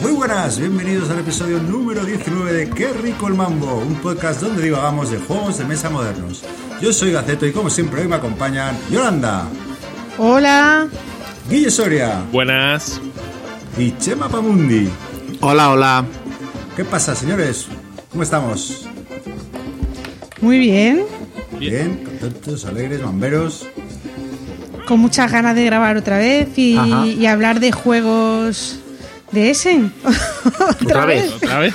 [0.00, 4.62] Muy buenas, bienvenidos al episodio número 19 de Qué rico el mambo, un podcast donde
[4.62, 6.42] divagamos de juegos de mesa modernos.
[6.80, 9.46] Yo soy Gaceto y como siempre hoy me acompañan Yolanda,
[10.20, 10.88] Hola.
[11.48, 13.00] Guille Soria Buenas.
[13.78, 14.90] y Chema Pamundi.
[15.40, 16.04] Hola, hola.
[16.76, 17.68] ¿Qué pasa, señores?
[18.10, 18.86] ¿Cómo estamos?
[20.42, 21.06] Muy bien.
[21.58, 23.66] Bien, contentos, alegres, mamberos.
[24.86, 28.80] Con muchas ganas de grabar otra vez y, hablar de juegos
[29.32, 29.92] de Essen.
[30.82, 31.32] Otra vez.
[31.32, 31.74] ¿Otra vez?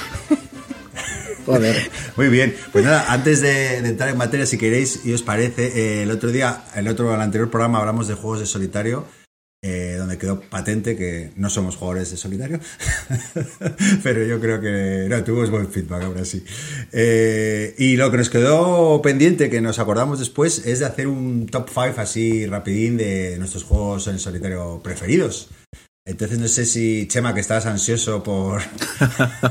[1.45, 1.91] Joder.
[2.15, 5.67] Muy bien, pues nada, antes de, de entrar en materia, si queréis y os parece,
[5.67, 9.05] eh, el otro día, el otro, el anterior programa hablamos de juegos de solitario,
[10.13, 12.59] donde quedó patente que no somos jugadores de solitario,
[14.03, 16.43] pero yo creo que no, tuvimos buen feedback ahora sí.
[16.91, 21.47] Eh, y lo que nos quedó pendiente, que nos acordamos después, es de hacer un
[21.47, 25.49] top 5 así rapidín de nuestros juegos en solitario preferidos.
[26.05, 28.61] Entonces no sé si, Chema, que estás ansioso por,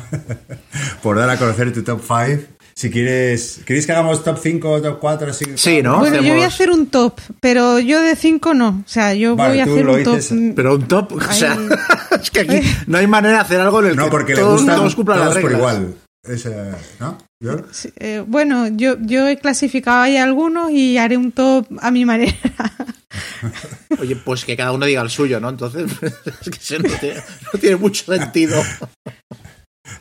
[1.03, 2.62] por dar a conocer tu top 5.
[2.75, 5.31] Si quieres, ¿queréis que hagamos top 5 o top 4?
[5.31, 5.99] Así, Sí, ¿no?
[5.99, 8.83] bueno, yo voy a hacer un top, pero yo de 5 no.
[8.85, 10.17] O sea, yo Vale, voy a hacer un top.
[10.17, 11.69] dices, Pero un top, o sea, Ahí.
[12.23, 14.41] es que aquí no hay manera de hacer algo en el No, que porque le
[14.41, 15.73] todos, gustan todos cumplan las todos por reglas.
[15.75, 15.95] igual.
[16.25, 17.19] Esa- ¿No?
[17.41, 17.57] ¿Yo?
[17.73, 22.05] sí, eh, bueno, yo, yo he clasificado ahí algunos y haré un top a mi
[22.05, 22.33] manera.
[23.99, 25.49] Oye, pues que cada uno diga el suyo, ¿no?
[25.51, 25.91] Entonces,
[26.41, 27.21] es que eso no tiene,
[27.53, 28.63] no tiene mucho sentido.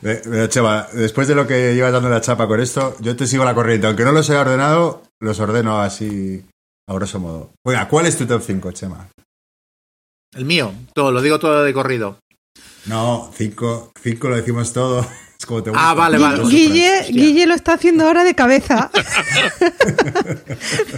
[0.02, 3.26] Eh, eh, Chema, después de lo que llevas dando la chapa con esto, yo te
[3.26, 3.86] sigo la corriente.
[3.86, 6.44] Aunque no los he ordenado, los ordeno así
[6.88, 7.50] a grosso modo.
[7.64, 9.08] Oiga, ¿cuál es tu top 5, Chema?
[10.34, 12.18] El mío, todo, lo digo todo de corrido.
[12.86, 15.06] No, 5 cinco lo decimos todo.
[15.42, 15.90] Es como te gusta.
[15.90, 16.44] Ah, vale, vale.
[16.44, 17.06] Guille.
[17.10, 18.92] Guille lo está haciendo ahora de cabeza.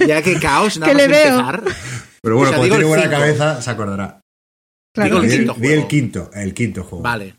[0.07, 1.41] Ya que caos, nada Que más le veo.
[1.41, 1.63] empezar.
[2.23, 3.17] Pero bueno, o sea, como digo tiene buena cinco.
[3.17, 4.21] cabeza, se acordará.
[4.95, 5.21] Claro.
[5.21, 5.89] Digo el quinto di el juego.
[5.89, 7.03] quinto, el quinto juego.
[7.03, 7.37] Vale.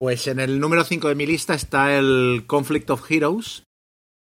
[0.00, 3.64] Pues en el número 5 de mi lista está el Conflict of Heroes,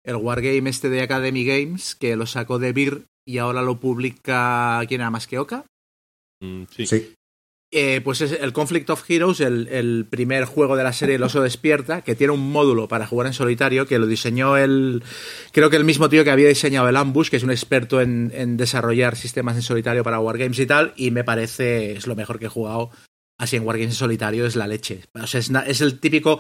[0.06, 4.82] el wargame este de Academy Games, que lo sacó de Beer y ahora lo publica.
[4.88, 5.66] ¿Quién era más que Oka?
[6.42, 6.86] Mm, sí.
[6.86, 7.14] Sí.
[7.76, 11.24] Eh, pues es el Conflict of Heroes, el, el primer juego de la serie El
[11.24, 15.02] Oso Despierta, que tiene un módulo para jugar en solitario, que lo diseñó el.
[15.52, 18.32] Creo que el mismo tío que había diseñado el Ambush, que es un experto en,
[18.36, 22.38] en desarrollar sistemas en solitario para Wargames y tal, y me parece es lo mejor
[22.38, 22.92] que he jugado
[23.44, 25.02] así en Wargames en solitario, es la leche.
[25.14, 26.40] O sea, es, el típico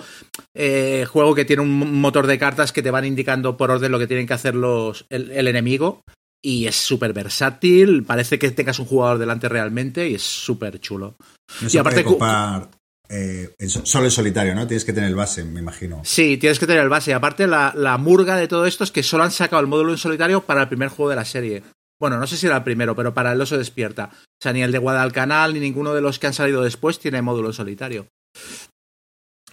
[0.55, 3.99] eh, juego que tiene un motor de cartas que te van indicando por orden lo
[3.99, 6.01] que tienen que hacer los, el, el enemigo.
[6.45, 11.15] Y es súper versátil, parece que tengas un jugador delante realmente y es súper chulo.
[11.61, 12.69] No Y aparte comprar
[13.09, 14.65] eh, solo en solitario, ¿no?
[14.65, 16.01] Tienes que tener el base, me imagino.
[16.03, 17.11] Sí, tienes que tener el base.
[17.11, 19.91] Y aparte, la, la murga de todo esto es que solo han sacado el módulo
[19.91, 21.63] en solitario para el primer juego de la serie.
[22.03, 24.09] Bueno, no sé si era el primero, pero para el oso despierta.
[24.11, 27.21] O sea, ni el de Guadalcanal ni ninguno de los que han salido después tiene
[27.21, 28.07] módulo solitario.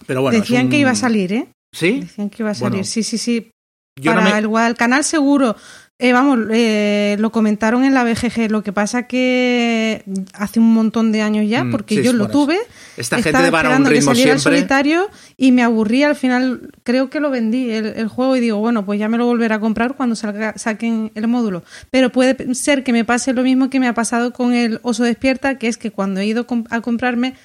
[0.05, 0.37] Pero bueno.
[0.37, 1.47] Decían un- que iba a salir, ¿eh?
[1.73, 2.01] ¿Sí?
[2.01, 2.71] Decían que iba a salir.
[2.71, 2.83] Bueno.
[2.83, 3.51] sí, sí, sí.
[4.03, 5.55] Para no me- el Guadalcanal seguro.
[6.03, 8.49] Eh, vamos, eh, lo comentaron en la BGG.
[8.49, 10.03] Lo que pasa que
[10.33, 12.57] hace un montón de años ya, Mm, porque sí, yo lo tuve.
[12.97, 16.01] Esta estaba gente a un esperando que ritmo saliera el solitario y me aburrí.
[16.01, 19.19] Al final creo que lo vendí el, el juego y digo, bueno, pues ya me
[19.19, 21.63] lo volveré a comprar cuando salga, saquen el módulo.
[21.91, 25.03] Pero puede ser que me pase lo mismo que me ha pasado con el Oso
[25.03, 27.35] Despierta, que es que cuando he ido a comprarme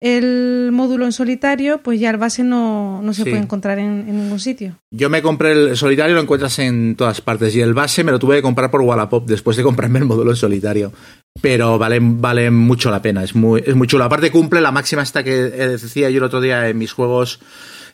[0.00, 3.30] el módulo en solitario, pues ya el base no, no se Sí.
[3.30, 4.78] puede encontrar en, en ningún sitio.
[4.92, 7.54] Yo me compré el solitario, lo encuentras en todas partes.
[7.56, 10.30] Y el base me lo tuve que comprar por Wallapop después de comprarme el módulo
[10.30, 10.92] en solitario.
[11.40, 14.04] Pero vale, vale mucho la pena, es muy, es muy chulo.
[14.04, 17.40] Aparte cumple la máxima esta que eh, decía yo el otro día en mis juegos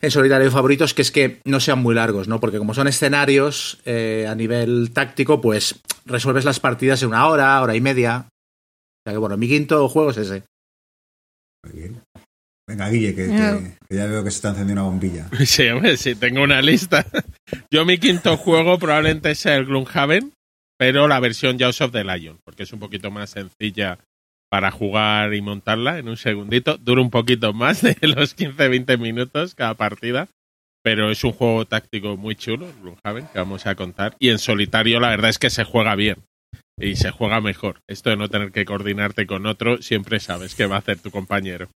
[0.01, 2.39] en solitario favoritos, que es que no sean muy largos, ¿no?
[2.39, 7.59] Porque como son escenarios eh, a nivel táctico, pues resuelves las partidas en una hora,
[7.61, 8.27] hora y media.
[8.27, 10.43] O sea que bueno, mi quinto juego es ese.
[11.73, 12.01] Bien.
[12.67, 13.57] Venga, Guille, que, Ya.
[13.59, 15.27] que- que ya veo que se está encendiendo una bombilla.
[15.45, 17.05] Sí, hombre, sí, tengo una lista.
[17.71, 20.31] Yo mi quinto juego probablemente sea el Gloomhaven,
[20.77, 23.99] pero la versión Jaws of the Lion, porque es un poquito más sencilla
[24.49, 26.77] para jugar y montarla en un segundito.
[26.77, 30.27] Dura un poquito más de los 15-20 minutos cada partida,
[30.83, 34.15] pero es un juego táctico muy chulo, el Gloomhaven, que vamos a contar.
[34.19, 36.17] Y en solitario la verdad es que se juega bien
[36.77, 37.81] y se juega mejor.
[37.87, 41.11] Esto de no tener que coordinarte con otro, siempre sabes qué va a hacer tu
[41.11, 41.69] compañero.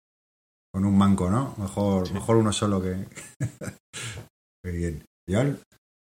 [0.72, 1.54] Con un manco, ¿no?
[1.58, 3.06] Mejor, mejor uno solo que.
[4.64, 5.04] Muy bien.
[5.26, 5.60] ¿Yol?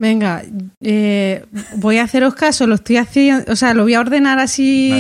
[0.01, 0.43] Venga,
[0.81, 1.45] eh,
[1.77, 4.91] voy a haceros caso, lo estoy haciendo, o sea, lo voy a ordenar así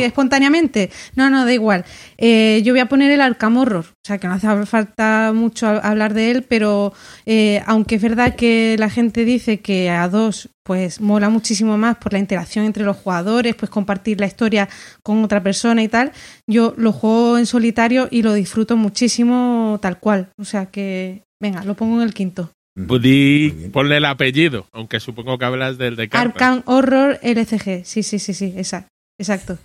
[0.00, 0.90] espontáneamente.
[1.16, 1.84] No, no, da igual.
[2.18, 5.66] Eh, yo voy a poner el Arkham Horror, o sea, que no hace falta mucho
[5.66, 6.92] hablar de él, pero
[7.26, 11.96] eh, aunque es verdad que la gente dice que a dos, pues mola muchísimo más
[11.96, 14.68] por la interacción entre los jugadores, pues compartir la historia
[15.02, 16.12] con otra persona y tal,
[16.48, 20.28] yo lo juego en solitario y lo disfruto muchísimo tal cual.
[20.38, 22.52] O sea que, venga, lo pongo en el quinto.
[22.74, 26.08] Pudí ponle el apellido, aunque supongo que hablas del de.
[26.10, 29.58] Arkham Horror LCG, sí, sí, sí, sí, exacto.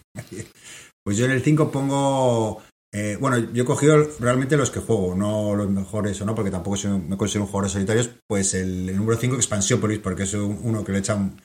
[1.04, 2.62] Pues yo en el 5 pongo...
[2.94, 6.52] Eh, bueno, yo he cogido realmente los que juego, no los mejores o no, porque
[6.52, 8.12] tampoco me considero un jugador solitarios.
[8.28, 11.42] Pues el, número 5, Expansión Polis, porque es uno que le echan...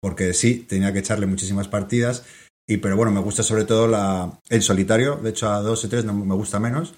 [0.00, 2.24] Porque sí, tenía que echarle muchísimas partidas.
[2.68, 5.16] Y, pero bueno, me gusta sobre todo la, el solitario.
[5.16, 6.94] De hecho, a 2 y 3 no me gusta menos.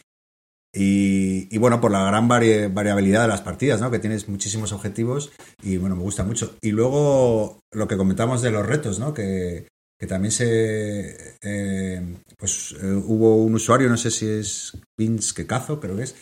[0.72, 3.90] Y, bueno, por la gran variabilidad de las partidas, ¿no?
[3.90, 5.32] Que tienes muchísimos objetivos
[5.62, 6.56] y bueno, me gusta mucho.
[6.60, 9.12] Y luego lo que comentamos de los retos, ¿no?
[9.12, 9.66] Que,
[10.08, 11.36] también se...
[11.42, 16.04] Eh, pues eh, hubo un usuario, no sé si es Vince que cazo, creo que
[16.04, 16.16] es,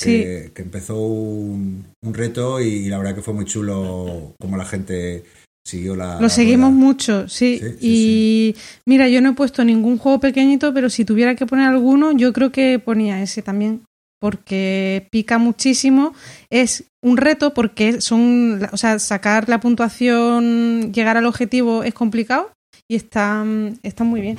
[0.00, 5.24] que, empezó un, reto y, la verdad que fue muy chulo como la gente
[5.66, 6.20] siguió la...
[6.20, 7.60] Lo seguimos mucho, sí.
[7.80, 8.54] y
[8.86, 12.32] mira, yo no he puesto ningún juego pequeñito, pero si tuviera que poner alguno, yo
[12.32, 13.82] creo que ponía ese también
[14.24, 16.14] porque pica muchísimo.
[16.48, 22.50] Es un reto porque son, o sea, sacar la puntuación, llegar al objetivo es complicado
[22.88, 23.44] y está,
[23.82, 24.38] está muy bien.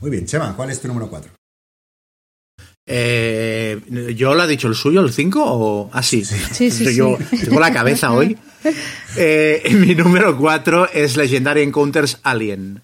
[0.00, 1.30] Muy bien, Chema, ¿cuál es tu número 4?
[2.88, 3.80] Eh,
[4.16, 5.40] ¿Yo lo ha dicho el suyo, el 5?
[5.40, 5.90] O...
[5.92, 6.24] Ah, sí.
[6.24, 8.36] sí, sí, Yo tengo la cabeza hoy.
[9.16, 12.82] Eh, mi número 4 es Legendary Encounters Alien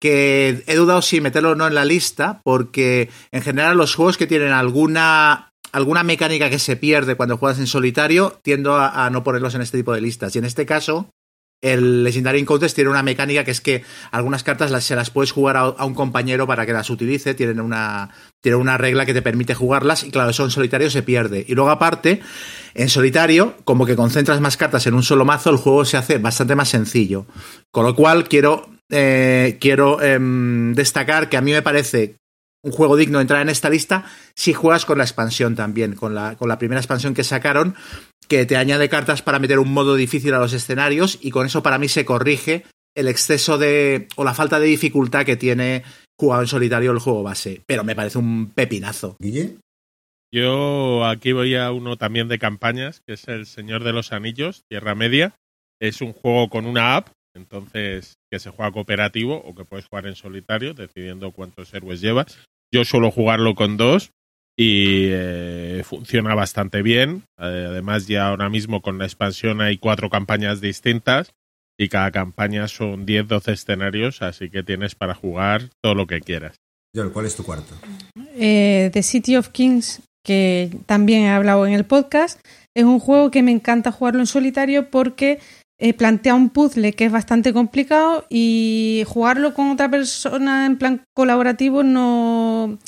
[0.00, 4.16] que he dudado si meterlo o no en la lista, porque en general los juegos
[4.16, 9.24] que tienen alguna, alguna mecánica que se pierde cuando juegas en solitario, tiendo a, no
[9.24, 10.34] ponerlos en este tipo de listas.
[10.36, 11.10] Y en este caso,
[11.62, 15.56] el Legendary Encounters tiene una mecánica que es que algunas cartas se las puedes jugar
[15.56, 18.10] a, un compañero para que las utilice, tienen una,
[18.42, 21.46] tienen una regla que te permite jugarlas y claro, eso en solitario se pierde.
[21.48, 22.20] Y luego aparte,
[22.74, 26.18] en solitario, como que concentras más cartas en un solo mazo, el juego se hace
[26.18, 27.24] bastante más sencillo.
[27.70, 32.16] Con lo cual quiero eh, quiero em, destacar que a mí me parece
[32.62, 34.04] un juego digno de entrar en esta lista
[34.34, 37.76] si juegas con la expansión también, con la, con la primera expansión que sacaron,
[38.28, 41.62] que te añade cartas para meter un modo difícil a los escenarios y con eso
[41.62, 42.64] para mí se corrige
[42.96, 45.84] el exceso de o la falta de dificultad que tiene
[46.18, 47.62] jugado en solitario el juego base.
[47.66, 49.16] Pero me parece un pepinazo.
[49.20, 49.58] ¿Guille?
[50.32, 54.64] Yo aquí voy a uno también de campañas, que es El Señor de los Anillos,
[54.68, 55.34] Tierra Media.
[55.80, 60.06] Es un juego con una app entonces, que se juega cooperativo o que puedes jugar
[60.06, 62.38] en solitario, decidiendo cuántos héroes llevas.
[62.72, 64.10] Yo suelo jugarlo con dos
[64.58, 67.24] y eh, funciona bastante bien.
[67.38, 71.32] Eh, además, ya ahora mismo con la expansión hay cuatro campañas distintas
[71.78, 76.56] y cada campaña son 10-12 escenarios, así que tienes para jugar todo lo que quieras.
[77.12, 77.74] ¿cuál es tu cuarto?
[78.34, 82.40] Eh, The City of Kings, que también he hablado en el podcast.
[82.74, 85.38] Es un juego que me encanta jugarlo en solitario porque
[85.78, 91.04] eh, plantea un puzzle que es bastante complicado y jugarlo con otra persona en plan
[91.14, 92.78] colaborativo no, o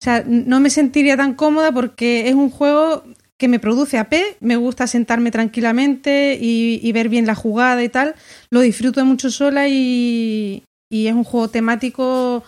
[0.00, 3.04] sea, no me sentiría tan cómoda porque es un juego
[3.36, 8.14] que me produce AP, me gusta sentarme tranquilamente y, ver bien la jugada y tal,
[8.50, 12.44] lo disfruto mucho sola y, es un juego temático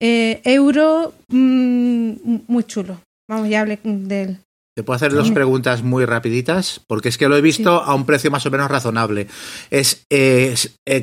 [0.00, 2.12] eh, euro mm,
[2.46, 3.00] muy chulo.
[3.28, 4.38] Vamos, ya hablé de él.
[4.74, 8.06] Te puedo hacer dos preguntas muy rapiditas, porque es que lo he visto a un
[8.06, 9.26] precio más o menos razonable.
[9.70, 10.54] Es, eh,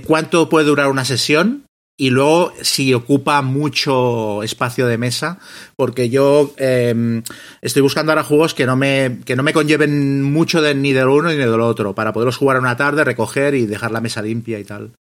[0.08, 5.38] cuánto puede durar una sesión y luego si ocupa mucho espacio de mesa,
[5.76, 7.22] porque yo em,
[7.62, 11.10] estoy buscando ahora juegos que no me, que no me conlleven mucho de, ni del
[11.10, 14.58] uno ni del otro, para poderlos jugar una tarde, recoger y dejar la mesa limpia
[14.58, 14.94] y tal.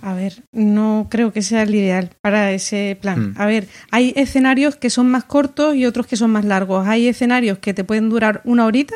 [0.00, 3.30] A ver, no creo que sea el ideal para ese plan.
[3.30, 3.34] Hmm.
[3.36, 6.86] A ver, hay escenarios que son más cortos y otros que son más largos.
[6.86, 8.94] Hay escenarios que te pueden durar una horita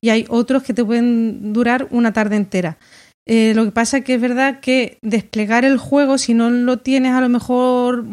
[0.00, 2.78] y hay otros que te pueden durar una tarde entera.
[3.26, 6.78] Eh, lo que pasa es que es verdad que desplegar el juego, si no lo
[6.78, 8.04] tienes a lo mejor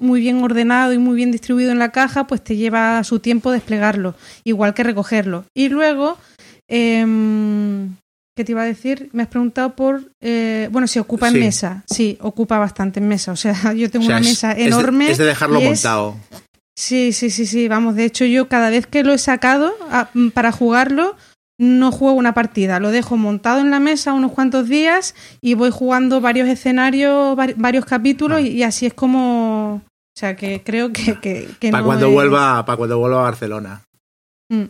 [0.00, 3.52] muy bien ordenado y muy bien distribuido en la caja, pues te lleva su tiempo
[3.52, 5.44] desplegarlo, igual que recogerlo.
[5.54, 6.18] Y luego,
[6.68, 7.94] em,
[8.38, 9.10] ¿Qué te iba a decir?
[9.12, 10.12] Me has preguntado por.
[10.20, 11.82] Eh, bueno, si ocupa en mesa.
[11.90, 13.32] Sí, ocupa bastante en mesa.
[13.32, 15.10] O sea, yo tengo una mesa enorme.
[15.10, 16.14] Es de, dejarlo montado.
[16.78, 17.66] Sí, sí, sí, sí.
[17.66, 19.74] Vamos, de hecho, yo cada vez que lo he sacado
[20.14, 21.16] mm, para jugarlo,
[21.58, 22.78] no juego una partida.
[22.78, 27.86] Lo dejo montado en la mesa unos cuantos días y voy jugando varios escenarios, varios
[27.86, 29.82] capítulos, y, así es como.
[29.82, 31.18] O sea, que creo que.
[31.20, 33.82] que, para, cuando vuelva, para cuando vuelva a Barcelona.
[34.48, 34.66] Mm.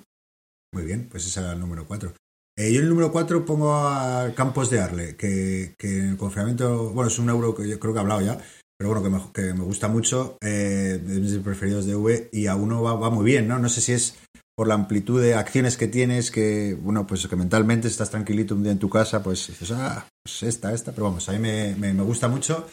[0.72, 2.14] Muy bien, pues ese era el número 4.
[2.58, 6.90] Eh, yo en el número 4 pongo a Campos de Arle, que, en el confinamiento,
[6.90, 8.36] bueno, es un euro que yo creo que he hablado ya,
[8.76, 12.82] pero bueno, que me, gusta mucho, eh, de mis preferidos de V, y a uno
[12.82, 13.60] va, muy bien, ¿no?
[13.60, 14.16] No sé si es
[14.56, 18.64] por la amplitud de acciones que tienes, que, bueno, pues que mentalmente estás tranquilito un
[18.64, 22.02] día en tu casa, pues dices, ah, pues esta, esta, pero vamos, a mí me
[22.02, 22.66] gusta mucho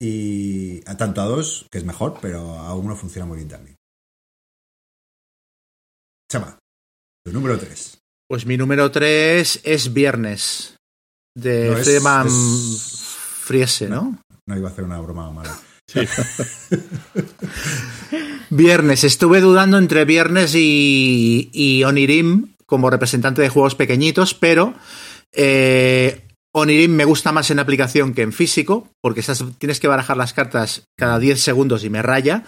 [0.00, 3.76] y a tanto a dos, que es mejor, pero a uno funciona muy bien también.
[6.30, 6.56] Chama,
[7.24, 8.03] tu número 3.
[8.28, 10.76] Pues mi número 3 es Viernes,
[11.36, 11.84] de No, es-
[13.44, 14.18] Friese, ¿no?
[14.46, 15.58] No iba a hacer una broma mala.
[18.50, 24.74] Viernes, estuve dudando entre Viernes y, y Onirim como representante de juegos pequeñitos, pero
[25.32, 26.22] eh,
[26.54, 30.32] Onirim me gusta más en aplicación que en físico, porque estás- tienes que barajar las
[30.32, 32.44] cartas cada 10 segundos y me raya.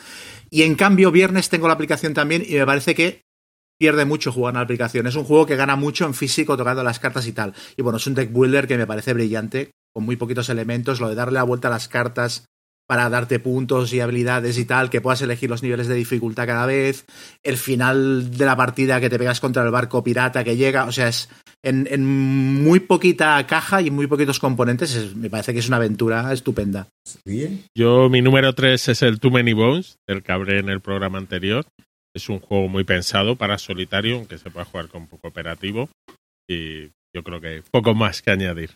[0.48, 3.22] Y en cambio, Viernes tengo la aplicación también y me parece que
[3.78, 5.06] pierde mucho jugar en la aplicación.
[5.06, 7.52] Es un juego que gana mucho en físico tocando las cartas y tal.
[7.76, 11.08] Y bueno, es un deck builder que me parece brillante, con muy poquitos elementos, lo
[11.08, 12.44] de darle la vuelta a las cartas
[12.88, 16.66] para darte puntos y habilidades y tal, que puedas elegir los niveles de dificultad cada
[16.66, 17.04] vez,
[17.42, 20.92] el final de la partida que te pegas contra el barco pirata que llega, o
[20.92, 21.28] sea, es
[21.64, 22.06] en, en
[22.62, 26.86] muy poquita caja y muy poquitos componentes, es- me parece que es una aventura estupenda.
[27.76, 31.18] Yo, mi número 3 es el Too Many Bones, del que hablé en el programa
[31.18, 31.66] anterior.
[32.16, 35.90] Es un juego muy pensado para solitario, aunque se pueda jugar con poco operativo.
[36.48, 38.70] Y yo creo que poco más que añadir.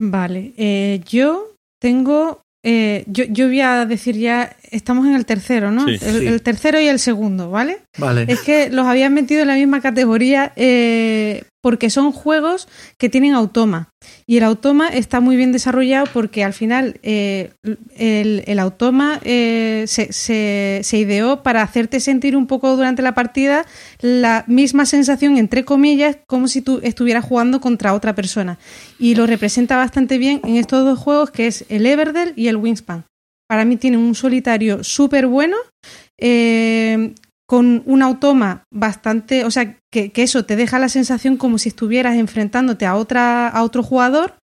[0.00, 2.42] Vale, eh, yo tengo.
[2.64, 4.54] eh, yo, yo voy a decir ya.
[4.70, 5.86] Estamos en el tercero, ¿no?
[5.86, 5.94] Sí.
[5.94, 6.26] el, Sí.
[6.26, 7.80] el tercero y el segundo, ¿vale?
[7.98, 8.26] Vale.
[8.28, 13.34] Es que los habían metido en la misma categoría eh, porque son juegos que tienen
[13.34, 13.90] automa.
[14.26, 17.52] Y el automa está muy bien desarrollado porque al final eh,
[17.96, 23.66] el, automa eh, se, ideó para hacerte sentir un poco durante la partida
[24.00, 28.58] la misma sensación, entre comillas, como si tú estuvieras jugando contra otra persona.
[28.98, 32.56] Y lo representa bastante bien en estos dos juegos que es el Everdell y el
[32.56, 33.04] Wingspan.
[33.48, 35.56] Para mí tienen un solitario súper bueno.
[36.18, 37.12] eh,
[37.50, 41.70] con un automa bastante, o sea, que, que eso te deja la sensación como si
[41.70, 44.34] estuvieras enfrentándote a otra a otro jugador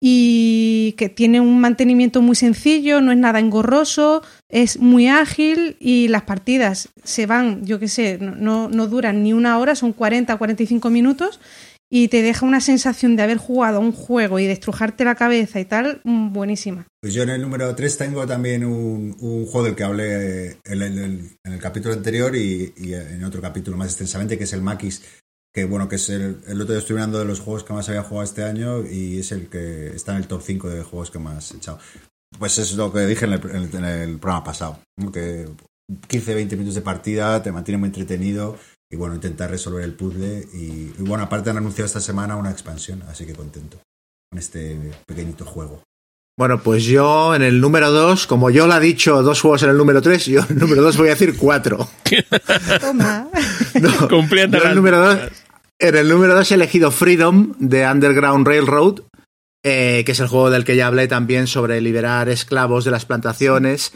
[0.00, 6.08] y que tiene un mantenimiento muy sencillo, no es nada engorroso, es muy ágil y
[6.08, 10.34] las partidas se van, yo qué sé, no, no, duran ni una hora, son 40
[10.38, 11.40] 45 minutos
[11.90, 15.60] y te deja una sensación de haber jugado un juego y de estrujarte la cabeza
[15.60, 16.86] y tal, mm, buenísima.
[17.00, 20.82] Pues yo en el número 3 tengo también un, un juego del que hablé en
[20.82, 20.98] el,
[21.44, 25.02] en el capítulo anterior y, y en otro capítulo más extensamente, que es el Maquis,
[25.54, 27.88] que bueno, que es el, el otro día estuve hablando de los juegos que más
[27.88, 31.10] había jugado este año y es el que está en el top 5 de juegos
[31.10, 31.78] que más he echado.
[32.38, 33.40] Pues es lo que dije en el,
[33.74, 34.80] en el- programa pasado,
[35.12, 35.46] que
[36.08, 38.58] 15-20 minutos de partida te mantiene muy entretenido
[38.90, 42.50] y bueno, intentar resolver el puzzle y, y bueno, aparte han anunciado esta semana una
[42.50, 43.78] expansión, así que contento
[44.30, 45.82] con este pequeñito juego.
[46.38, 49.70] Bueno, pues yo en el número 2, como yo lo ha dicho dos juegos en
[49.70, 51.88] el número 3, yo en el número 2 voy a decir 4.
[52.80, 53.28] Toma.
[53.80, 55.44] No, en el número dos, metas.
[55.78, 59.00] en el número 2 he elegido Freedom de Underground Railroad,
[59.62, 63.04] eh, que es el juego del que ya hablé también sobre liberar esclavos de las
[63.04, 63.92] plantaciones.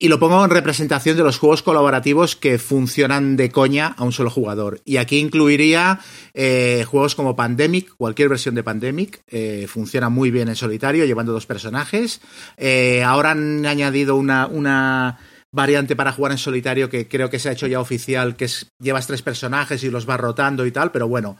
[0.00, 4.12] Y lo pongo en representación de los juegos colaborativos que funcionan de coña a un
[4.12, 4.80] solo jugador.
[4.84, 5.98] Y aquí incluiría
[6.34, 11.32] eh, juegos como Pandemic, cualquier versión de Pandemic, eh, funciona muy bien en solitario, llevando
[11.32, 12.20] dos personajes.
[12.56, 15.18] Eh, ahora han añadido una,
[15.52, 18.68] variante para jugar en solitario que creo que se ha hecho ya oficial, que es
[18.80, 21.38] llevas tres personajes y los vas rotando y tal, pero bueno,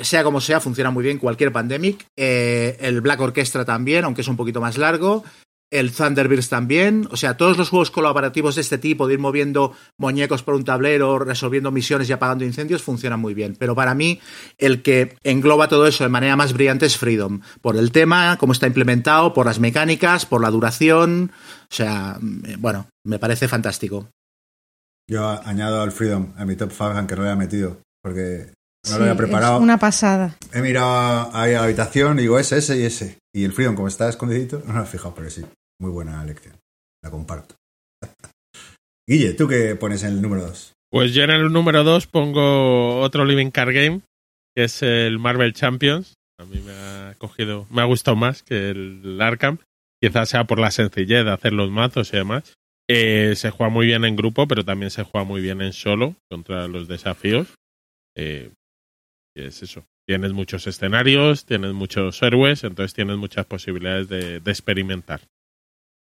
[0.00, 2.06] sea como sea, funciona muy bien cualquier Pandemic.
[2.16, 5.22] El Black Orchestra también, aunque es un poquito más largo.
[5.70, 7.06] El Thunderbirds también.
[7.10, 10.64] O sea, todos los juegos colaborativos de este tipo, de ir moviendo muñecos por un
[10.64, 13.56] tablero, resolviendo misiones y apagando incendios, funcionan muy bien.
[13.58, 14.20] Pero para mí,
[14.58, 17.40] el que engloba todo eso de manera más brillante es Freedom.
[17.60, 21.32] Por el tema, cómo está implementado, por las mecánicas, por la duración.
[21.70, 24.08] O sea, eh, bueno, me parece fantástico.
[25.08, 28.52] Yo añado al Freedom a mi top 5, aunque no lo haya metido, porque
[28.86, 29.56] no Sí, lo había preparado.
[29.56, 30.36] Es una pasada.
[30.52, 33.18] He mirado ahí a la habitación y digo ese, ese y ese.
[33.34, 35.44] Y el Freedom, como está escondidito, no lo he fijado, pero sí,
[35.80, 36.54] muy buena lección.
[37.02, 37.56] La comparto.
[39.08, 40.74] Guille, ¿tú qué pones en el número 2?
[40.90, 44.00] Pues yo en el número 2 pongo otro Living Card Game,
[44.54, 46.14] que es el Marvel Champions.
[46.38, 49.58] A mí me ha cogido, me ha gustado más que el Arkham.
[50.02, 52.54] Quizás sea por la sencillez de hacer los mazos y demás.
[52.88, 56.16] Eh, se juega muy bien en grupo, pero también se juega muy bien en solo
[56.28, 57.54] contra los desafíos.
[58.16, 58.50] Eh,
[59.36, 59.84] y es eso.
[60.08, 65.20] Tienes muchos escenarios, tienes muchos héroes, entonces tienes muchas posibilidades de, de experimentar.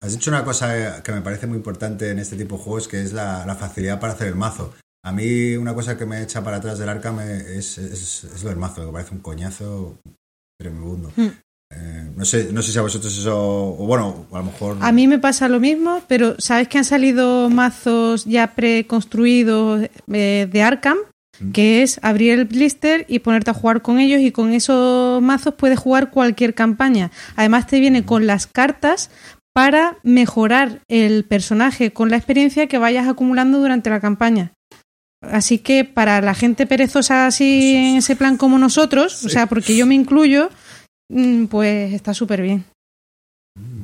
[0.04, 3.00] Has dicho una cosa que me parece muy importante en este tipo de juegos, que
[3.00, 4.74] es la, la facilidad para hacer el mazo.
[5.02, 8.50] A mí una cosa que me echa para atrás del Arkham es, es, es lo
[8.50, 9.96] del mazo, que parece un coñazo
[10.60, 11.10] tremendo.
[11.16, 11.28] Mm.
[11.70, 14.76] Eh, no, sé, no sé si a vosotros eso, o bueno, a lo mejor...
[14.82, 20.48] A mí me pasa lo mismo, pero ¿sabes que han salido mazos ya preconstruidos eh,
[20.52, 20.98] de Arkham?
[21.52, 25.54] Que es abrir el blister y ponerte a jugar con ellos y con esos mazos
[25.54, 27.10] puedes jugar cualquier campaña.
[27.36, 29.10] Además te viene con las cartas
[29.54, 34.52] para mejorar el personaje con la experiencia que vayas acumulando durante la campaña.
[35.22, 39.76] Así que para la gente perezosa así en ese plan como nosotros, o sea, porque
[39.76, 40.50] yo me incluyo,
[41.08, 42.64] mm, pues está súper bien.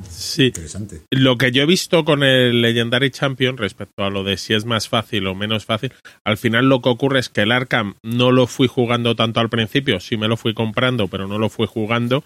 [0.09, 0.47] Sí.
[0.47, 1.01] Interesante.
[1.09, 4.65] Lo que yo he visto con el Legendary Champion respecto a lo de si es
[4.65, 5.93] más fácil o menos fácil,
[6.25, 9.49] al final lo que ocurre es que el Arkham no lo fui jugando tanto al
[9.49, 12.23] principio, sí me lo fui comprando, pero no lo fui jugando.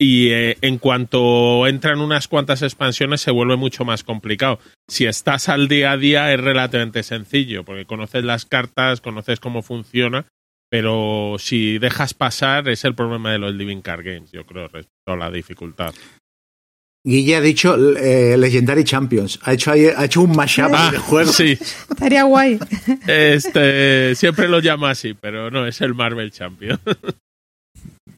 [0.00, 4.58] Y eh, en cuanto entran unas cuantas expansiones se vuelve mucho más complicado.
[4.88, 9.62] Si estás al día a día es relativamente sencillo, porque conoces las cartas, conoces cómo
[9.62, 10.26] funciona,
[10.68, 15.12] pero si dejas pasar es el problema de los Living Card Games, yo creo, respecto
[15.12, 15.94] a la dificultad.
[17.06, 19.38] Guille ha dicho eh, Legendary Champions.
[19.42, 21.30] Ha hecho, ahí- ha hecho un mashup Ah, de juego.
[21.30, 22.58] sí, Estaría guay.
[23.06, 26.80] este, siempre lo llamo así, pero no, es el Marvel Champion.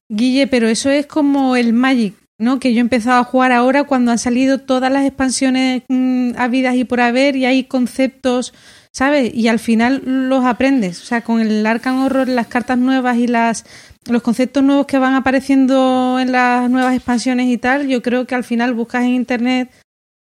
[0.08, 2.60] Guille, pero eso es como el Magic, ¿no?
[2.60, 6.76] Que yo he empezado a jugar ahora cuando han salido todas las expansiones mm, habidas
[6.76, 8.54] y por haber y hay conceptos,
[8.92, 9.34] ¿sabes?
[9.34, 11.02] Y al final los aprendes.
[11.02, 13.64] O sea, con el Arkham Horror, las cartas nuevas y las
[14.08, 18.34] los conceptos nuevos que van apareciendo en las nuevas expansiones y tal, yo creo que
[18.34, 19.70] al final buscas en internet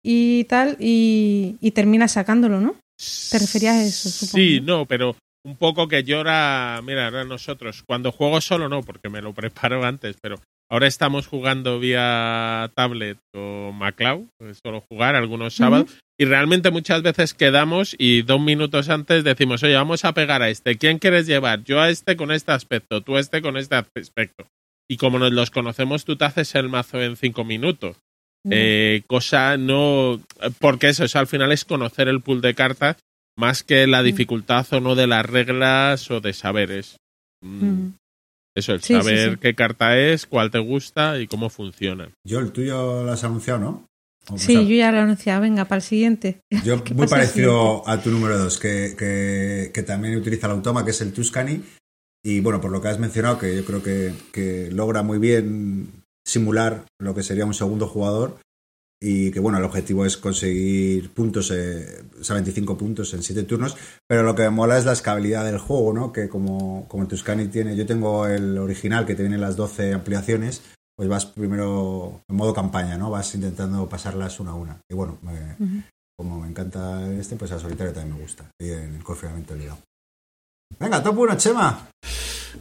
[0.03, 2.75] y tal y, y terminas sacándolo, ¿no?
[3.29, 5.15] ¿Te referías a eso, supongo, Sí, no, pero
[5.45, 9.85] un poco que ahora, mira, ahora nosotros, cuando juego solo no, porque me lo preparo
[9.85, 16.25] antes, pero ahora estamos jugando vía tablet con MacLeod, pues solo jugar algunos sábados, y
[16.25, 20.77] realmente muchas veces quedamos y dos minutos antes decimos, oye, vamos a pegar a este,
[20.77, 21.63] ¿quién quieres llevar?
[21.63, 24.47] Yo a este con este aspecto, tú a este con este aspecto.
[24.87, 27.97] Y como nos los conocemos, tú te haces el mazo en cinco minutos.
[28.47, 30.21] Eh, cosa no.
[30.59, 32.97] Porque eso, eso al final es conocer el pool de cartas
[33.37, 36.97] más que la dificultad o no de las reglas o de saberes.
[37.41, 37.93] Mm, Mm.
[38.57, 39.37] Eso, el Sí, saber sí.
[39.41, 42.09] qué carta es, cuál te gusta y cómo funciona.
[42.25, 43.85] Yo, el tuyo lo has anunciado, ¿no?
[44.37, 45.41] Sí, sea, yo ya lo he anunciado.
[45.41, 46.39] Venga, para el siguiente.
[46.65, 50.83] Yo, ¿Qué muy parecido a tu número 2, que, que, que también utiliza el automa,
[50.83, 51.61] que es el Tuscany.
[52.23, 55.91] Y bueno, por lo que has mencionado, que yo creo que, que logra muy bien
[56.25, 58.39] simular lo que sería un segundo jugador.
[59.07, 63.43] Y que bueno, el objetivo es conseguir puntos, eh, o sea, 25 puntos en 7
[63.43, 63.77] turnos.
[64.07, 66.11] Pero lo que me mola es la escalabilidad del juego, ¿no?
[66.11, 70.63] Que como, como el Tuscany tiene, yo tengo el original que tiene las 12 ampliaciones,
[70.97, 73.11] pues vas primero en modo campaña, ¿no?
[73.11, 74.81] Vas intentando pasarlas una a una.
[74.89, 75.55] Y bueno, me,
[76.17, 78.49] como me encanta este, pues a solitario también me gusta.
[78.59, 79.77] Y en el confinamiento ligado.
[80.79, 81.87] Venga, top 1, Chema.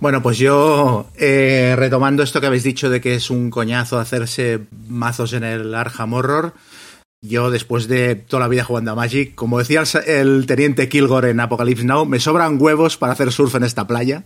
[0.00, 4.66] Bueno, pues yo, eh, retomando esto que habéis dicho de que es un coñazo hacerse
[4.88, 6.54] mazos en el Arkham Horror,
[7.26, 11.40] yo después de toda la vida jugando a Magic, como decía el, teniente Kilgore en
[11.40, 14.24] Apocalypse Now, me sobran huevos para hacer surf en esta playa.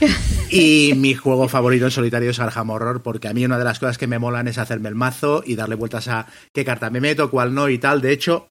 [0.52, 3.78] Y mi juego favorito en solitario es Arkham Horror, porque a mí una de las
[3.78, 7.00] cosas que me molan es hacerme el mazo y darle vueltas a qué carta me
[7.00, 8.00] meto, cuál no y tal.
[8.00, 8.48] De hecho,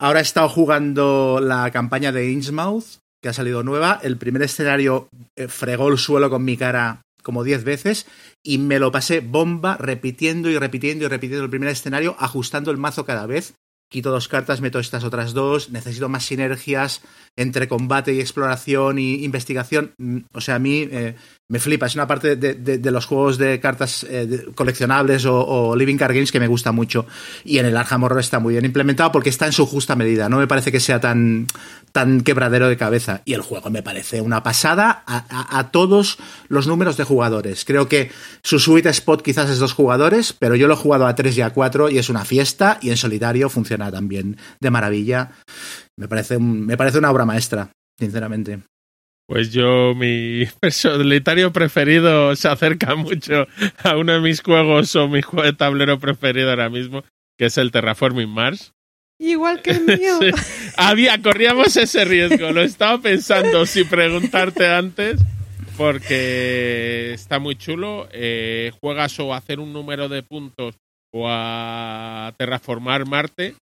[0.00, 4.00] ahora he estado jugando la campaña de Innsmouth, que ha salido nueva.
[4.02, 8.06] El primer escenario eh, fregó el suelo con mi cara como 10 veces
[8.44, 12.76] y me lo pasé bomba repitiendo y repitiendo y repitiendo el primer escenario, ajustando el
[12.76, 13.54] mazo cada vez.
[13.88, 17.02] Quito dos cartas, meto estas otras dos, necesito más sinergias
[17.36, 19.94] entre combate y exploración y investigación.
[19.98, 21.14] Mm, O sea, a mí eh,
[21.48, 26.12] me flipa, es una parte de, los juegos de cartas eh, coleccionables o, Living Card
[26.14, 27.06] Games que me gusta mucho.
[27.44, 30.28] Y en el Arkham Horror está muy bien implementado porque está en su justa medida.
[30.28, 31.46] No me parece que sea tan,
[31.92, 33.22] tan quebradero de cabeza.
[33.24, 37.64] Y el juego me parece una pasada a, a- todos los números de jugadores.
[37.64, 38.10] Creo que
[38.42, 41.42] su sweet spot quizás es dos jugadores, pero yo lo he jugado a tres y
[41.42, 45.30] a cuatro y es una fiesta y en solitario funciona también de maravilla.
[45.96, 48.60] Me parece, me parece una obra maestra, sinceramente.
[49.28, 53.46] Pues yo, mi solitario preferido se acerca mucho
[53.82, 57.02] a uno de mis juegos o mi juego de tablero preferido ahora mismo,
[57.36, 58.72] que es el Terraforming Mars.
[59.18, 60.18] Igual que el mío.
[60.20, 60.30] Sí.
[60.76, 62.52] Había, corríamos ese riesgo.
[62.52, 65.20] Lo estaba pensando si preguntarte antes,
[65.76, 68.08] porque está muy chulo.
[68.12, 70.76] Eh, juegas o a hacer un número de puntos
[71.12, 73.54] o a terraformar Marte,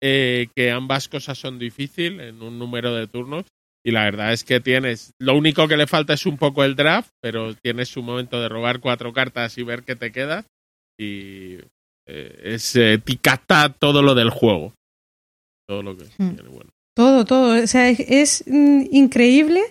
[0.00, 3.44] eh, que ambas cosas son difíciles en un número de turnos.
[3.84, 6.76] Y la verdad es que tienes, lo único que le falta es un poco el
[6.76, 10.44] draft, pero tienes un momento de robar cuatro cartas y ver qué te queda.
[10.98, 11.54] Y
[12.06, 14.74] eh, es eh, te capta todo lo del juego.
[15.66, 16.34] Todo lo que Hmm.
[16.34, 16.70] tiene bueno.
[16.94, 17.62] Todo, todo.
[17.62, 19.62] O sea, es, es, mm, increíble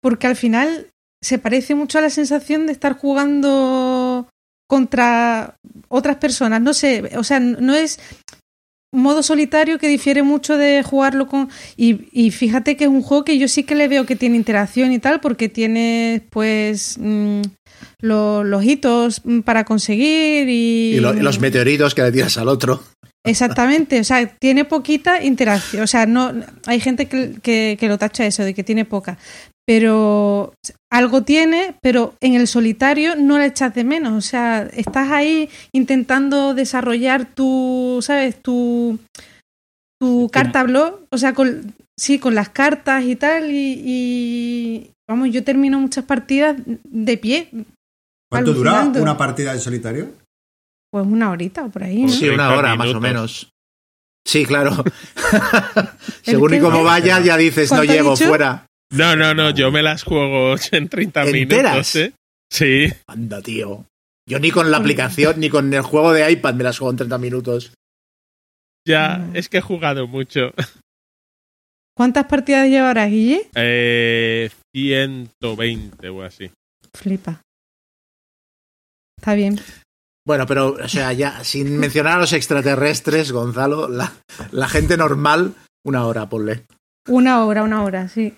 [0.00, 0.86] porque al final
[1.22, 4.26] se parece mucho a la sensación de estar jugando
[4.66, 5.56] contra
[5.88, 6.62] otras personas.
[6.62, 7.98] No sé, o sea, no es
[8.92, 11.48] un modo solitario que difiere mucho de jugarlo con...
[11.76, 14.36] Y, y, fíjate que es un juego que yo sí que le veo que tiene
[14.36, 17.42] interacción y tal, porque tiene pues mm,
[18.00, 20.94] lo, los hitos para conseguir y...
[20.96, 22.82] Y, lo, y, los meteoritos que le tiras al otro.
[23.22, 25.82] Exactamente, o sea, tiene poquita interacción.
[25.82, 26.32] O sea, no
[26.66, 29.18] hay gente que, que, que lo tacha eso, de que tiene poca
[29.66, 30.54] pero
[30.90, 34.12] algo tiene, pero en el solitario no la echas de menos.
[34.12, 38.40] O sea, estás ahí intentando desarrollar tu, ¿sabes?
[38.42, 38.98] Tu,
[40.00, 45.30] tu carta blog, o sea, con, sí, con las cartas y tal, y, y, vamos,
[45.30, 47.50] yo termino muchas partidas de pie.
[48.30, 50.14] ¿Cuánto dura una partida en solitario?
[50.90, 52.02] Pues una horita o por ahí.
[52.02, 52.08] ¿no?
[52.08, 53.50] Sí, una hora más o menos.
[54.26, 54.72] Sí, claro.
[56.22, 58.66] Según y como vaya, ya dices, no llego fuera.
[58.90, 61.96] No, no, no, yo me las juego en 30 minutos.
[61.96, 62.12] ¿eh?
[62.50, 62.88] Sí.
[63.06, 63.86] Anda, tío.
[64.28, 66.96] Yo ni con la aplicación ni con el juego de iPad me las juego en
[66.98, 67.72] 30 minutos.
[68.86, 70.52] Ya, es que he jugado mucho.
[71.96, 73.48] ¿Cuántas partidas llevarás, Guille?
[73.54, 76.50] Eh, 120 o así.
[76.94, 77.42] Flipa.
[79.18, 79.60] Está bien.
[80.26, 84.12] Bueno, pero, o sea, ya, sin mencionar a los extraterrestres, Gonzalo, la,
[84.52, 86.64] la gente normal, una hora, ponle.
[87.08, 88.34] Una hora, una hora, sí.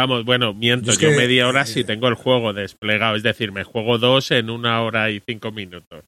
[0.00, 3.52] Vamos, bueno, miento, yo, yo que, media hora si tengo el juego desplegado, es decir,
[3.52, 6.06] me juego dos en una hora y cinco minutos.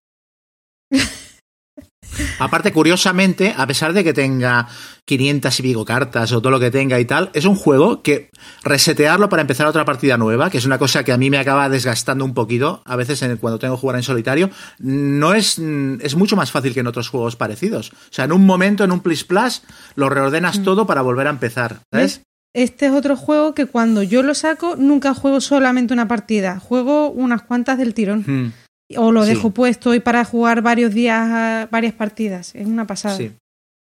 [2.38, 4.66] Aparte, curiosamente, a pesar de que tenga
[5.05, 8.31] 500 y pico cartas o todo lo que tenga y tal, es un juego que
[8.64, 11.68] resetearlo para empezar otra partida nueva, que es una cosa que a mí me acaba
[11.68, 16.16] desgastando un poquito, a veces en, cuando tengo que jugar en solitario, no es, es
[16.16, 17.90] mucho más fácil que en otros juegos parecidos.
[17.90, 19.62] O sea, en un momento, en un Plis Plus,
[19.96, 20.64] lo reordenas mm.
[20.64, 22.22] todo para volver a empezar, ¿sabes?
[22.55, 27.11] Este es otro juego que cuando yo lo saco nunca juego solamente una partida, juego
[27.11, 28.25] unas cuantas del tirón.
[28.27, 28.53] Hmm.
[28.97, 32.55] O lo dejo puesto y para jugar varios días, varias partidas.
[32.55, 33.17] Es una pasada.
[33.17, 33.33] Sí.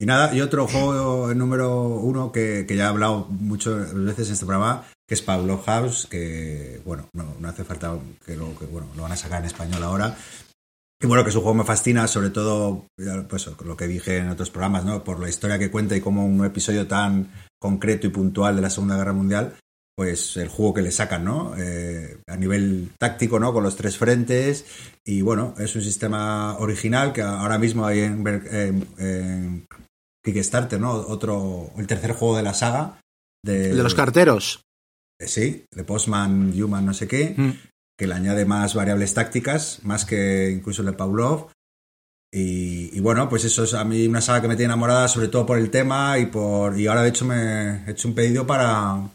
[0.01, 4.35] Y nada, y otro juego número uno que, que, ya he hablado muchas veces en
[4.35, 8.67] este programa, que es Pablo House, que bueno, no, no hace falta que lo, que,
[8.67, 10.17] bueno, lo van a sacar en español ahora.
[11.01, 12.87] Y bueno, que es un juego me fascina, sobre todo,
[13.29, 15.05] pues lo que dije en otros programas, ¿no?
[15.05, 17.31] Por la historia que cuenta y como un episodio tan
[17.61, 19.57] concreto y puntual de la Segunda Guerra Mundial,
[19.95, 21.55] pues el juego que le sacan, ¿no?
[21.59, 23.53] Eh, a nivel táctico, ¿no?
[23.53, 24.65] Con los tres frentes.
[25.05, 29.67] Y bueno, es un sistema original que ahora mismo hay en, en, en
[30.25, 30.93] Kickstarter, ¿no?
[30.93, 33.01] Otro, el tercer juego de la saga.
[33.45, 34.63] De, ¿El de los carteros.
[35.19, 37.35] Eh, sí, de Postman, Human, no sé qué.
[37.37, 37.51] Mm.
[37.99, 41.49] Que le añade más variables tácticas, más que incluso el de Pavlov.
[42.39, 45.47] Y, bueno, pues eso es a mí una saga que me tiene enamorada, sobre todo
[45.47, 46.79] por el tema y por.
[46.79, 49.11] Y ahora de hecho me he hecho un pedido para.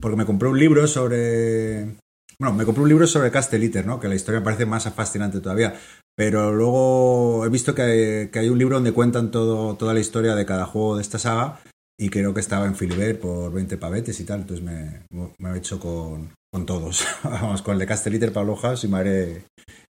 [0.00, 1.96] Porque me compré un libro sobre.
[2.38, 4.00] Bueno, me compré un libro sobre Casteliter, ¿no?
[4.00, 5.74] Que la historia me parece más fascinante todavía.
[6.16, 10.34] Pero luego he visto que que hay un libro donde cuentan todo, toda la historia
[10.34, 11.60] de cada juego de esta saga.
[11.96, 14.40] Y creo que estaba en Filibert por 20 pavetes y tal.
[14.40, 15.04] Entonces me,
[15.38, 17.06] me he hecho con, con todos.
[17.24, 19.44] Vamos, con el de Casteliter, Pablo House y haré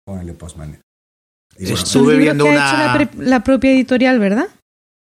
[0.06, 0.82] con el de Postman.
[1.58, 2.94] Y bueno, Estuve viendo que una.
[2.94, 4.48] Ha hecho la, la, propia editorial, ¿verdad?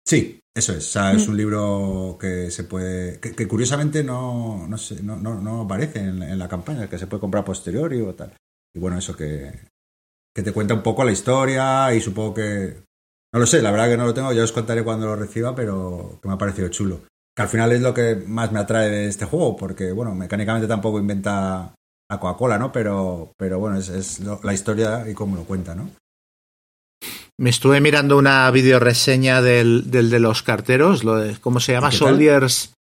[0.07, 0.87] Sí, eso es.
[0.87, 3.21] O sea, es un libro que se puede.
[3.21, 6.99] que, que curiosamente no, no, sé, no, no, no, aparece en, en, la campaña, que
[6.99, 8.33] se puede comprar posteriori o tal.
[8.75, 9.53] Y bueno, eso que,
[10.35, 12.83] que te cuenta un poco la historia y supongo que.
[13.33, 15.55] No lo sé, la verdad que no lo tengo, ya os contaré cuando lo reciba,
[15.55, 17.03] pero que me ha parecido chulo.
[17.39, 20.67] Que al final es lo que más me atrae de este juego, porque, bueno, mecánicamente
[20.67, 21.73] tampoco inventa
[22.11, 22.73] la Coca-Cola, ¿no?
[22.73, 25.89] Pero, pero bueno, es, es lo, la historia y cómo lo cuenta, ¿no?
[27.39, 31.93] Me estuve mirando una videoreseña del, del de los carteros, lo de, ¿cómo se llama?
[31.93, 32.73] Soldiers.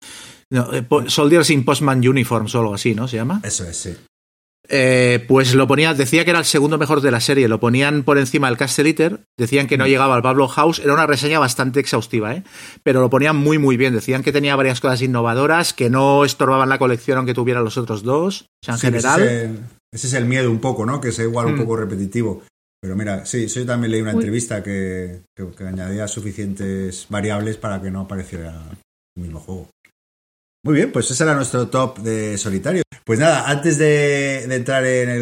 [0.52, 3.08] No, eh, Soldiers in Postman Uniforms o algo así, ¿no?
[3.08, 3.42] ¿Se llama?
[3.44, 3.96] Eso es, sí.
[4.70, 8.04] Eh, pues lo ponía, decía que era el segundo mejor de la serie, lo ponían
[8.04, 9.88] por encima del Casteliter, decían que no mm.
[9.88, 12.44] llegaba al Pablo House, era una reseña bastante exhaustiva, ¿eh?
[12.84, 16.68] pero lo ponían muy muy bien, decían que tenía varias cosas innovadoras, que no estorbaban
[16.68, 19.22] la colección aunque tuviera los otros dos, o sea, en sí, general...
[19.22, 19.60] Ese es, el,
[19.94, 21.00] ese es, el, miedo un poco, ¿no?
[21.00, 21.60] Que sea igual un mm.
[21.60, 22.44] poco repetitivo.
[22.82, 24.18] Pero mira, sí, yo también leí una Uy.
[24.18, 28.70] entrevista que, que, que, añadía suficientes variables para que no apareciera
[29.16, 29.70] el mismo juego.
[30.68, 32.84] Muy bien, pues ese era nuestro top de solitario.
[33.06, 35.22] Pues nada, antes de, entrar en, el,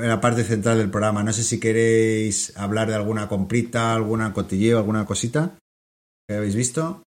[0.00, 4.32] en, la parte central del programa, no sé si queréis hablar de alguna comprita, alguna
[4.32, 5.58] cotilleo, alguna cosita
[6.26, 7.02] que habéis visto.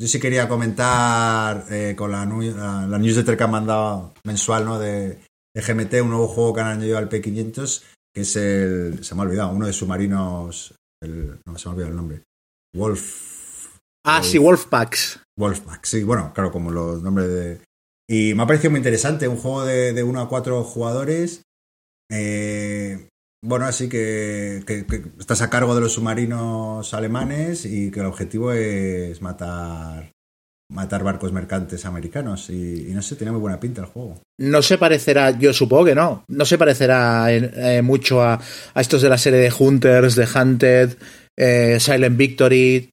[0.00, 4.78] Yo sí quería comentar eh, con la, la, la, newsletter que han mandado mensual ¿no?
[4.78, 5.18] de,
[5.52, 7.82] de GMT, un nuevo juego que han añadido al P500
[8.14, 9.02] que es el.
[9.02, 10.74] Se me ha olvidado, uno de submarinos.
[11.02, 12.22] El, no se me ha olvidado el nombre.
[12.72, 13.31] Wolf.
[14.04, 15.20] Ah, sí, Wolfpacks.
[15.38, 17.60] Wolfpack, sí, bueno, claro, como los nombres de...
[18.08, 21.42] Y me ha parecido muy interesante, un juego de, de 1 a 4 jugadores.
[22.10, 23.08] Eh,
[23.44, 28.06] bueno, así que, que, que, estás a cargo de los submarinos alemanes y que el
[28.06, 30.12] objetivo es matar
[30.72, 34.20] matar barcos mercantes americanos y, y no sé, tiene muy buena pinta el juego.
[34.38, 38.40] No se parecerá, yo supongo que no, no se parecerá eh, mucho a,
[38.74, 40.96] a, estos de la serie de Hunters, de Hunted,
[41.36, 42.91] eh, Silent Victory.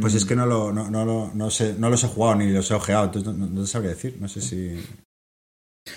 [0.00, 2.50] Pues es que no, lo, no, no, lo, no, sé, no los he jugado ni
[2.50, 4.78] los he ojeado, entonces no, no sabría decir, no sé si...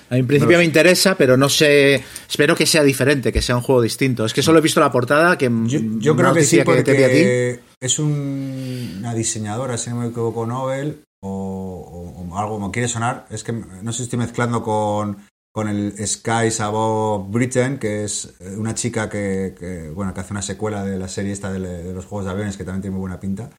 [0.09, 2.03] A mí en principio no me interesa, pero no sé.
[2.29, 4.25] Espero que sea diferente, que sea un juego distinto.
[4.25, 5.49] Es que solo he visto la portada que.
[5.65, 10.45] Yo, yo creo que sí, porque que es un, una diseñadora, si no me equivoco,
[10.45, 13.27] Nobel, o, o, o, algo como quiere sonar.
[13.29, 15.25] Es que no sé si estoy mezclando con,
[15.57, 20.43] con el Skies Above Britain, que es una chica que, que, bueno, que hace una
[20.43, 23.01] secuela de la serie esta de, de, los juegos de aviones que también tiene muy
[23.01, 23.49] buena pinta.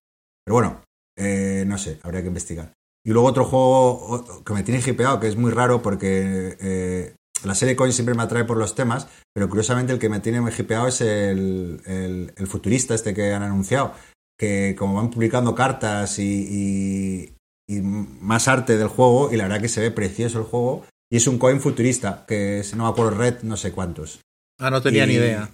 [0.45, 0.81] Pero bueno,
[1.17, 2.73] eh, no sé, habría que investigar.
[3.05, 7.57] Y luego otro juego que me tiene hipeado, que es muy raro porque eh, la
[7.57, 10.87] serie Coin siempre me atrae por los temas, pero curiosamente el que me tiene hipeado
[10.87, 13.93] es el, el, el futurista este que han anunciado,
[14.39, 17.35] que como van publicando cartas y,
[17.67, 20.85] y, y, más arte del juego, y la verdad que se ve precioso el juego,
[21.11, 24.21] y es un coin futurista, que es, no me acuerdo, red no sé cuántos.
[24.59, 25.51] Ah, no tenía y, ni idea.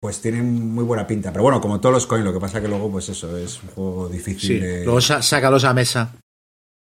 [0.00, 2.68] Pues tienen muy buena pinta, pero bueno, como todos los coins, lo que pasa que
[2.68, 4.40] luego, pues eso, es un juego difícil.
[4.40, 4.84] Sí, de...
[4.84, 6.14] luego sácalos a mesa.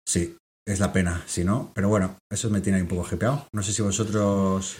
[0.06, 1.72] Sí, es la pena, si no.
[1.74, 3.46] Pero bueno, eso me tiene un poco jepeado.
[3.52, 4.76] No sé si vosotros.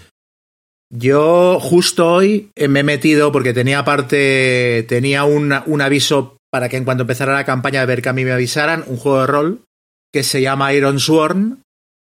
[0.93, 6.77] Yo justo hoy me he metido porque tenía aparte, tenía un, un aviso para que
[6.77, 9.27] en cuanto empezara la campaña de ver que a mí me avisaran, un juego de
[9.27, 9.65] rol
[10.13, 11.63] que se llama Iron Sworn,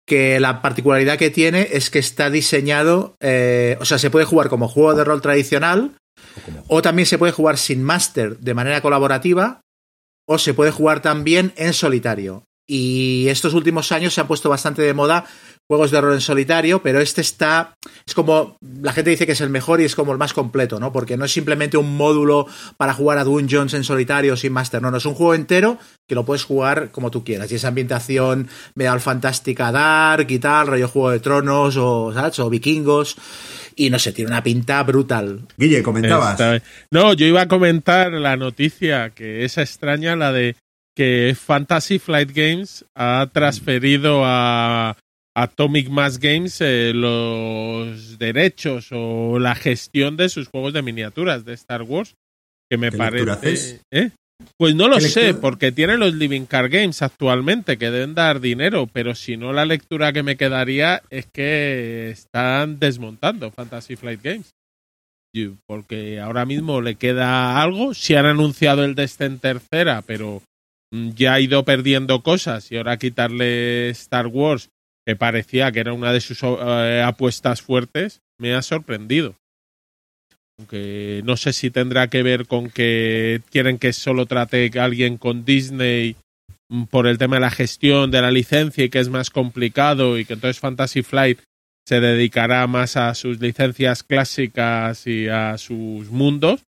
[0.07, 4.49] que la particularidad que tiene es que está diseñado, eh, o sea, se puede jugar
[4.49, 5.97] como juego de rol tradicional,
[6.69, 9.61] o, o también se puede jugar sin máster de manera colaborativa,
[10.29, 12.45] o se puede jugar también en solitario.
[12.69, 15.25] Y estos últimos años se han puesto bastante de moda
[15.69, 17.75] juegos de rol en solitario, pero este está.
[18.07, 18.57] Es como.
[18.83, 20.93] La gente dice que es el mejor y es como el más completo, ¿no?
[20.93, 24.91] Porque no es simplemente un módulo para jugar a Dungeons en solitario sin máster, no,
[24.91, 27.51] no, es un juego entero que lo puedes jugar como tú quieras.
[27.51, 32.39] Y esa ambientación medieval fantástica dark y tal, rollo Juego de Tronos o, ¿sabes?
[32.39, 33.17] o vikingos.
[33.75, 35.43] Y no sé, tiene una pinta brutal.
[35.57, 36.63] Guille, comentabas.
[36.91, 40.57] No, yo iba a comentar la noticia que es extraña, la de
[40.95, 44.97] que Fantasy Flight Games ha transferido a
[45.37, 51.53] Atomic Mass Games eh, los derechos o la gestión de sus juegos de miniaturas de
[51.53, 52.15] Star Wars.
[52.71, 53.31] Que me ¿Qué parece.
[53.31, 53.81] Haces?
[53.93, 54.11] ¿eh?
[54.59, 58.87] Pues no lo sé, porque tienen los Living Card Games actualmente que deben dar dinero,
[58.91, 64.51] pero si no, la lectura que me quedaría es que están desmontando Fantasy Flight Games.
[65.67, 67.93] Porque ahora mismo le queda algo.
[67.93, 70.43] Si han anunciado el Descent tercera, pero
[70.91, 74.71] ya ha ido perdiendo cosas y ahora quitarle Star Wars,
[75.07, 79.37] que parecía que era una de sus eh, apuestas fuertes, me ha sorprendido.
[80.59, 85.17] Aunque no sé si tendrá que ver con que quieren que solo trate a alguien
[85.17, 86.17] con Disney
[86.91, 90.25] por el tema de la gestión de la licencia y que es más complicado y
[90.25, 91.39] que entonces Fantasy Flight
[91.87, 96.65] se dedicará más a sus licencias clásicas y a sus mundos.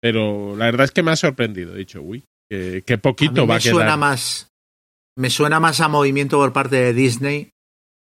[0.00, 3.44] Pero la verdad es que me ha sorprendido, he dicho, uy, que, que poquito a
[3.44, 3.74] mí va a quedar.
[3.74, 4.48] Suena más,
[5.16, 7.53] me suena más a movimiento por parte de Disney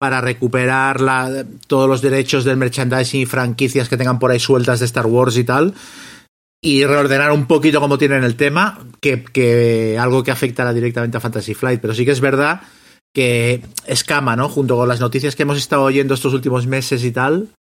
[0.02, 0.98] para recuperar
[1.68, 5.36] todos los derechos del merchandising y franquicias que tengan por ahí sueltas de Star Wars
[5.36, 5.74] y tal.
[6.60, 11.54] Y reordenar un poquito como tienen el tema, que algo que afectará directamente a Fantasy
[11.54, 11.80] Flight.
[11.80, 12.62] Pero sí que es verdad
[13.14, 14.48] que escama, ¿no?
[14.48, 17.50] Junto con las noticias que hemos estado oyendo estos últimos meses y tal,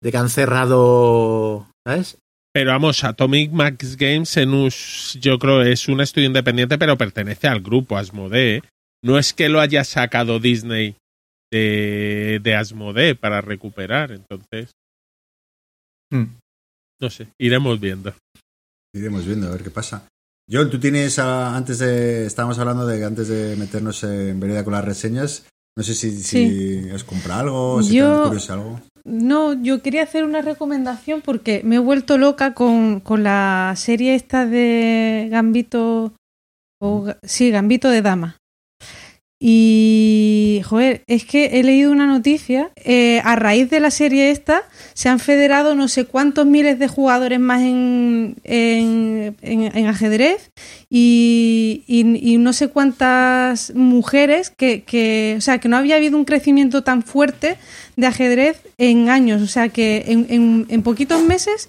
[0.00, 2.18] de que han cerrado, ¿sabes?
[2.52, 7.48] Pero vamos, Atomic Max Games en us, yo creo es un estudio independiente, pero pertenece
[7.48, 8.62] al grupo Asmodee.
[9.02, 10.94] No es que lo haya sacado Disney
[11.50, 14.70] de, de Asmodee para recuperar, entonces.
[16.12, 16.36] Hmm.
[17.00, 18.12] No sé, iremos viendo.
[18.94, 20.06] Iremos viendo a ver qué pasa.
[20.50, 24.64] John, tú tienes, a, antes de, estábamos hablando de que antes de meternos en vereda
[24.64, 26.82] con las reseñas, no sé si, Sí.
[26.82, 28.80] si has comprado algo, si Yo- te curioso algo.
[29.04, 34.14] No, yo quería hacer una recomendación porque me he vuelto loca con, con la serie
[34.14, 36.12] esta de Gambito.
[36.82, 38.36] O, sí, Gambito de Dama.
[39.40, 42.70] Y, joder, es que he leído una noticia.
[42.76, 44.62] eh, a raíz de la serie esta,
[44.94, 50.50] se han federado no sé cuántos miles de jugadores más en, en, en- ajedrez
[50.88, 57.02] y, no sé cuántas mujeres que, o sea, que no había habido un crecimiento tan
[57.02, 57.56] fuerte
[57.96, 59.42] de ajedrez en años.
[59.42, 61.68] O sea, que en, poquitos meses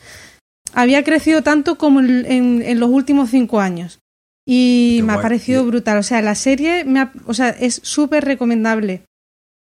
[0.73, 4.00] había crecido tanto como en los últimos cinco años.
[4.45, 5.97] Y Qué me ha parecido brutal.
[5.99, 9.04] O sea, la serie me ha- o sea, es súper recomendable.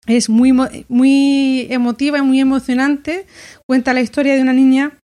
[0.05, 0.53] Es muy,
[0.87, 3.25] muy emotiva y muy emocionante.
[3.67, 4.99] Cuenta la historia de una niña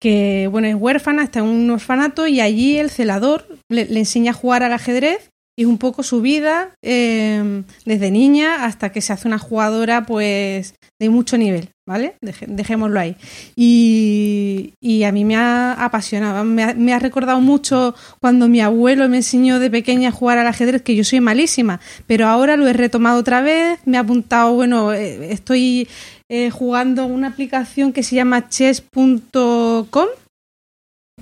[0.00, 4.32] que, bueno, es huérfana, está en un orfanato y allí el celador le, le enseña
[4.32, 9.12] a jugar al ajedrez y un poco su vida eh, desde niña hasta que se
[9.12, 12.16] hace una jugadora, pues, de mucho nivel, ¿vale?
[12.20, 13.16] Dejémoslo ahí.
[13.54, 18.60] Y, y a mí me ha apasionado, me ha, me ha recordado mucho cuando mi
[18.60, 22.56] abuelo me enseñó de pequeña a jugar al ajedrez, que yo soy malísima, pero ahora
[22.56, 25.88] lo he retomado otra vez, me ha apuntado, bueno, eh, estoy
[26.28, 30.08] eh, jugando una aplicación que se llama chess.com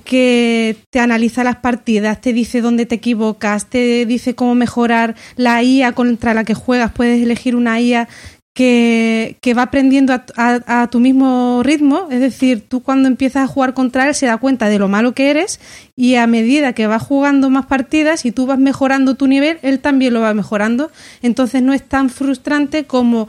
[0.03, 5.63] que te analiza las partidas, te dice dónde te equivocas, te dice cómo mejorar la
[5.63, 8.09] IA contra la que juegas, puedes elegir una IA
[8.55, 13.45] que, que va aprendiendo a, a- a tu mismo ritmo, es decir, tú cuando empiezas
[13.45, 15.59] a jugar contra él se da cuenta de lo malo que eres
[15.97, 19.81] y a medida que vas jugando más partidas y tú vas mejorando tu nivel, él
[19.81, 20.91] también lo va mejorando,
[21.23, 23.27] entonces no es tan frustrante como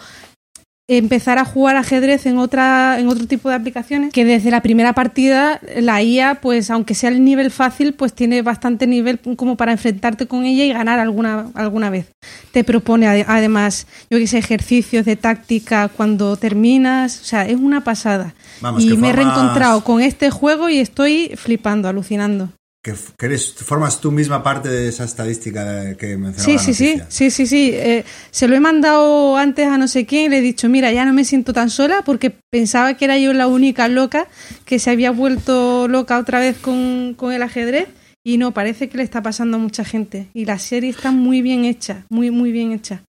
[0.90, 4.92] empezar a jugar ajedrez en otra en otro tipo de aplicaciones que desde la primera
[4.92, 9.72] partida la IA pues aunque sea el nivel fácil pues tiene bastante nivel como para
[9.72, 12.08] enfrentarte con ella y ganar alguna alguna vez.
[12.52, 17.56] Te propone ade- además yo que sé ejercicios de táctica cuando terminas o sea es
[17.58, 18.34] una pasada.
[18.60, 22.50] Vamos, y me he reencontrado con este juego y estoy flipando alucinando
[22.84, 26.60] Que, f- que eres, formas tú misma parte de esa estadística que mencionaba Sí, la
[26.60, 27.72] sí, sí, sí, sí, sí.
[27.74, 30.92] Eh, se lo he mandado antes a no sé quién y le he dicho, mira,
[30.92, 34.28] ya no me siento tan sola porque pensaba que era yo la única loca
[34.66, 37.88] que se había vuelto loca otra vez con, con el ajedrez
[38.22, 40.28] y no, parece que le está pasando a mucha gente.
[40.34, 43.04] Y la serie está muy bien hecha, muy, muy bien hecha.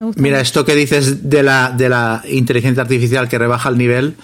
[0.00, 0.42] Me gusta Mira, mucho.
[0.42, 4.16] esto que dices de la, de la inteligencia artificial que rebaja el nivel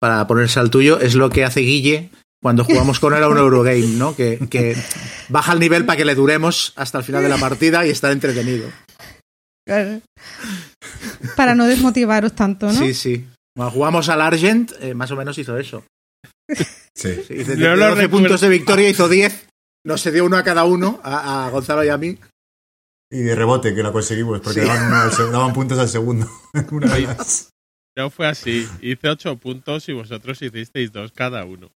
[0.00, 2.10] para ponerse al tuyo es lo que hace Guille
[2.42, 4.14] cuando jugamos con él a un Eurogame, ¿no?
[4.16, 4.76] Que, que
[5.28, 8.10] baja el nivel para que le duremos hasta el final de la partida y estar
[8.12, 8.68] entretenido.
[9.66, 10.00] Claro.
[11.36, 12.72] Para no desmotivaros tanto, ¿no?
[12.72, 13.26] Sí, sí.
[13.54, 15.84] Cuando jugamos al Argent, eh, más o menos hizo eso.
[16.96, 17.22] Sí.
[17.26, 18.10] Sí, Yo lo 12 recuerdo.
[18.10, 19.46] puntos de victoria, hizo 10.
[19.86, 22.18] Nos se dio uno a cada uno, a, a Gonzalo y a mí.
[23.12, 24.66] Y de rebote que lo conseguimos, porque Sí.
[24.66, 26.30] daban, uno daban puntos al segundo.
[26.70, 27.50] Una vez.
[27.96, 28.68] No fue así.
[28.80, 31.70] Hice ocho puntos y vosotros hicisteis dos cada uno.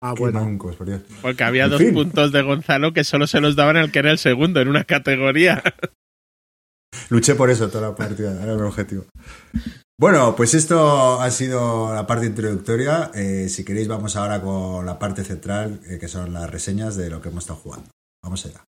[0.00, 0.44] Ah, Qué bueno.
[0.44, 1.02] mancos, por Dios.
[1.22, 1.92] Porque había En dos fin.
[1.94, 4.84] puntos de Gonzalo que solo se los daban al que era el segundo en una
[4.84, 5.62] categoría.
[7.10, 9.04] Luché por eso toda la partida, era mi objetivo.
[10.00, 13.10] Bueno, pues esto ha sido la parte introductoria.
[13.14, 17.10] Eh, si queréis, vamos ahora con la parte central, eh, que son las reseñas de
[17.10, 17.90] lo que hemos estado jugando.
[18.22, 18.62] Vamos allá.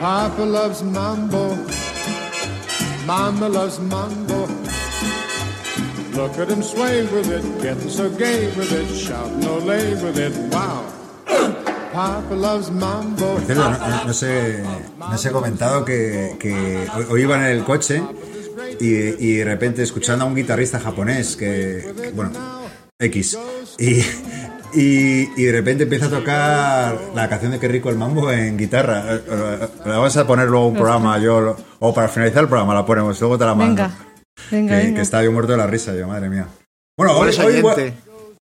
[0.00, 1.56] Papa loves mambo.
[3.06, 4.46] Mama loves mambo.
[6.14, 10.32] Look at him sway with it, getting so gay with it, shouting olay with it.
[10.52, 10.84] Wow.
[11.92, 13.34] Papa loves mambo.
[13.34, 14.62] Por cierto, no, no- no sé,
[14.98, 18.02] no he comentado que, que hoy, hoy iba en el coche
[18.80, 22.30] y, y de repente escuchando a un guitarrista japonés que, que, bueno,
[22.98, 23.38] X,
[23.78, 24.02] y,
[24.74, 28.56] y, y de repente empieza a tocar la canción de Qué rico el mambo en
[28.56, 29.14] guitarra.
[29.14, 32.74] Eh, eh, La vamos a poner luego un programa, yo, o para finalizar el programa
[32.74, 33.82] la ponemos, luego te la mando.
[33.82, 33.96] Venga,
[34.50, 34.96] venga, que, venga.
[34.96, 36.46] que estaba yo muerto de la risa, yo, madre mía.
[36.98, 37.94] Bueno, hoy, hoy voy- oyente.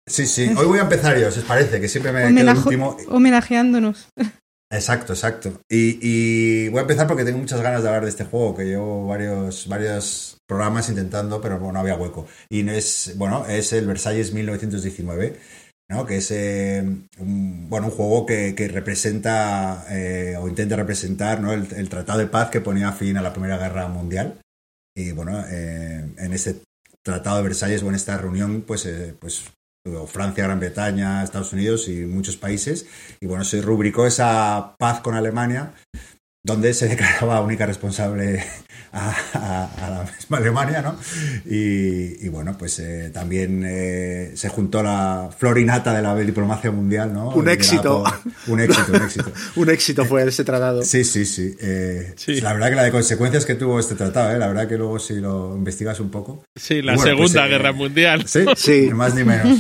[0.07, 2.57] sí, sí, hoy voy a empezar yo, si os parece, que siempre me quedo el
[2.59, 2.97] último.
[3.09, 4.09] homenajeándonos.
[4.71, 5.63] Exacto, exacto.
[5.69, 8.65] Y, y voy a empezar porque tengo muchas ganas de hablar de este juego, que
[8.67, 12.27] llevo varios, varios programas intentando, pero bueno, no había hueco.
[12.51, 15.39] Y no es, bueno, es el Versalles 1919,
[15.91, 16.07] ¿no?
[16.07, 16.83] Que es eh,
[17.19, 21.53] un, bueno, un juego que, que representa eh, o intenta representar ¿no?
[21.53, 24.41] el, tratado de paz que ponía fin a la Primera Guerra Mundial.
[24.97, 26.57] Y bueno, eh, en este
[27.05, 28.89] tratado de Versalles o en esta reunión, pues,
[29.21, 29.45] pues
[30.07, 32.87] Francia, Gran Bretaña, Estados Unidos y muchos países.
[33.21, 35.73] Y bueno, se rubricó esa paz con Alemania,
[36.45, 38.45] donde se declaraba única responsable
[38.93, 40.97] a, a- misma Alemania, ¿no?
[41.47, 47.13] Y, y bueno, pues eh, también eh, se juntó la florinata de la diplomacia mundial,
[47.13, 47.31] ¿no?
[47.31, 48.05] Un éxito.
[48.05, 49.33] por- un éxito, un éxito.
[49.57, 50.83] Un éxito fue ese tratado.
[50.83, 51.55] Sí, sí, sí.
[51.61, 52.41] Eh, Sí.
[52.41, 54.39] La verdad que la de consecuencias que tuvo este tratado, ¿eh?
[54.39, 56.43] la verdad que luego si lo investigas un poco.
[56.57, 58.27] Sí, la bueno, pues, Segunda eh, Guerra Mundial.
[58.27, 58.81] Sí, Sí.
[58.87, 59.59] ni más ni menos.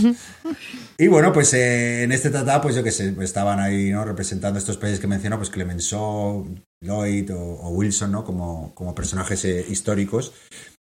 [0.98, 4.04] Y bueno, pues eh, en este tratado, pues yo que sé, pues estaban ahí, ¿no?
[4.04, 6.48] Representando estos países que mencionó, pues Clemenceau,
[6.80, 8.24] Lloyd o, Wilson, ¿no?
[8.24, 10.32] Como, como personajes eh, históricos.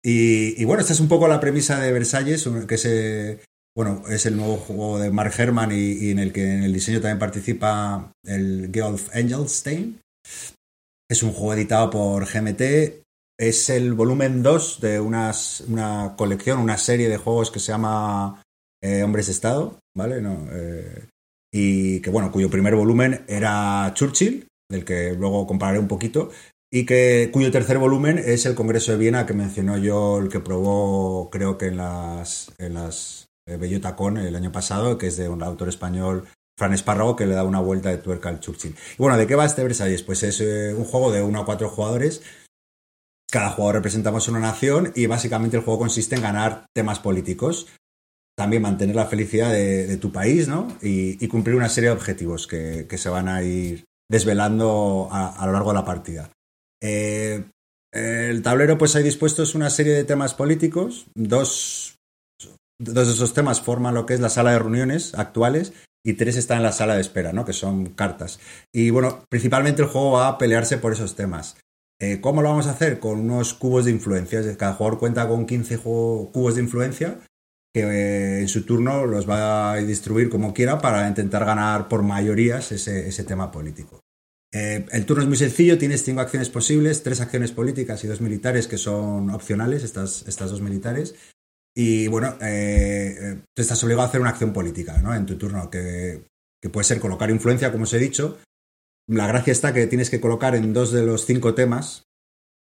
[0.03, 3.41] Y, bueno, esta es un poco la premisa de Versalles, que es, eh,
[3.75, 7.01] bueno, es el nuevo juego de Mark Herman y, en el que en el diseño
[7.01, 10.01] también participa el Geoff Engelstein.
[11.09, 12.61] Es un juego editado por GMT.
[13.39, 18.43] Es el volumen 2 de unas, una colección, una serie de juegos que se llama
[18.83, 20.21] eh, Hombres de Estado, ¿vale?
[20.21, 20.47] No,
[21.51, 26.31] y que, bueno, cuyo primer volumen era Churchill, del que luego compararé un poquito,
[26.75, 30.41] y que cuyo tercer volumen es el Congreso de Viena que mencionó yo, el que
[30.41, 35.45] probó creo que en las, en las eh, el año pasado, que es de un
[35.45, 36.27] autor español,
[36.59, 38.75] Fran Espárrago, que le da una vuelta de tuerca al Churchill.
[38.75, 40.03] Y bueno, ¿de qué va este Versalles?
[40.03, 42.23] Pues es eh, un juego de uno a cuatro jugadores.
[43.31, 47.69] Cada jugador representamos una nación y básicamente el juego consiste en ganar temas políticos.
[48.37, 50.77] También mantener la felicidad de, tu país, ¿no?
[50.83, 55.53] Y, cumplir una serie de objetivos que se van a ir desvelando a, a, lo
[55.53, 56.31] largo de la partida.
[56.83, 57.45] Eh,
[57.93, 61.07] el tablero, pues hay dispuestos una serie de temas políticos.
[61.15, 61.97] Dos,
[62.79, 65.73] dos de esos temas forman lo que es la sala de reuniones actuales
[66.05, 67.45] y tres están en la sala de espera, ¿no?
[67.45, 68.41] Que son cartas.
[68.73, 71.57] Y bueno, principalmente el juego va a pelearse por esos temas.
[72.01, 72.99] Eh, ¿Cómo lo vamos a hacer?
[72.99, 74.43] Con unos cubos de influencia.
[74.57, 77.21] Cada jugador cuenta con 15 cubos de influencia
[77.75, 82.05] que eh, en su turno los va a distribuir como quiera para intentar ganar por
[82.05, 84.01] mayorías ese, ese tema político.
[84.53, 88.21] Eh, el turno es muy sencillo, tienes cinco acciones posibles, tres acciones políticas y dos
[88.21, 91.17] militares que son opcionales, estas, estas dos militares.
[91.77, 95.13] Y bueno, eh, tú estás obligado a hacer una acción política ¿no?
[95.13, 96.23] en tu turno, que,
[96.63, 98.39] que, puede ser colocar influencia, como os he dicho.
[99.09, 102.05] La gracia está que tienes que colocar en dos de los cinco temas.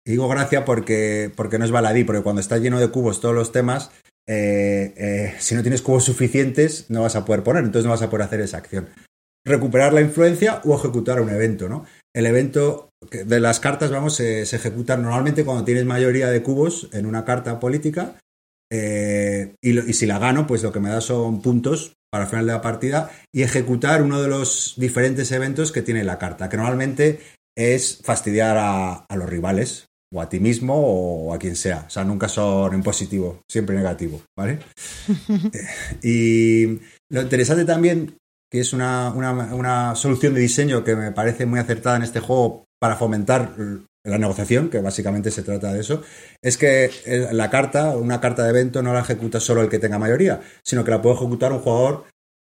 [0.07, 3.51] Digo gracia porque, porque no es baladí, porque cuando está lleno de cubos todos los
[3.51, 3.91] temas,
[4.27, 8.03] eh, eh, si no tienes cubos suficientes, no vas a poder poner, entonces no vas
[8.03, 8.89] a poder hacer esa acción.
[9.47, 11.85] Recuperar la influencia o ejecutar un evento, ¿no?
[12.15, 16.89] El evento de las cartas, vamos, se, se ejecuta normalmente cuando tienes mayoría de cubos
[16.93, 18.17] en una carta política.
[18.73, 22.47] Eh, y, si la gano, pues lo que me da son puntos para el final
[22.47, 26.57] de la partida y ejecutar uno de los diferentes eventos que tiene la carta, que
[26.57, 27.21] normalmente
[27.57, 31.85] es fastidiar a los rivales, o a ti mismo o a quien sea.
[31.87, 34.61] O sea, nunca son en positivo, siempre negativo, ¿vale?
[36.03, 36.81] y
[37.11, 38.17] lo interesante también,
[38.51, 42.21] que es una, una, una, solución de diseño que me parece muy acertada en este
[42.21, 43.55] juego para fomentar
[44.05, 46.03] la negociación, que básicamente se trata de eso,
[46.43, 46.91] es que
[47.33, 50.85] la carta, una carta de evento, no la ejecuta solo el que tenga mayoría, sino
[50.85, 52.05] que la puede ejecutar un jugador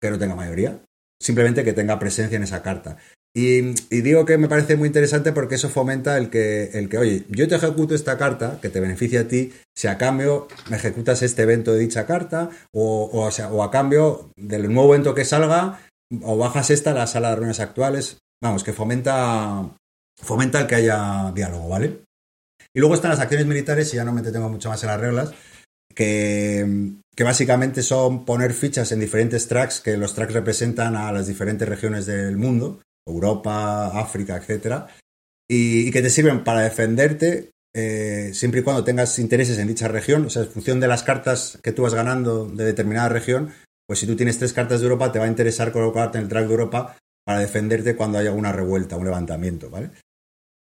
[0.01, 0.83] que no tenga mayoría,
[1.21, 2.99] simplemente que tenga presencia en esa carta.
[3.35, 3.61] Y,
[3.91, 7.47] digo que me parece muy interesante porque eso fomenta el que, el que, oye, yo
[7.47, 11.43] te ejecuto esta carta que te beneficia a ti, si a cambio me ejecutas este
[11.43, 15.81] evento de dicha carta, o, o a cambio del nuevo evento que salga,
[16.22, 18.18] o bajas esta a la sala de reuniones actuales.
[18.43, 19.70] Vamos, que fomenta,
[20.20, 22.03] fomenta el que haya diálogo, ¿vale?
[22.74, 25.01] Y luego están las acciones militares, y ya no me detengo mucho más en las
[25.01, 25.33] reglas,
[25.95, 31.26] que, que básicamente son poner fichas en diferentes tracks, que los tracks representan a las
[31.26, 32.81] diferentes regiones del mundo.
[33.09, 34.89] Europa, África, etcétera,
[35.49, 40.27] y, que te sirven para defenderte eh, siempre y cuando tengas intereses en dicha región,
[40.27, 43.51] o sea, en función de las cartas que tú vas ganando de determinada región,
[43.87, 46.31] pues si tú tienes tres cartas de Europa, te va a interesar colocarte en el
[46.31, 49.91] track de Europa para defenderte cuando haya alguna revuelta, un levantamiento, ¿vale?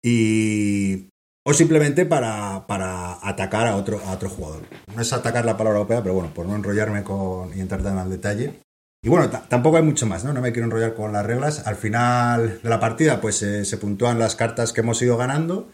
[0.03, 1.09] Y,
[1.45, 4.63] o simplemente para, para atacar a otro, a otro jugador.
[4.95, 7.97] No es atacar la palabra europea, pero bueno, por no enrollarme con, y entrar tan
[7.97, 8.59] al detalle,
[9.03, 10.31] y bueno, tampoco hay mucho más, ¿no?
[10.31, 11.65] No me quiero enrollar con las reglas.
[11.65, 15.71] Al final de la partida, pues eh, se puntúan las cartas que hemos ido ganando.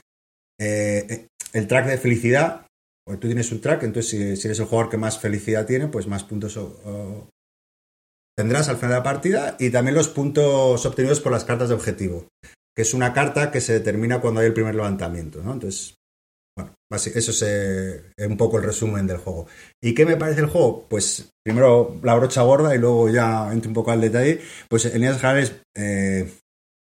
[0.58, 2.66] Eh, el track de felicidad,
[3.06, 6.08] pues tú tienes un track, entonces si, eres el jugador que más felicidad tiene, pues
[6.08, 6.58] más puntos
[8.38, 9.58] tendrás al final de la partida.
[9.60, 12.28] Y también los puntos obtenidos por las cartas de objetivo,
[12.74, 15.52] que es una carta que se determina cuando hay el primer levantamiento, ¿no?
[15.52, 15.97] Entonces,
[16.58, 19.46] bueno, eso es eh, un poco el resumen del juego.
[19.80, 20.88] ¿Y qué me parece el juego?
[20.90, 24.42] Pues primero la brocha gorda y luego ya entro un poco al detalle.
[24.68, 26.34] Pues en líneas generales, eh,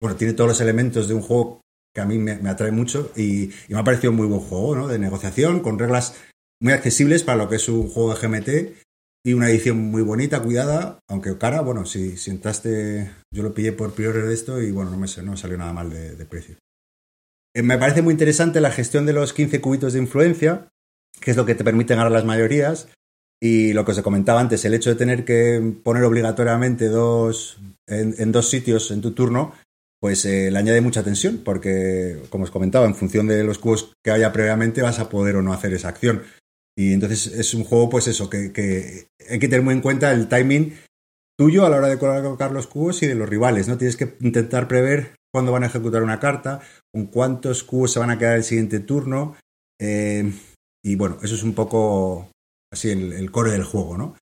[0.03, 1.61] bueno, tiene todos los elementos de un juego
[1.95, 4.89] que a mí me, atrae mucho y, me ha parecido un muy buen juego, ¿no?
[4.89, 6.17] De negociación, con reglas
[6.61, 8.49] muy accesibles para lo que es un juego de GMT
[9.25, 13.73] y una edición muy bonita, cuidada, aunque cara, bueno, si, si entraste, yo lo pillé
[13.73, 16.57] por prior de esto y bueno, no me, salió nada mal de precio.
[17.55, 20.69] Eh, me parece muy interesante la gestión de los 15 cubitos de influencia,
[21.21, 22.89] que es lo que te permite ganar las mayorías.
[23.43, 28.15] Y lo que os comentaba antes, el hecho de tener que poner obligatoriamente dos en,
[28.19, 29.55] en dos sitios en tu turno,
[29.99, 33.93] pues eh, le añade mucha tensión, porque, como os comentaba, en función de los cubos
[34.03, 36.23] que haya previamente vas a poder o no hacer esa acción.
[36.77, 40.13] Y entonces es un juego, pues eso, que, que hay que tener muy en cuenta
[40.13, 40.75] el timing
[41.39, 43.77] tuyo a la hora de colocar los cubos y de los rivales, ¿no?
[43.77, 46.61] Tienes que intentar prever cuándo van a ejecutar una carta,
[46.93, 49.37] con cuántos cubos se van a quedar el siguiente turno.
[49.81, 50.33] Eh,
[50.85, 52.31] y bueno, eso es un poco
[52.73, 54.17] así el, core del juego, ¿no?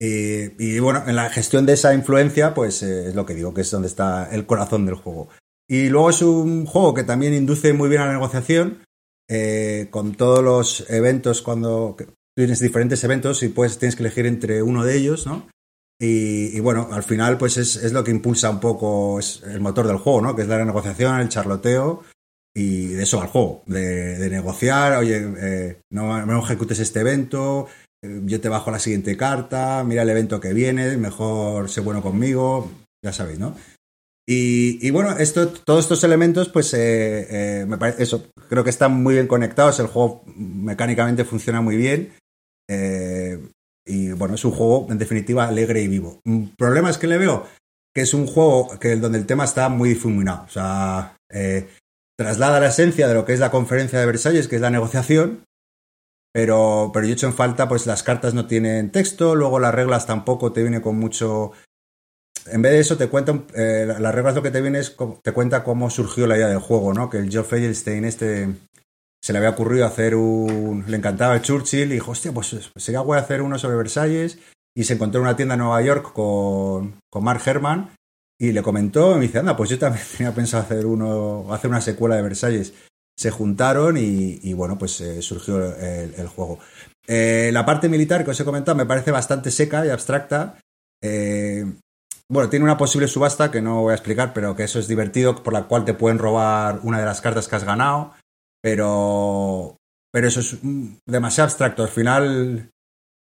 [0.00, 3.54] Eh, y bueno, en la gestión de esa influencia, pues eh, es lo que digo,
[3.54, 5.28] que es donde está el corazón del juego.
[5.68, 8.82] Y luego es un juego que también induce muy bien a la negociación,
[9.30, 11.96] eh, con todos los eventos, cuando
[12.36, 15.48] tienes diferentes eventos y pues tienes que elegir entre uno de ellos, ¿no?
[16.00, 19.60] Y, y bueno, al final pues es, es, lo que impulsa un poco es el
[19.60, 20.34] motor del juego, ¿no?
[20.34, 22.02] Que es la negociación, el charloteo
[22.56, 27.66] y de eso al juego, de, de negociar, oye, eh, no, no, ejecutes este evento,
[28.02, 32.00] eh, yo te bajo la siguiente carta, mira el evento que viene, mejor sé bueno
[32.00, 32.70] conmigo,
[33.04, 33.56] ya sabéis, ¿no?
[34.26, 37.26] Y, y bueno, esto, todos estos elementos, pues eh,
[37.60, 41.76] eh, me parece eso, creo que están muy bien conectados, el juego mecánicamente funciona muy
[41.76, 42.14] bien.
[42.68, 43.38] Eh,
[43.86, 46.20] y bueno, es un juego en definitiva alegre y vivo.
[46.56, 47.46] Problemas que le veo,
[47.94, 50.44] que es un juego que, donde el tema está muy difuminado.
[50.44, 51.68] O sea, eh,
[52.18, 55.44] traslada la esencia de lo que es la conferencia de Versalles, que es la negociación,
[56.32, 59.74] pero, pero yo he hecho en falta, pues las cartas no tienen texto, luego las
[59.74, 61.52] reglas tampoco te viene con mucho...
[62.46, 65.32] En vez de eso, te cuentan, eh, las reglas lo que te viene es, te
[65.32, 67.08] cuenta cómo surgió la idea del juego, ¿no?
[67.08, 68.48] Que el Geoff Edelstein este
[69.24, 70.84] se le había ocurrido hacer un...
[70.86, 74.38] Le encantaba el Churchill y dijo, hostia, pues sería guay hacer uno sobre Versalles.
[74.76, 77.90] Y se encontró en una tienda en Nueva York con, con Mark Herman
[78.38, 81.70] y le comentó y me dice, anda, pues yo también tenía pensado hacer uno, hacer
[81.70, 82.74] una secuela de Versalles.
[83.16, 86.58] Se juntaron y, bueno, pues eh, surgió el, el juego.
[87.06, 90.58] Eh, la parte militar que os he comentado me parece bastante seca y abstracta.
[91.02, 91.64] Eh,
[92.28, 95.42] bueno, tiene una posible subasta que no voy a explicar, pero que eso es divertido,
[95.42, 98.12] por la cual te pueden robar una de las cartas que has ganado
[98.64, 99.76] pero,
[100.10, 100.56] pero eso es
[101.06, 101.82] demasiado abstracto.
[101.82, 102.70] Al final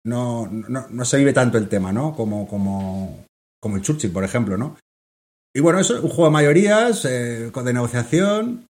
[0.06, 2.14] no, no, no se vive tanto el tema, ¿no?
[2.14, 3.26] Como, como,
[3.60, 4.76] como el Churchill, por ejemplo, ¿no?
[5.52, 8.66] Y bueno, es un juego de mayorías, eh, de negociación.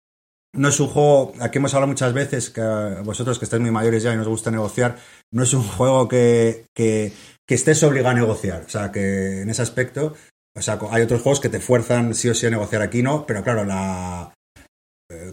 [0.55, 2.63] No es un juego, aquí hemos hablado muchas veces, que
[3.05, 4.97] vosotros que estáis muy mayores ya y nos gusta negociar,
[5.31, 7.13] no es un juego que, que,
[7.47, 8.63] que estés obligado a negociar.
[8.67, 10.15] O sea, que en ese aspecto,
[10.57, 13.27] o sea, hay otros juegos que te fuerzan sí o sí a negociar, aquí no,
[13.27, 14.33] pero claro, la,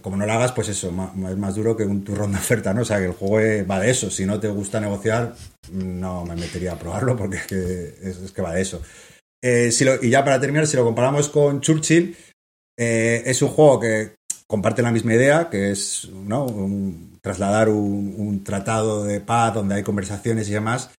[0.01, 2.81] como no lo hagas, pues eso, es más duro que un turrón de oferta, ¿no?
[2.81, 4.09] O sea, que el juego va de eso.
[4.09, 5.35] Si no te gusta negociar,
[5.71, 8.81] no me metería a probarlo porque es que, es, que va de eso.
[9.41, 9.71] Eh,
[10.01, 12.15] y ya para terminar, si lo comparamos con Churchill,
[12.77, 14.15] eh, es un juego que
[14.47, 16.47] comparte la misma idea, que es ¿no?
[17.21, 20.91] trasladar un, tratado de paz donde hay conversaciones y demás,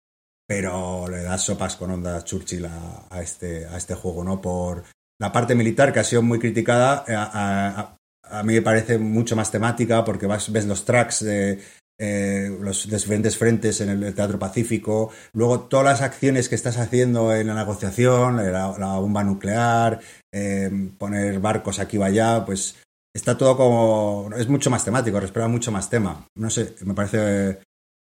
[0.48, 4.42] pero le das sopas con ondas Churchill a, a, este, a este juego, ¿no?
[4.42, 4.84] Por
[5.20, 7.98] la parte militar que ha sido muy criticada, a, a,
[8.30, 11.60] a mí me parece mucho más temática porque vas, ves los tracks de
[12.02, 17.36] eh, los diferentes frentes en el Teatro Pacífico, luego todas las acciones que estás haciendo
[17.36, 20.00] en la negociación, la, la bomba nuclear,
[20.32, 22.78] eh, poner barcos aquí o allá, pues
[23.14, 24.30] está todo como...
[24.38, 26.26] es mucho más temático, respira mucho más tema.
[26.36, 27.60] No sé, me parece...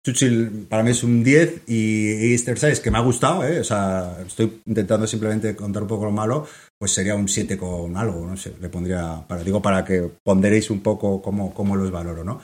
[0.04, 3.60] Churchill para mí es un 10 y Easter Size que me ha gustado, ¿eh?
[3.60, 6.48] o sea, estoy intentando simplemente contar un poco lo malo,
[6.82, 10.68] pues sería un 7 con algo, no sé, le pondría, para, digo, para que ponderéis
[10.68, 12.40] un poco cómo, cómo los valoro, ¿no?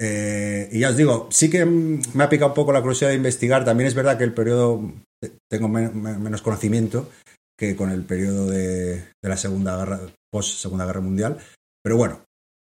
[0.00, 3.16] Eh, y ya os digo, sí que me ha picado un poco la curiosidad de
[3.16, 4.92] investigar, también es verdad que el periodo,
[5.50, 7.10] tengo men menos conocimiento
[7.58, 11.38] que con el periodo de, de la Segunda Guerra, post Segunda Guerra Mundial,
[11.82, 12.20] pero bueno,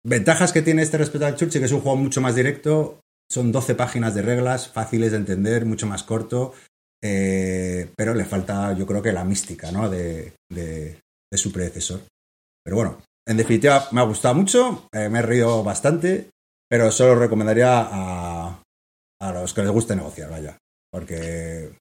[0.04, 3.52] ventajas que tiene este respecto al Churchill, que es un juego mucho más directo, son
[3.52, 6.56] 12 páginas de reglas, fáciles de entender, mucho más corto,
[7.04, 9.90] eh, pero le falta, yo creo que la mística ¿no?
[9.90, 11.00] de, de,
[11.32, 12.02] de, su predecesor.
[12.64, 16.30] Pero bueno, en definitiva, me ha gustado mucho, eh, me he reído bastante,
[16.70, 18.62] pero solo recomendaría a,
[19.22, 20.58] a los que les guste negociar, vaya,
[20.92, 21.72] porque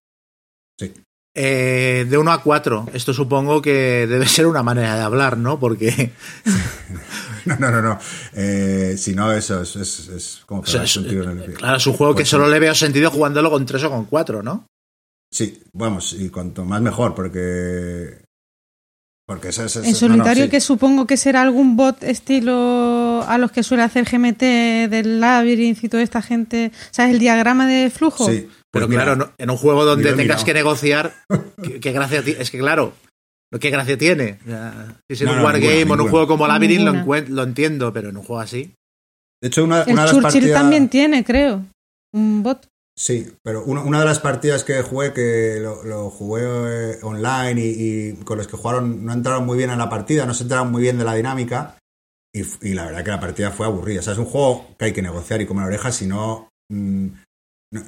[0.78, 0.92] sí.
[1.38, 5.60] Eh, de 1 a 4, esto supongo que debe ser una manera de hablar, ¿no?
[5.60, 6.12] Porque.
[7.44, 7.98] no, no, no, no.
[8.32, 10.62] Eh, si no, eso es, es, es como.
[10.62, 11.52] O sea, es, un en el...
[11.52, 14.06] Claro, es un juego pues que solo le veo sentido jugándolo con 3 o con
[14.06, 14.66] 4, ¿no?
[15.30, 18.24] Sí, vamos, y cuanto más mejor, porque.
[19.26, 20.50] Porque eso, eso, en solitario, no, no, sí.
[20.50, 25.82] que supongo que será algún bot estilo a los que suele hacer GMT del Labyrinth
[25.82, 26.70] y toda esta gente.
[26.92, 27.14] ¿Sabes?
[27.14, 28.30] El diagrama de flujo.
[28.30, 28.48] Sí.
[28.70, 31.12] Pero pues claro, mira, en un juego donde tengas que negociar,
[31.62, 32.92] ¿qué, qué gracia es que claro,
[33.58, 34.38] ¿qué gracia tiene?
[35.08, 37.92] Si es en no, un wargame o en un juego como Labyrinth lo, lo, entiendo,
[37.92, 38.74] pero en un juego así.
[39.40, 40.60] De hecho, una, el una de las Churchill partidas...
[40.60, 41.64] también tiene, creo,
[42.12, 42.66] un bot.
[42.98, 47.60] Sí, pero una, una, de las partidas que jugué, que lo, lo jugué eh, online
[47.60, 50.44] y, y, con los que jugaron no entraron muy bien en la partida, no se
[50.44, 51.76] enteraron muy bien de la dinámica
[52.62, 54.00] y, la verdad que la partida fue aburrida.
[54.00, 56.50] O sea, es un juego que hay que negociar y comer orejas, si no...
[56.70, 57.08] Mmm,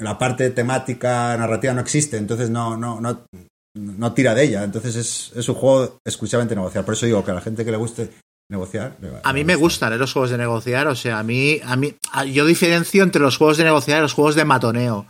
[0.01, 3.27] la parte temática narrativa no existe, entonces no, no, no,
[3.75, 4.65] no tira de ella.
[4.65, 6.85] Entonces es, es, un juego exclusivamente negociar.
[6.85, 8.11] Por eso digo que a la gente que le guste
[8.51, 8.97] negociar.
[9.23, 9.99] a mí me gustan ¿eh?
[9.99, 10.87] los juegos de negociar.
[10.89, 11.95] O sea, a mí, a mí,
[12.33, 15.07] yo diferencio entre los juegos de negociar y los juegos de matoneo.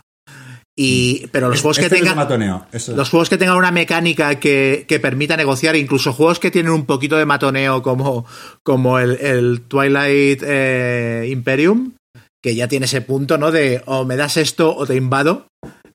[0.77, 3.69] Y, pero los juegos que Este es tengan matoneo, eso- los juegos que tengan una
[3.71, 8.25] mecánica que, que permita negociar, incluso juegos que tienen un poquito de matoneo como,
[8.63, 11.95] como el, el Twilight eh, Imperium,
[12.41, 13.51] que ya tiene ese punto, ¿no?
[13.51, 15.47] De o me das esto o te invado.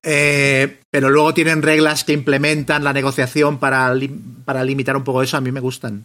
[0.02, 5.22] Eh, pero luego tienen reglas que implementan la negociación para, lim- para limitar un poco
[5.22, 6.04] eso, a mí me gustan.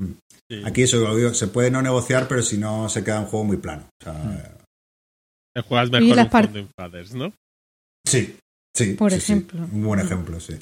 [0.00, 0.62] Sí.
[0.64, 3.44] Aquí eso lo digo, se puede no negociar, pero si no se queda un juego
[3.44, 3.88] muy plano.
[4.00, 4.56] O sea,
[5.54, 7.32] Te juegas mejor par- Founding Fathers, ¿no?
[8.06, 8.38] Sí,
[8.76, 8.92] sí.
[8.94, 9.32] Por sí, sí.
[9.32, 9.62] ejemplo.
[9.64, 10.56] Un buen ejemplo, sí.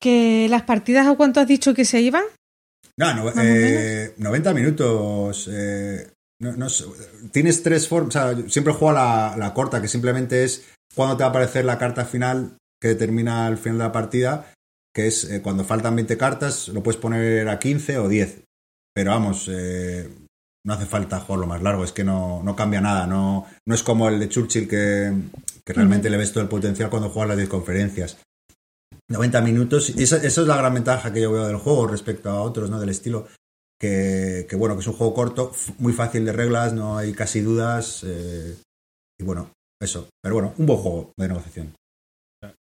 [0.00, 2.24] ¿Que las partidas a cuánto has dicho que se iban?
[2.98, 5.48] No, no, eh, 90 minutos.
[5.50, 6.66] eh, no, no
[7.32, 8.08] tienes tres formas.
[8.16, 11.28] O sea, yo siempre juego a la, la corta, que simplemente es cuando te va
[11.28, 14.52] a aparecer la carta final que determina el final de la partida,
[14.94, 18.42] que es eh, cuando faltan 20 cartas, lo puedes poner a 15 o 10.
[18.94, 20.08] Pero vamos, eh,
[20.64, 23.06] no hace falta jugarlo más largo, es que no, no cambia nada.
[23.06, 25.12] No, no es como el de Churchill que,
[25.64, 28.18] que realmente le ves todo el potencial cuando juegas las 10 conferencias.
[29.08, 29.90] 90 minutos.
[29.96, 32.70] Y esa, esa es la gran ventaja que yo veo del juego respecto a otros,
[32.70, 32.78] ¿no?
[32.80, 33.26] Del estilo.
[33.80, 37.40] Que, que, bueno, que es un juego corto, muy fácil de reglas, no hay casi
[37.40, 38.04] dudas.
[38.04, 38.56] eh,
[39.18, 40.08] y bueno, eso.
[40.22, 41.74] Pero bueno, un buen juego de negociación.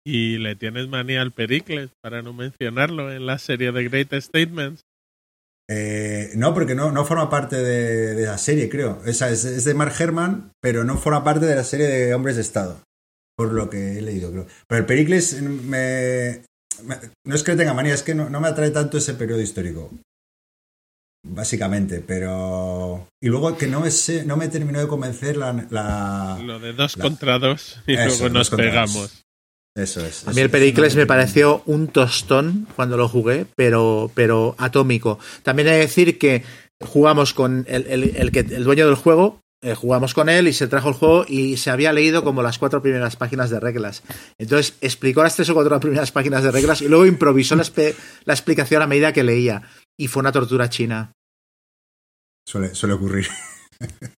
[0.04, 4.82] Y le tienes manía al Pericles, para no mencionarlo, en la serie de Great Statements.
[5.72, 9.02] Eh, no, porque no, no forma parte de, de la serie, creo.
[9.06, 12.36] Esa es, es de Mark Herman, pero no forma parte de la serie de Hombres
[12.36, 12.80] de Estado.
[13.36, 14.46] Por lo que he leído, creo.
[14.66, 16.42] Pero el Pericles me,
[16.82, 19.14] me- no es que le tenga manía, es que no, no me atrae tanto ese
[19.14, 19.90] periodo histórico.
[21.22, 23.06] Básicamente, pero.
[23.22, 25.52] Y luego que no me, sé- no me terminó de convencer la.
[25.70, 29.22] la- Lo de dos la- contra dos y Eso, luego nos dos.
[29.74, 30.26] Eso es.
[30.26, 30.52] A mí el es.
[30.52, 35.18] Pericles me pareció un tostón cuando lo jugué, pero, pero atómico.
[35.42, 36.42] También he de decir que
[36.82, 40.52] jugamos con el, el- el que, el dueño del juego, eh, jugamos con él y
[40.54, 44.02] se trajo el juego y se había leído como las cuatro primeras páginas de reglas.
[44.38, 47.64] Entonces explicó las tres o cuatro primeras páginas de reglas y luego improvisó la,
[48.24, 49.62] la explicación a medida que leía.
[49.98, 51.12] Y fue una tortura china.
[52.48, 53.28] Suele, suele ocurrir.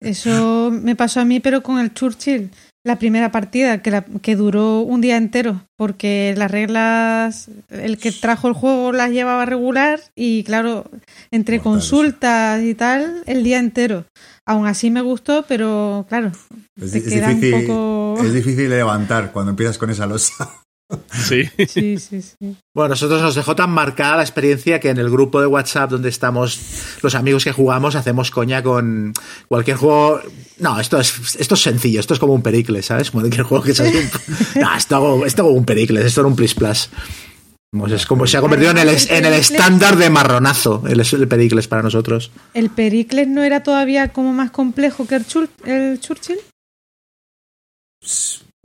[0.01, 2.51] Eso me pasó a mí, pero con el Churchill.
[2.83, 8.11] La primera partida, que, la- que duró un día entero, porque las reglas, el que
[8.11, 10.91] trajo el juego las llevaba regular y claro,
[11.31, 14.07] entre Mortal, consultas y tal, el día entero.
[14.47, 16.33] Aún así me gustó, pero claro,
[16.81, 18.25] Es, queda difícil, un poco...
[18.25, 20.49] es difícil levantar cuando empiezas con esa losa.
[21.13, 21.45] Sí.
[21.69, 22.57] Sí, sí, sí.
[22.75, 26.09] Bueno, nosotros nos dejó tan marcada la experiencia que en el grupo de WhatsApp donde
[26.09, 26.59] estamos
[27.03, 29.13] los amigos que jugamos hacemos coña con
[29.49, 30.21] cualquier juego.
[30.59, 33.11] No, esto es, esto es sencillo, esto es como un Pericles, ¿sabes?
[33.11, 34.11] Como cualquier juego que se hace un...
[34.63, 36.91] No, esto hago, esto hago un Pericles, esto era un Plis Plus.
[37.89, 41.69] Es como se ha convertido en el, en el estándar de marronazo, el, el Pericles
[41.69, 42.33] para nosotros.
[42.53, 46.39] ¿El Pericles no era todavía como más complejo que el, Chur- el Churchill?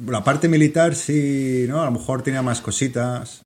[0.03, 1.81] La parte militar sí, ¿no?
[1.81, 3.41] A lo mejor tenía más cositas.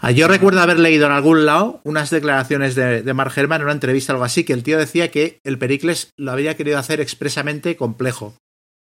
[0.00, 3.64] Ah, Yo recuerdo haber leído en algún lado unas declaraciones de, de Mark Herman en
[3.64, 6.78] una entrevista o algo así, que el tío decía que el Pericles lo había querido
[6.78, 8.34] hacer expresamente complejo.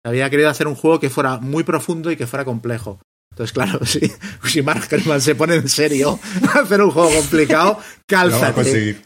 [0.05, 3.01] Había querido hacer un juego que fuera muy profundo y que fuera complejo.
[3.33, 4.13] Entonces, claro, si,
[4.45, 6.19] si Mark Herman se pone en serio
[6.55, 7.79] a hacer un juego complicado,
[8.11, 8.55] Lo vamos a cálzate.
[8.55, 9.03] conseguir.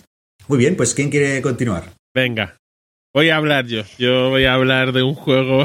[0.46, 1.92] Muy bien, pues ¿quién quiere continuar?
[2.14, 2.56] Venga,
[3.14, 3.82] voy a hablar yo.
[3.98, 5.64] Yo voy a hablar de un juego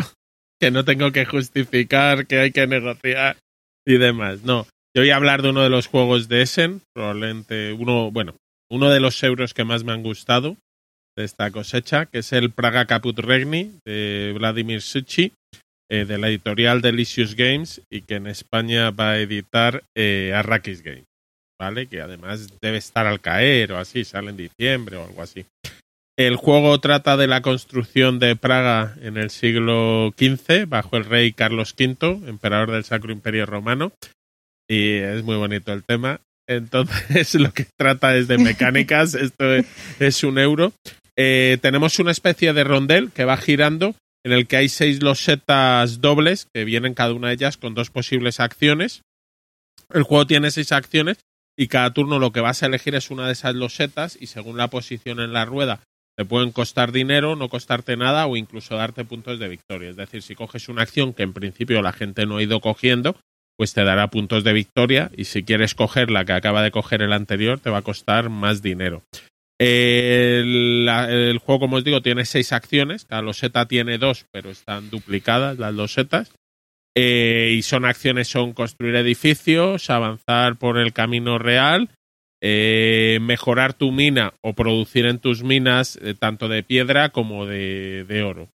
[0.60, 3.38] que no tengo que justificar, que hay que negociar
[3.86, 4.43] y demás.
[4.43, 8.36] No, yo voy a hablar de uno de los juegos de Essen, probablemente uno, bueno,
[8.72, 10.58] uno de los euros que más me han gustado
[11.16, 15.32] de esta cosecha, que es el Praga Caput Regni de Vladimir Suchi,
[15.91, 20.82] eh, de la editorial Delicious Games y que en España va a editar eh, Arrakis
[20.82, 21.06] Games,
[21.60, 21.88] ¿vale?
[21.88, 25.45] Que además debe estar al caer o así, sale en diciembre o algo así.
[26.16, 31.34] El juego trata de la construcción de Praga en el siglo XV bajo el rey
[31.34, 33.93] Carlos V, emperador del Sacro Imperio Romano.
[34.70, 36.22] Y es muy bonito el tema.
[36.47, 39.14] Entonces lo que trata es de mecánicas.
[39.16, 39.66] Esto es,
[39.99, 40.72] es un euro.
[41.18, 45.99] Eh, tenemos una especie de rondel que va girando en el que hay seis losetas
[45.99, 49.01] dobles que vienen cada una de ellas con dos posibles acciones.
[49.91, 51.18] El juego tiene seis acciones
[51.57, 54.57] y cada turno lo que vas a elegir es una de esas losetas y según
[54.57, 55.82] la posición en la rueda
[56.16, 59.89] te pueden costar dinero, no costarte nada o incluso darte puntos de victoria.
[59.89, 63.16] Es decir, si coges una acción que en principio la gente no ha ido cogiendo,
[63.57, 67.01] pues te dará puntos de victoria y si quieres coger la que acaba de coger
[67.01, 69.03] el anterior te va a costar más dinero.
[69.59, 75.57] El, juego, como os digo, tiene seis acciones, cada loseta tiene dos, pero están duplicadas
[75.57, 76.32] las losetas.
[76.95, 81.89] Eh, y son acciones, son construir edificios, avanzar por el camino real,
[82.46, 88.24] eh, mejorar tu mina o producir en tus minas eh, tanto de piedra como de,
[88.28, 88.50] oro.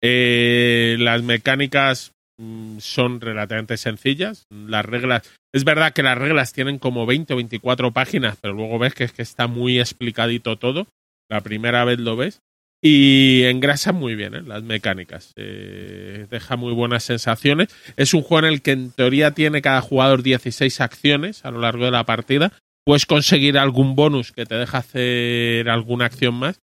[0.00, 4.46] Eh, las mecánicas mm, son relativamente sencillas.
[4.48, 8.78] Las reglas, es verdad que las reglas tienen como 20 o 24 páginas, pero luego
[8.78, 10.86] ves que es que está muy explicadito todo.
[11.28, 12.40] La primera vez lo ves.
[12.82, 15.34] Y engrasa muy bien las mecánicas.
[15.36, 17.68] Deja muy buenas sensaciones.
[17.98, 21.60] Es un juego en el que en teoría tiene cada jugador 16 acciones a lo
[21.60, 22.54] largo de la partida.
[22.84, 26.60] Puedes conseguir algún bonus que te deja hacer alguna acción más,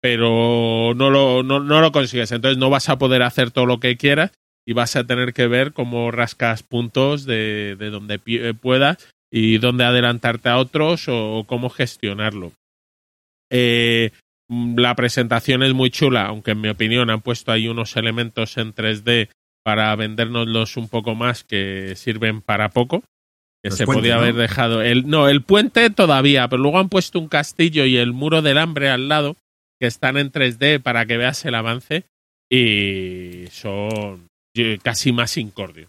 [0.00, 2.32] pero no lo, no, no lo consigues.
[2.32, 4.32] Entonces no vas a poder hacer todo lo que quieras
[4.66, 8.18] y vas a tener que ver cómo rascas puntos de, de donde
[8.54, 8.98] puedas
[9.32, 12.52] y dónde adelantarte a otros o, cómo gestionarlo.
[13.50, 14.10] Eh,
[14.48, 18.74] la presentación es muy chula, aunque en mi opinión han puesto ahí unos elementos en
[18.74, 19.30] 3D
[19.64, 23.02] para vendérnoslos un poco más que sirven para poco.
[23.62, 24.82] Que se podía haber dejado.
[24.82, 28.58] El, no, el puente todavía, pero luego han puesto un castillo y el muro del
[28.58, 29.36] hambre al lado,
[29.80, 32.04] que están en 3D para que veas el avance.
[32.50, 34.26] Y son
[34.82, 35.88] casi más incordio.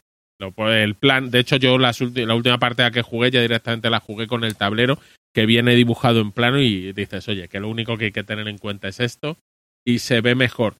[0.58, 1.94] El plan, de hecho, yo la
[2.36, 5.00] última parte a que jugué ya directamente la jugué con el tablero
[5.34, 8.48] que viene dibujado en plano y dices, oye, que lo único que hay que tener
[8.48, 9.38] en cuenta es esto
[9.86, 10.76] y se ve mejor.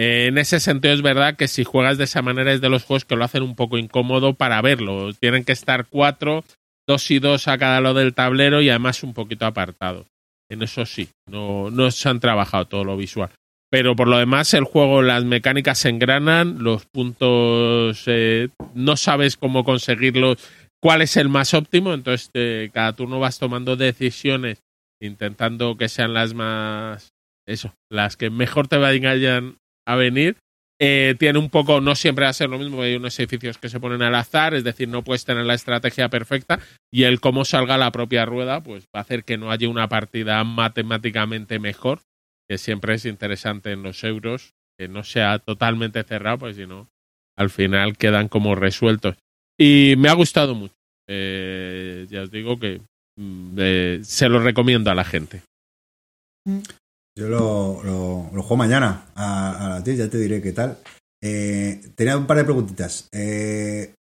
[0.00, 3.04] En ese sentido es verdad que si juegas de esa manera es de los juegos
[3.04, 5.12] que lo hacen un poco incómodo para verlo.
[5.12, 6.44] Tienen que estar cuatro,
[6.86, 10.06] dos y dos a cada lado del tablero y además un poquito apartado.
[10.48, 13.30] En eso sí, no, no se han trabajado todo lo visual.
[13.70, 19.36] Pero por lo demás, el juego, las mecánicas se engranan, los puntos eh, no sabes
[19.36, 20.38] cómo conseguirlos
[20.80, 24.62] cuál es el más óptimo, entonces eh, cada turno vas tomando decisiones
[25.00, 27.12] intentando que sean las más,
[27.46, 29.58] eso, las que mejor te vayan
[29.88, 30.36] a venir.
[30.80, 33.68] Eh, tiene un poco, no siempre va a ser lo mismo, hay unos edificios que
[33.68, 36.60] se ponen al azar, es decir, no puedes tener la estrategia perfecta
[36.92, 39.88] y el cómo salga la propia rueda, pues va a hacer que no haya una
[39.88, 42.02] partida matemáticamente mejor,
[42.48, 46.88] que siempre es interesante en los euros, que no sea totalmente cerrado, pues si no,
[47.36, 49.16] al final quedan como resueltos.
[49.58, 50.74] Y me ha gustado mucho.
[51.08, 52.80] Eh, ya os digo que
[53.16, 55.42] mm, eh, se lo recomiendo a la gente.
[57.18, 60.78] Yo lo, lo, juego mañana a, a, ti, ya te diré qué tal.
[61.20, 63.08] Eh, tenía un par de preguntitas.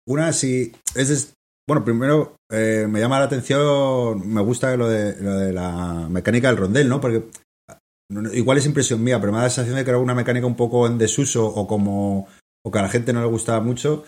[0.06, 1.34] una, si es,
[1.66, 6.58] bueno, primero me llama la atención, me gusta lo de, lo de la mecánica del
[6.58, 7.00] rondel, ¿no?
[7.00, 7.24] Porque
[8.34, 10.56] igual es impresión mía, pero me da la sensación de que era una mecánica un
[10.56, 12.28] poco en desuso o como
[12.64, 14.04] o que a la gente no le gustaba mucho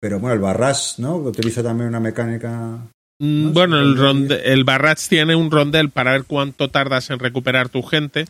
[0.00, 1.16] pero bueno, el Barras, ¿no?
[1.16, 2.88] Utiliza también una mecánica.
[3.20, 7.82] Mm, bueno, el, el Barras tiene un rondel para ver cuánto tardas en recuperar tu
[7.82, 8.24] gente.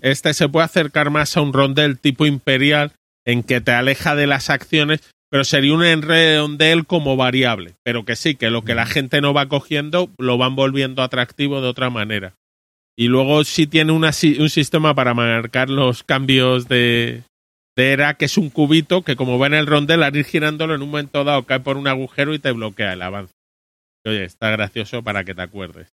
[0.00, 2.92] Este se puede acercar más a un rondel tipo imperial
[3.24, 7.74] en que te aleja de las acciones, pero sería un rondel como variable.
[7.84, 11.60] Pero que sí, que lo que la gente no va cogiendo lo van volviendo atractivo
[11.60, 12.34] de otra manera.
[12.96, 17.22] Y luego sí tiene un sistema para marcar los cambios de,
[17.76, 20.82] era que es un cubito que como va en el rondel, al ir girándolo en
[20.82, 23.32] un momento dado cae por un agujero y te bloquea el avance.
[24.04, 25.88] Oye, está gracioso para que te acuerdes.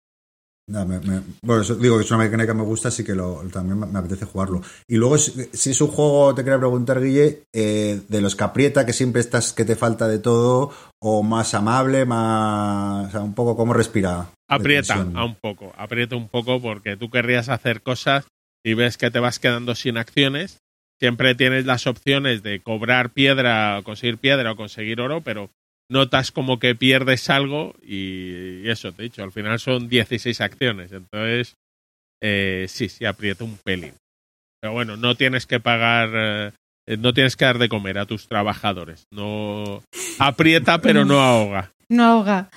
[0.68, 4.26] bueno, digo que es una mecánica que me gusta, así que lo, también me apetece
[4.26, 4.62] jugarlo.
[4.88, 8.86] Y luego, si, es un juego, te quería preguntar, Guille, eh, de los que aprieta,
[8.86, 13.08] que siempre estás que te falta de todo, o más amable, más.
[13.08, 14.30] O sea, un poco como respira.
[14.49, 18.26] Aprieta a un poco, aprieta un poco porque tú querrías hacer cosas
[18.64, 20.60] y ves que te vas quedando sin acciones
[20.99, 25.49] siempre tienes las opciones de cobrar piedra, conseguir piedra o conseguir oro, pero
[25.90, 30.92] notas como que pierdes algo y, eso, te he dicho, al final son 16 acciones,
[30.92, 31.56] entonces
[32.22, 33.94] eh, sí, sí, aprieta un pelín.
[34.62, 38.28] Pero bueno, no tienes que pagar, eh, no tienes que dar de comer a tus
[38.28, 39.06] trabajadores.
[39.12, 39.84] No
[40.20, 41.72] aprieta, pero no ahoga.
[41.90, 42.50] No ahoga.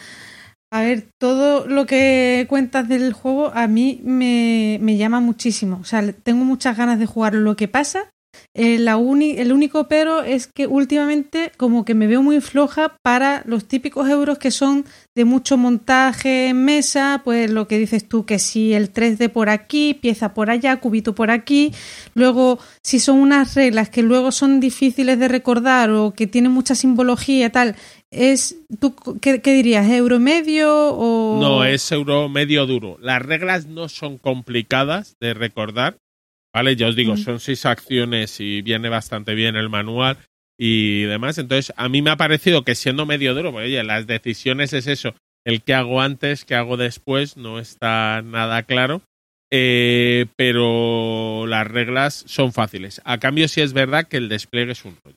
[0.73, 5.79] A ver, todo lo que cuentas del juego a mí me, me llama muchísimo.
[5.81, 7.35] O sea, tengo muchas ganas de jugar.
[7.35, 8.11] Lo que pasa
[8.55, 13.67] eh, el único pero es que últimamente como que me veo muy floja para los
[13.67, 18.39] típicos euros que son de mucho montaje en mesa, pues lo que dices tú, que
[18.39, 21.73] si el 3D por aquí, pieza por allá, cubito por aquí,
[22.15, 26.75] luego si son unas reglas que luego son difíciles de recordar o que tienen mucha
[26.75, 27.77] simbología tal,
[28.11, 32.99] es tú qué, dirías euro medio o no es euro medio duro.
[33.01, 35.99] Las reglas no son complicadas de recordar
[36.53, 36.77] ¿Vale?
[36.77, 40.19] Ya os digo, son seis acciones y viene bastante bien el manual
[40.59, 41.39] y demás.
[41.39, 44.87] Entonces, a mí me ha parecido que siendo medio duro, pues, oye, las decisiones es
[44.87, 45.15] eso.
[45.45, 49.03] El que hago antes, que hago después, no está nada claro.
[49.53, 53.01] Eh, pero las reglas son fáciles.
[53.05, 55.17] A cambio, sí es verdad que el despliegue es un rollo.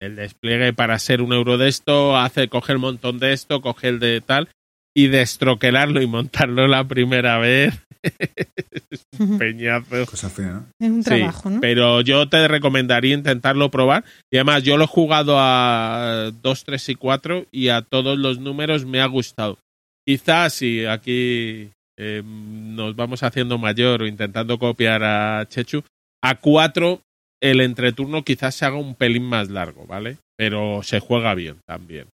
[0.00, 3.88] El despliegue para ser un euro de esto, hace, coge el montón de esto, coge
[3.88, 4.48] el de tal.
[4.96, 7.74] Y destroquelarlo y montarlo la primera vez.
[8.90, 10.06] es un peñazo.
[10.06, 10.66] Cosa fea, ¿no?
[10.78, 11.60] Es un Sí, trabajo, ¿no?
[11.60, 14.04] pero yo te recomendaría intentarlo probar.
[14.32, 18.38] Y además, yo lo he jugado a 2, 3 y 4 y a todos los
[18.38, 19.58] números me ha gustado.
[20.06, 25.82] Quizás si aquí eh, nos vamos haciendo mayor o intentando copiar a Chechu,
[26.22, 27.00] a 4
[27.42, 30.18] el entreturno quizás se haga un pelín más largo, ¿vale?
[30.36, 32.06] Pero se juega bien también.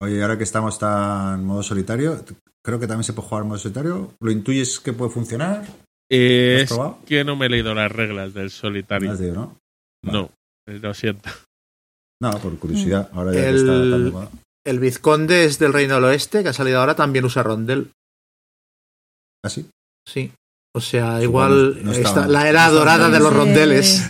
[0.00, 2.24] Oye, ahora que estamos en modo solitario,
[2.64, 4.14] creo que también se puede jugar en modo solitario.
[4.20, 5.64] ¿Lo intuyes que puede funcionar?
[6.10, 6.98] Eh, ¿Lo has es probado?
[7.06, 9.10] que no me he leído las reglas del solitario.
[9.10, 9.58] has dicho, ¿no?
[10.04, 10.30] No,
[10.68, 11.28] eh, lo siento.
[12.20, 13.10] No, por curiosidad.
[13.12, 14.28] Ahora ya El- está tan.
[14.64, 17.90] El Vizconde es del Reino del Oeste, que ha salido ahora, también usa rondel.
[19.44, 19.68] ¿Ah, sí?
[20.06, 20.32] Sí.
[20.78, 24.08] O sea, Sí, igual bueno, no la era dorada de los rondeles.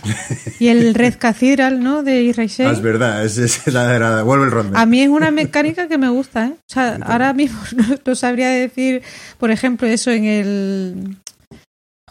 [0.59, 2.03] Y el Red Cathedral, ¿no?
[2.03, 2.49] De Israel.
[2.59, 4.77] Ah, es verdad, es, es la era- vuelve el ronde.
[4.79, 6.53] A mí es una mecánica que me gusta, ¿eh?
[6.55, 9.01] O sea, ahora mismo no, no sabría decir,
[9.37, 11.17] por ejemplo, eso en el...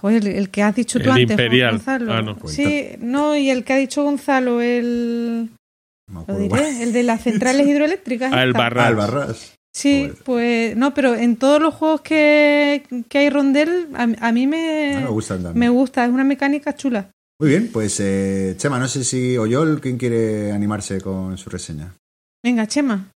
[0.01, 1.73] Joder, el, el que has dicho tú El antes, Imperial.
[1.73, 2.13] Gonzalo.
[2.13, 2.37] Ah, no.
[2.47, 5.51] Sí, no, y el que ha dicho Gonzalo, el...
[6.27, 8.33] Lo diré, el de las centrales hidroeléctricas.
[8.33, 8.53] Ah, el.
[8.55, 8.87] Barras.
[8.87, 9.55] Ah, el Barras.
[9.79, 14.45] Sí, pues no, pero en todos los juegos que, que hay rondel, a, a mí
[14.45, 15.59] Ah, me, gustan también.
[15.59, 17.11] me gusta, es una mecánica chula.
[17.41, 21.95] Muy bien, pues eh, Chema, no sé si Oyol, ¿quién quiere animarse con su reseña?
[22.45, 23.13] Venga, Chema.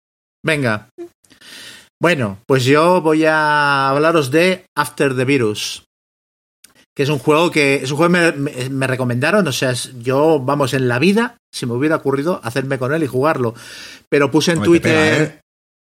[0.45, 0.89] Venga.
[2.01, 5.85] Bueno, pues yo voy a hablaros de After the Virus.
[6.97, 7.77] Que es un juego que.
[7.77, 9.47] Es un juego que me, me- me recomendaron.
[9.47, 13.07] O sea, yo, vamos, en la vida, si me hubiera ocurrido hacerme con él y
[13.07, 13.55] jugarlo.
[14.09, 14.93] Pero puse en Twitter.
[14.93, 15.41] pega, ¿eh?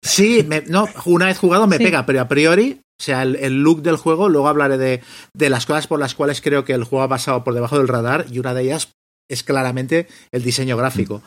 [0.03, 1.83] Sí, me- no, una vez jugado me Sí.
[1.83, 5.01] pega, pero a priori, o sea, el, el look del juego, luego hablaré de,
[5.35, 7.87] de las cosas por las cuales creo que el juego ha pasado por debajo del
[7.87, 8.89] radar y una de ellas
[9.29, 11.21] es claramente el diseño gráfico.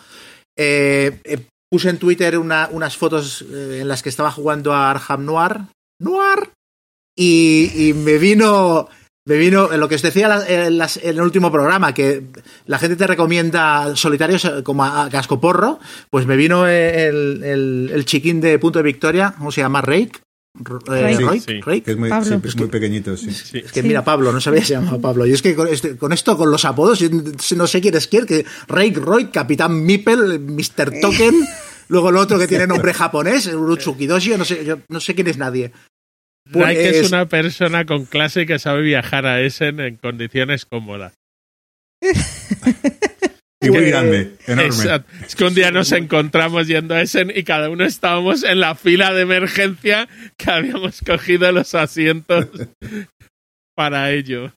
[0.59, 4.91] Eh, eh, puse en Twitter una- unas fotos eh, en las que estaba jugando a
[4.91, 5.61] Arkham Noir,
[6.01, 6.51] Noir,
[7.17, 8.89] y, y me vino...
[9.25, 12.25] Me vino en lo que os decía la- en, el último programa, que
[12.67, 15.79] la gente te recomienda solitarios eh, como a, cascoporro,
[16.11, 19.81] pues me vino el, el- el chiquín de punto de victoria, ¿cómo se llama?
[19.81, 20.13] Rake.
[20.91, 21.25] Eh, Rake.
[21.25, 21.81] Rake, Sí.
[21.83, 23.31] Que es muy, sí, es muy pequeñito, sí.
[23.33, 23.59] Sí.
[23.65, 23.87] Es que Sí.
[23.87, 25.25] mira, Pablo, no sabía se llamaba Pablo.
[25.25, 27.09] Y es que con, este- con esto, con los apodos, yo
[27.57, 31.01] no sé quién es quién, que Rake Roy, Capitán Mipel, Mr.
[31.01, 31.35] Token,
[31.89, 35.39] luego el otro que tiene nombre japonés, Urutsukidoshi, no sé, yo no sé quién es
[35.39, 35.73] nadie.
[36.53, 41.15] Que es Pues- una persona con clase que sabe viajar a Essen en condiciones cómodas.
[43.65, 44.67] Y qué grande, enorme.
[44.67, 45.09] Exacto.
[45.25, 48.75] Es que un día nos encontramos yendo a Essen y cada uno estábamos en la
[48.75, 52.49] fila de emergencia que habíamos cogido los asientos
[53.77, 54.53] para ello.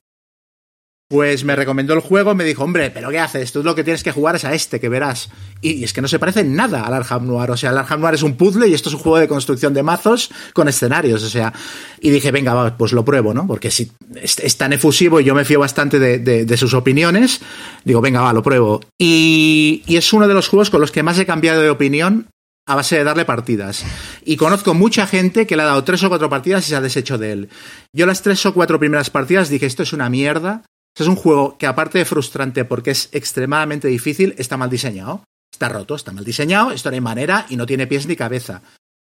[1.08, 3.52] Pues me recomendó el juego, me dijo, hombre, pero ¿qué haces?
[3.52, 5.28] Tú lo que tienes que jugar es a este, que verás.
[5.60, 7.48] Y, es que no se parece nada al Arkham Noir.
[7.52, 9.72] O sea, el Arkham Noir es un puzzle y esto es un juego de construcción
[9.72, 11.22] de mazos con escenarios.
[11.22, 11.52] O sea,
[12.00, 13.46] y dije, venga, va, pues lo pruebo, ¿no?
[13.46, 17.40] Porque si es, tan efusivo y yo me fío bastante de, de- de sus opiniones,
[17.84, 18.80] digo, venga, va, lo pruebo.
[18.98, 22.26] Y, y es uno de los juegos con los que más he cambiado de opinión
[22.66, 23.84] a base de darle partidas.
[24.24, 26.80] Y conozco mucha gente que le ha dado tres o cuatro partidas y se ha
[26.80, 27.48] deshecho de él.
[27.94, 30.62] Yo las tres o cuatro primeras partidas dije, esto es una mierda.
[30.96, 35.24] Esto es un juego que aparte de frustrante porque es extremadamente difícil, está mal diseñado.
[35.52, 38.62] Está roto, está mal diseñado, esto no hay manera y no tiene pies ni cabeza.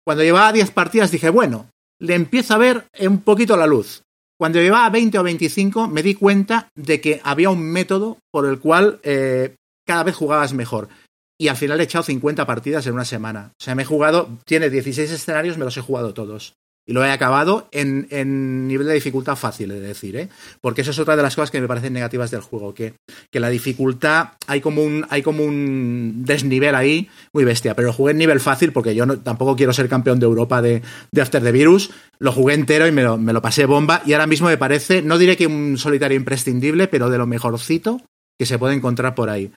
[0.06, 1.70] Cuando llevaba 10 partidas dije, bueno,
[2.02, 4.02] le empiezo a ver un poquito la luz.
[4.38, 8.60] Cuando llevaba 20 o 25 me di cuenta de que había un método por el
[8.60, 9.56] cual eh,
[9.88, 10.90] cada vez jugabas mejor.
[11.40, 13.54] Y al final he echado 50 partidas en una semana.
[13.58, 16.56] O sea, me he jugado, tiene 16 escenarios, me los he jugado todos.
[16.90, 20.28] Y lo he acabado en, en nivel de dificultad fácil, es decir, ¿eh?
[20.60, 22.96] Porque eso es otra de las cosas que me parecen negativas del juego, que,
[23.30, 27.76] que la dificultad, hay como un, hay como un desnivel ahí muy bestia.
[27.76, 30.82] Pero lo jugué en nivel fácil porque yo tampoco quiero ser campeón de Europa de,
[31.12, 31.92] de After the Virus.
[32.18, 34.02] Lo jugué entero y me lo, me lo pasé bomba.
[34.08, 38.02] Y ahora mismo me parece, no diré que un solitario imprescindible, pero de lo mejorcito
[38.40, 39.52] que se puede encontrar por ahí.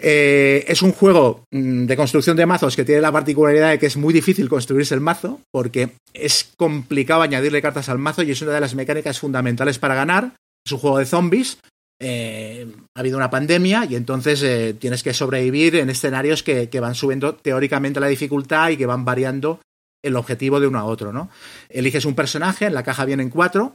[0.00, 3.86] Eh, es un juego mm, de construcción de mazos que tiene la particularidad de que
[3.86, 8.40] es muy difícil construirse el mazo porque es complicado añadirle cartas al mazo y es
[8.40, 10.34] una de las mecánicas fundamentales para ganar.
[10.64, 11.58] Es un juego de zombies.
[12.00, 16.78] eh, ha habido una pandemia y entonces eh, tienes que sobrevivir en escenarios que, que
[16.78, 19.60] van subiendo teóricamente la dificultad y que van variando
[20.04, 21.28] el objetivo de uno a otro, ¿no?
[21.68, 23.74] Eliges un personaje, en la caja vienen cuatro,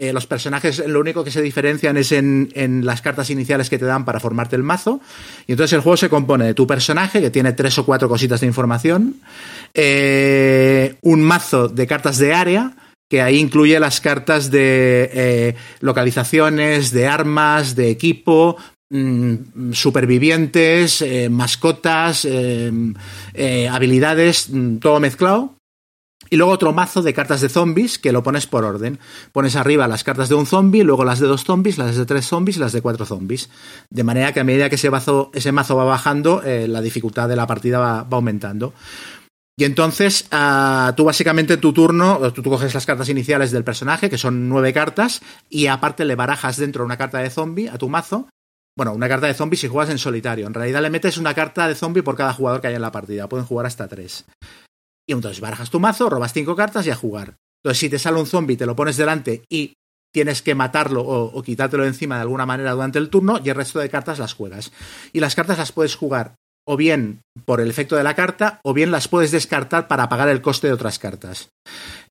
[0.00, 2.48] eh, los personajes lo único que se diferencian es en,
[2.86, 4.98] las cartas iniciales que te dan para formarte el mazo.
[5.46, 8.40] Y entonces el juego se compone de tu personaje, que tiene tres o cuatro cositas
[8.40, 9.16] de información,
[9.74, 12.72] eh, un mazo de cartas de área,
[13.10, 18.56] que ahí incluye las cartas de eh, localizaciones, de armas, de equipo,
[18.88, 22.26] mmm, supervivientes, mascotas,
[23.68, 24.48] habilidades,
[24.80, 25.59] todo mezclado.
[26.32, 29.00] Y luego otro mazo de cartas de zombies que lo pones por orden.
[29.32, 32.24] Pones arriba las cartas de un zombie, luego las de dos zombies, las de tres
[32.24, 33.50] zombies y las de cuatro zombies.
[33.90, 37.28] De manera que a medida que ese mazo, ese mazo va bajando, eh, la dificultad
[37.28, 38.72] de la partida va, aumentando.
[39.58, 44.08] Y entonces, uh, tú básicamente tu turno, tú, tú, coges las cartas iniciales del personaje,
[44.08, 45.20] que son nueve cartas,
[45.50, 48.28] y aparte le barajas dentro una carta de zombie a tu mazo.
[48.76, 50.46] Bueno, una carta de zombie si juegas en solitario.
[50.46, 52.92] En realidad le metes una carta de zombie por cada jugador que haya en la
[52.92, 53.28] partida.
[53.28, 54.24] Pueden jugar hasta tres.
[55.10, 57.36] Y entonces barajas tu mazo, robas cinco cartas y a jugar.
[57.64, 59.74] Entonces, si te sale un zombie, te lo pones delante y
[60.12, 63.56] tienes que matarlo o, o quitártelo encima de alguna manera durante el turno, y el
[63.56, 64.70] resto de cartas las juegas.
[65.12, 68.74] Y las cartas las puedes jugar o bien por el efecto de la carta, o
[68.74, 71.50] bien las puedes descartar para pagar el coste de otras cartas.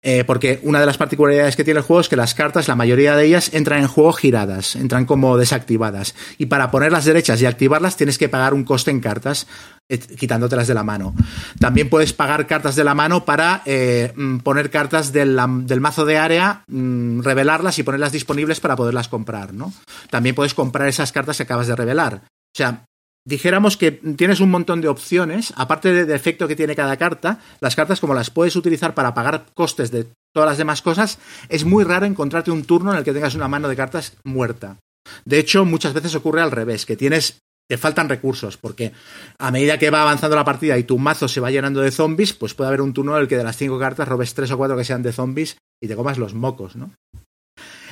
[0.02, 2.76] Eh, porque una de las particularidades que tiene el juego es que las cartas, la
[2.76, 6.16] mayoría de ellas, entran en juego giradas, entran como desactivadas.
[6.38, 9.46] Y para ponerlas derechas y activarlas tienes que pagar un coste en cartas,
[9.90, 11.14] eh, quitándotelas de la mano.
[11.60, 15.36] También puedes pagar cartas de la mano para eh, poner cartas del,
[15.82, 19.74] mazo de área, mmm, revelarlas y ponerlas disponibles para poderlas comprar, ¿no?
[20.10, 22.22] También puedes comprar esas cartas que acabas de revelar.
[22.24, 22.86] O sea,
[23.26, 27.40] dijéramos que tienes un montón de opciones, aparte del de efecto que tiene cada carta,
[27.60, 31.66] las cartas como las puedes utilizar para pagar costes de todas las demás cosas, es
[31.66, 34.78] muy raro encontrarte un turno en el que tengas una mano de cartas muerta.
[35.26, 37.40] De hecho, muchas veces ocurre al revés, que tienes
[37.70, 38.94] te faltan recursos, porque
[39.38, 42.34] a medida que va avanzando la partida y tu mazo se va llenando de zombies,
[42.34, 44.58] pues puede haber un turno en el que de las cinco cartas robes tres o
[44.58, 46.92] cuatro que sean de zombies y te comas los mocos, ¿no?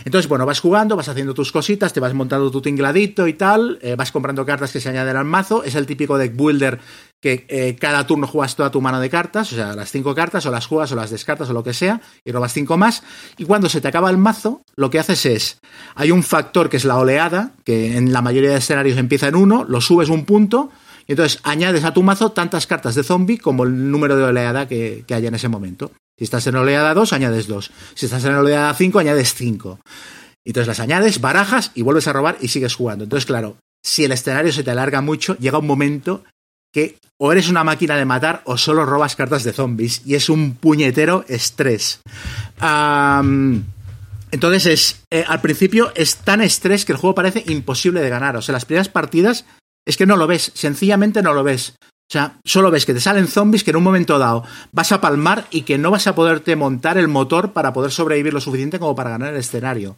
[0.05, 3.79] Entonces, bueno, vas jugando, vas haciendo tus cositas, te vas montando tu tingladito y tal,
[3.81, 5.63] eh, vas comprando cartas que se añaden al mazo.
[5.63, 6.79] Es el típico deck builder
[7.19, 10.45] que eh, cada turno juegas toda tu mano de cartas, o sea, las cinco cartas,
[10.45, 13.03] o las juegas, o las descartas, o lo que sea, y robas cinco más.
[13.37, 15.59] Y cuando se te acaba el mazo, lo que haces es,
[15.95, 19.35] hay un factor que es la oleada, que en la mayoría de escenarios empieza en
[19.35, 20.69] uno, lo subes un punto,
[21.07, 24.67] y entonces añades a tu mazo tantas cartas de zombie como el número de oleada
[24.67, 25.91] que, que haya en ese momento.
[26.17, 27.71] Si estás en oleada 2, añades 2.
[27.93, 29.79] Si estás en oleada 5, añades 5.
[30.45, 33.03] Entonces las añades, barajas y vuelves a robar y sigues jugando.
[33.03, 36.23] Entonces, claro, si el escenario se te alarga mucho, llega un momento
[36.73, 40.29] que o eres una máquina de matar o solo robas cartas de zombies y es
[40.29, 42.01] un puñetero estrés.
[44.31, 48.35] Entonces es eh, al principio es tan estrés que el juego parece imposible de ganar.
[48.37, 49.45] O sea, las primeras partidas
[49.85, 51.75] es que no lo ves, sencillamente no lo ves.
[52.09, 55.01] O sea, solo ves que te salen zombies que en un momento dado vas a
[55.01, 58.79] palmar y que no vas a poderte montar el motor para poder sobrevivir lo suficiente
[58.79, 59.97] como para ganar el escenario.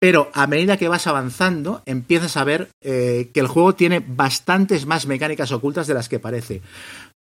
[0.00, 4.86] Pero a medida que vas avanzando, empiezas a ver eh, que el juego tiene bastantes
[4.86, 6.62] más mecánicas ocultas de las que parece.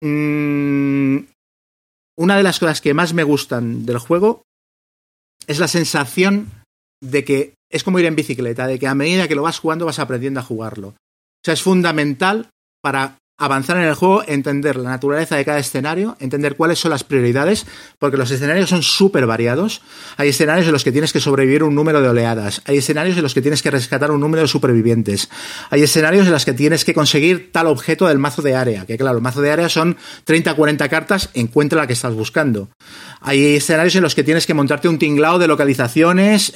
[0.01, 1.19] Mm,
[2.19, 4.43] una de las cosas que más me gustan del juego
[5.49, 6.51] es la sensación
[7.01, 9.87] de que es como ir en bicicleta, de que a medida que lo vas jugando
[9.87, 10.89] vas aprendiendo a jugarlo.
[10.89, 12.49] O sea, es fundamental
[12.83, 17.05] para avanzar en el juego, entender la naturaleza de cada escenario, entender cuáles son las
[17.05, 17.67] prioridades,
[17.99, 19.81] porque los escenarios son súper variados.
[20.17, 23.23] Hay escenarios en los que tienes que sobrevivir un número de oleadas, hay escenarios en
[23.23, 25.31] los que tienes que rescatar un número de supervivientes,
[25.71, 28.99] hay escenarios en los que tienes que conseguir tal objeto del mazo de área, que
[28.99, 32.69] claro, el mazo de área son 30 40 cartas, encuentra la que estás buscando.
[33.21, 36.55] Hay escenarios en los que tienes que montarte un tinglao de localizaciones,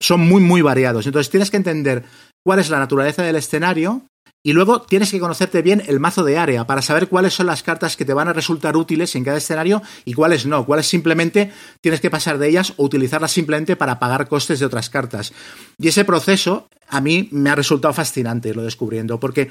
[0.00, 1.06] son muy, muy variados.
[1.06, 2.04] Entonces tienes que entender
[2.44, 4.02] cuál es la naturaleza del escenario,
[4.44, 7.62] y luego tienes que conocerte bien el mazo de área para saber cuáles son las
[7.62, 11.52] cartas que te van a resultar útiles en cada escenario y cuáles no, cuáles simplemente
[11.80, 15.32] tienes que pasar de ellas o utilizarlas simplemente para pagar costes de otras cartas.
[15.78, 19.48] Y ese proceso a mí me ha resultado fascinante irlo descubriendo, porque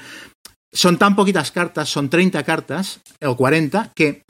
[0.72, 4.24] son tan poquitas cartas, son 30 cartas o 40, que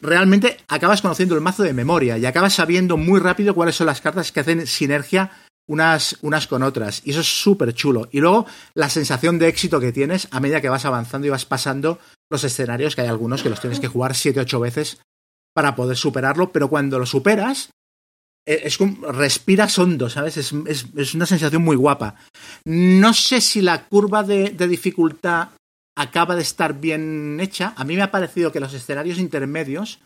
[0.00, 4.00] realmente acabas conociendo el mazo de memoria y acabas sabiendo muy rápido cuáles son las
[4.00, 5.30] cartas que hacen sinergia
[5.68, 7.02] unas, unas con otras.
[7.04, 8.08] Y eso es súper chulo.
[8.12, 11.44] Y luego la sensación de éxito que tienes a medida que vas avanzando y vas
[11.44, 11.98] pasando
[12.30, 14.98] los escenarios, que hay algunos que los tienes que jugar 7, 8 veces
[15.54, 17.70] para poder superarlo, pero cuando lo superas,
[18.46, 20.36] es como respiras hondo, ¿sabes?
[20.36, 22.14] Es, es, es, una sensación muy guapa.
[22.64, 25.48] No sé si la curva de, dificultad
[25.96, 27.74] acaba de estar bien hecha.
[27.76, 29.98] A mí me ha parecido que los escenarios intermedios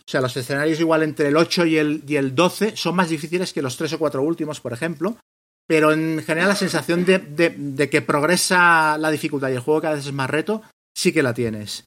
[0.00, 3.08] o sea, los escenarios igual entre el 8 y el, y el 12 son más
[3.08, 5.16] difíciles que los 3 o 4 últimos, por ejemplo.
[5.66, 9.96] Pero en general la sensación de, de, que progresa la dificultad y el juego cada
[9.96, 10.62] vez es más reto,
[10.96, 11.84] sí que la tienes.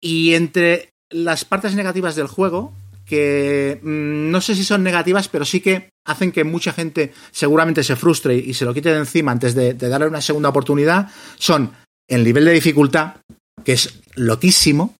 [0.00, 2.74] Y entre las partes negativas del juego,
[3.06, 7.82] que mmm, no sé si son negativas, pero sí que hacen que mucha gente seguramente
[7.82, 11.10] se frustre y se lo quite de encima antes de, de darle una segunda oportunidad,
[11.38, 11.72] son
[12.08, 13.16] el nivel de dificultad,
[13.64, 14.94] que es loquísimo,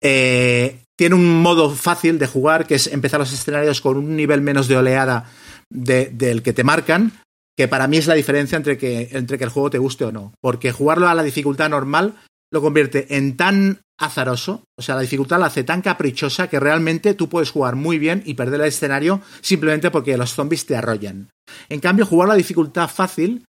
[0.00, 4.40] eh, tiene un modo fácil de jugar, que es empezar los escenarios con un nivel
[4.40, 5.30] menos de oleada
[5.70, 7.12] de, del que te marcan,
[7.56, 10.12] que para mí es la diferencia entre que, entre que el juego te guste o
[10.12, 10.32] no.
[10.40, 12.14] Porque jugarlo a la dificultad normal,
[12.52, 17.14] lo convierte en tan azaroso, o sea, la dificultad la hace tan caprichosa que realmente
[17.14, 21.30] tú puedes jugar muy bien y perder el escenario simplemente porque los zombies te arrollan.
[21.68, 23.44] En cambio, jugar la dificultad fácil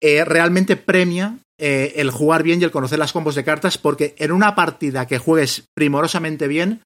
[0.00, 4.14] eh, realmente premia eh, el jugar bien y el conocer las combos de cartas porque
[4.18, 6.82] en una partida que juegues primorosamente bien,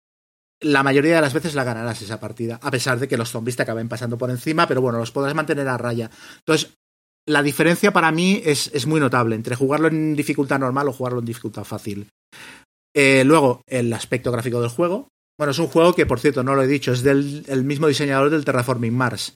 [0.61, 3.57] la mayoría de las veces la ganarás esa partida, a pesar de que los zombies
[3.57, 6.11] te acaben pasando por encima, pero bueno, los podrás mantener a raya.
[6.39, 6.77] Entonces,
[7.27, 11.19] la diferencia para mí es, es muy notable entre jugarlo en dificultad normal o jugarlo
[11.19, 12.09] en dificultad fácil.
[12.95, 15.09] Eh, luego, el aspecto gráfico del juego.
[15.39, 17.89] Bueno, es un juego que, por cierto, no lo he dicho, es del el mismo
[17.89, 19.35] diseñador del Terraforming Mars.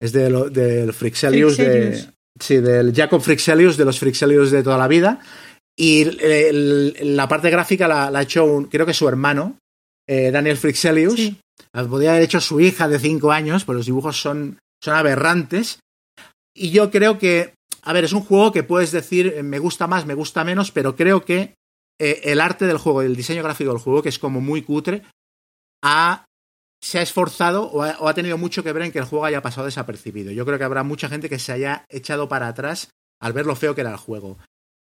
[0.00, 2.06] Es del, del Frixelius, de.
[2.38, 5.20] Sí, del Jacob Frixelius, de los Frixelius de toda la vida.
[5.76, 9.58] Y el, la parte gráfica la, la, ha hecho, un, creo que su hermano,
[10.08, 11.14] eh, Daniel Frixelius.
[11.14, 11.40] Sí.
[11.72, 15.80] Podría haber hecho su hija de 5 años, pero los dibujos son, son aberrantes.
[16.54, 20.06] Y yo creo que, a ver, es un juego que puedes decir, me gusta más,
[20.06, 21.54] me gusta menos, pero creo que
[22.00, 24.62] eh, el arte del juego y el diseño gráfico del juego, que es como muy
[24.62, 25.02] cutre,
[25.82, 26.24] ha,
[26.84, 29.64] se ha esforzado o ha, tenido mucho que ver en que el juego haya pasado
[29.64, 30.32] desapercibido.
[30.32, 32.90] Yo creo que habrá mucha gente que se haya echado para atrás
[33.22, 34.36] al ver lo feo que era el juego.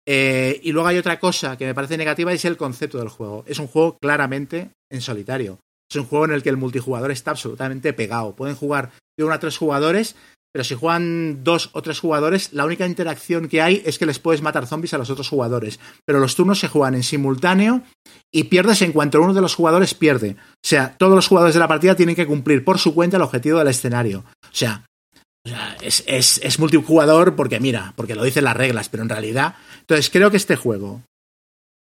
[0.06, 3.42] Eh, y luego hay otra cosa que me parece negativa es el concepto del juego.
[3.48, 5.58] Es un juego claramente en solitario.
[5.90, 8.36] Es un juego en el que el multijugador está absolutamente pegado.
[8.36, 10.14] Pueden jugar de uno a tres jugadores,
[10.58, 14.18] pero si juegan dos o tres jugadores, la única interacción que hay es que les
[14.18, 15.78] puedes matar zombies a los otros jugadores.
[16.04, 17.84] Pero los turnos se juegan en simultáneo
[18.32, 20.34] y pierdes en cuanto uno de los jugadores pierde.
[20.34, 23.22] O sea, todos los jugadores de la partida tienen que cumplir por su cuenta el
[23.22, 24.24] objetivo del escenario.
[24.42, 24.84] O sea,
[25.80, 29.54] es, multijugador porque mira, porque lo dicen las reglas, pero en realidad.
[29.78, 31.02] Entonces, creo que este juego,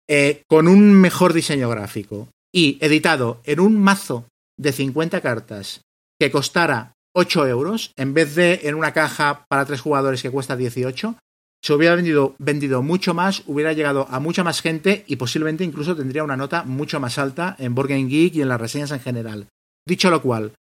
[0.10, 4.26] eh, con un mejor diseño gráfico y editado en un mazo
[4.58, 5.82] de 50 cartas
[6.20, 10.56] que costara 8 euros, en vez de en una caja para tres jugadores que cuesta
[10.56, 11.16] 18,
[11.64, 15.96] se hubiera vendido, vendido mucho más, hubiera llegado a mucha más gente y posiblemente incluso
[15.96, 19.48] tendría una nota mucho más alta en Board Geek y en las reseñas en general.
[19.88, 20.54] Dicho lo cual,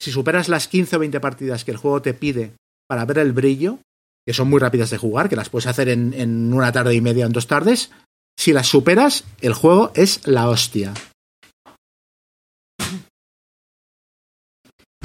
[0.00, 2.56] si superas las 15 o 20 partidas que el juego te pide
[2.88, 3.78] para ver el brillo,
[4.26, 7.00] que son muy rápidas de jugar, que las puedes hacer en, en una tarde y
[7.00, 7.90] media o en dos tardes,
[8.36, 10.92] si las superas, el juego es la hostia.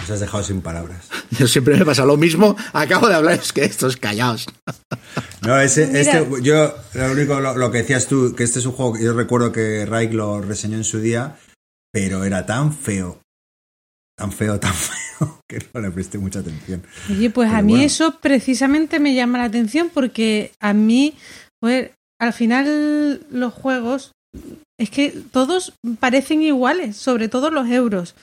[0.09, 1.07] Nos has dejado sin palabras.
[1.37, 2.55] Yo siempre me pasa lo mismo.
[2.73, 4.47] Acabo de hablar, es que estos callados.
[5.45, 8.71] No, ese, este, yo, lo único, lo, lo, que decías tú, que este es un
[8.71, 11.37] juego que yo recuerdo que Raik lo reseñó en su día,
[11.93, 13.21] pero era tan feo,
[14.17, 14.73] tan feo, tan
[15.19, 16.83] feo, que no le presté mucha atención.
[17.09, 17.85] Oye, pues pero a mí bueno.
[17.85, 21.13] eso precisamente me llama la atención porque a mí,
[21.59, 24.11] pues, al final los juegos,
[24.79, 28.15] es que todos parecen iguales, sobre todo los euros.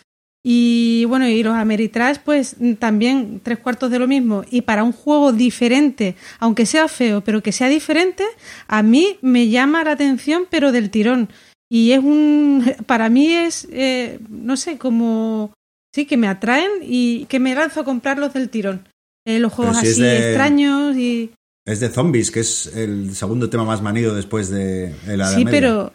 [0.48, 4.44] Y bueno, y los Ameritrash, pues también tres cuartos de lo mismo.
[4.48, 8.22] Y para un juego diferente, aunque sea feo, pero que sea diferente,
[8.68, 11.30] a mí me llama la atención, pero del tirón.
[11.68, 12.64] Y es un.
[12.86, 15.52] Para mí es, eh, no sé, como.
[15.92, 18.88] Sí, que me atraen y que me lanzo a comprarlos del tirón.
[19.26, 20.28] Eh, los juegos si así de...
[20.28, 21.32] extraños y.
[21.66, 25.44] Es de zombies, que es el segundo tema más manido después de, de la Sí,
[25.44, 25.92] pero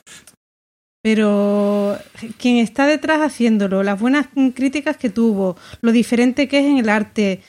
[1.01, 1.97] pero
[2.37, 6.89] quien está detrás haciéndolo, las buenas críticas que tuvo, lo diferente que es en el
[6.89, 7.41] arte,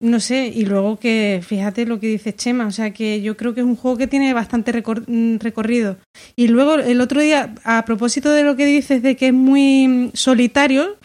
[0.00, 3.54] no sé, y luego que fíjate lo que dice Chema, o sea que yo creo
[3.54, 5.04] que es un juego que tiene bastante recor
[5.38, 5.98] recorrido.
[6.36, 10.10] Y luego el otro día, a propósito de lo que dices de que es muy
[10.14, 10.96] solitario,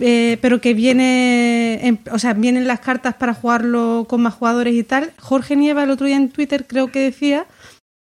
[0.00, 4.74] eh, pero que viene, en, o sea, vienen las cartas para jugarlo con más jugadores
[4.74, 5.12] y tal.
[5.20, 7.46] Jorge Nieva el otro día en Twitter creo que decía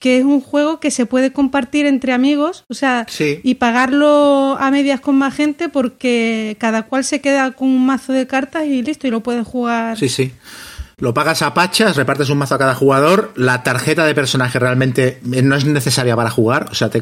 [0.00, 3.40] que es un juego que se puede compartir entre amigos, o sea, sí.
[3.44, 8.14] y pagarlo a medias con más gente porque cada cual se queda con un mazo
[8.14, 9.98] de cartas y listo, y lo puedes jugar.
[9.98, 10.32] Sí, sí.
[11.00, 13.32] Lo pagas a pachas, repartes un mazo a cada jugador.
[13.34, 16.68] La tarjeta de personaje realmente no es necesaria para jugar.
[16.70, 17.00] O sea, te,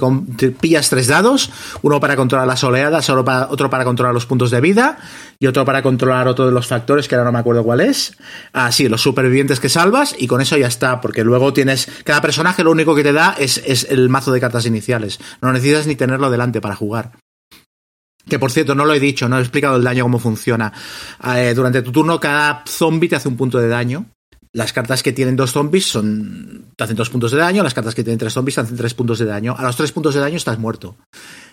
[0.52, 1.50] pillas tres dados:
[1.82, 4.98] uno para controlar las oleadas, otro para, otro para, controlar los puntos de vida
[5.40, 8.16] y otro para controlar otro de los factores que ahora no me acuerdo cuál es.
[8.52, 11.00] Ah, los supervivientes que salvas y con eso ya está.
[11.00, 11.90] Porque luego tienes.
[12.04, 15.18] Cada personaje lo único que te da es, es el mazo de cartas iniciales.
[15.42, 17.12] No necesitas ni tenerlo delante para jugar.
[18.28, 20.72] Que por cierto, no lo he dicho, no he explicado el daño cómo funciona.
[21.34, 24.06] Eh, durante tu turno, cada zombie te hace un punto de daño.
[24.52, 27.94] Las cartas que tienen dos zombies son, te hacen dos puntos de daño, las cartas
[27.94, 29.54] que tienen tres zombies te hacen tres puntos de daño.
[29.56, 30.96] A los tres puntos de daño estás muerto.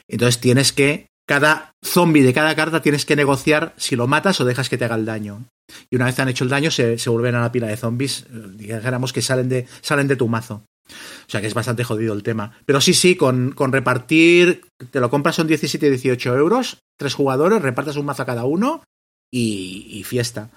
[0.08, 4.46] Entonces tienes que, cada zombie de cada carta tienes que negociar si lo matas o
[4.46, 5.46] dejas que te haga el daño.
[5.90, 9.12] Y una vez han hecho el daño, se, vuelven a la pila de zombies, dijéramos
[9.12, 10.64] que salen de, salen de tu mazo.
[10.88, 12.58] O sea que es bastante jodido el tema.
[12.66, 17.62] Pero sí, sí, con, con repartir, te lo compras son 17 18 euros, tres jugadores,
[17.62, 18.84] repartes un mazo a cada uno
[19.32, 20.50] y, fiesta.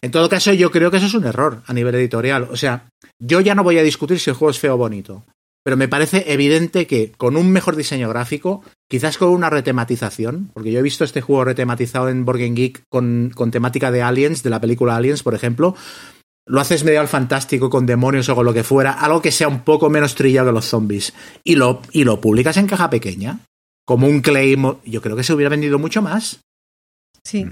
[0.00, 2.48] En todo caso, yo creo que eso es un error a nivel editorial.
[2.50, 2.88] O sea,
[3.18, 5.24] yo ya no voy a discutir si el juego es feo o bonito.
[5.64, 10.72] pero me parece evidente que con un mejor diseño gráfico, quizás con una retematización, porque
[10.72, 14.50] yo he visto este juego retematizado en Game Geek con, con temática de Aliens, de
[14.50, 15.76] la película Aliens, por ejemplo,
[16.46, 19.60] lo haces medieval fantástico con demonios o con lo que fuera, algo que sea un
[19.60, 21.12] poco menos trillado que los zombies,
[21.44, 23.40] y lo, y lo publicas en caja pequeña,
[23.84, 26.40] como un claim, yo creo que se hubiera vendido mucho más.
[27.24, 27.46] Sí,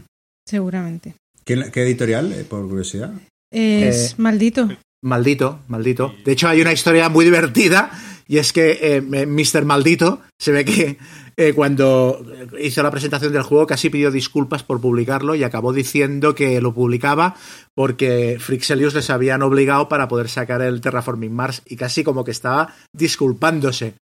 [0.46, 1.14] seguramente.
[1.44, 3.12] ¿Qué, qué editorial, eh, por curiosidad?
[3.50, 4.68] Es Eh, maldito.
[5.02, 6.14] Maldito, maldito.
[6.24, 7.90] De hecho, hay una historia muy divertida
[8.28, 9.64] y es que eh, Mr.
[9.64, 10.98] Maldito se ve que
[11.40, 12.22] eh, cuando
[12.60, 16.74] hizo la presentación del juego casi pidió disculpas por publicarlo y acabó diciendo que lo
[16.74, 17.34] publicaba
[17.74, 22.32] porque Frixelius les habían obligado para poder sacar el Terraforming Mars y casi como que
[22.32, 23.94] estaba disculpándose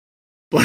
[0.48, 0.62] por,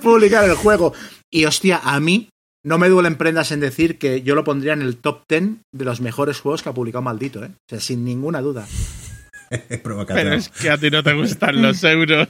[0.02, 0.92] publicar el juego.
[1.32, 2.28] Y hostia, a mí
[2.62, 5.84] no me duelen prendas en decir que yo lo pondría en el top 10 de
[5.86, 7.52] los mejores juegos que ha publicado Maldito, ¿eh?
[7.54, 8.66] O sea, sin ninguna duda.
[9.82, 12.28] Pero es que a ti no te gustan los euros.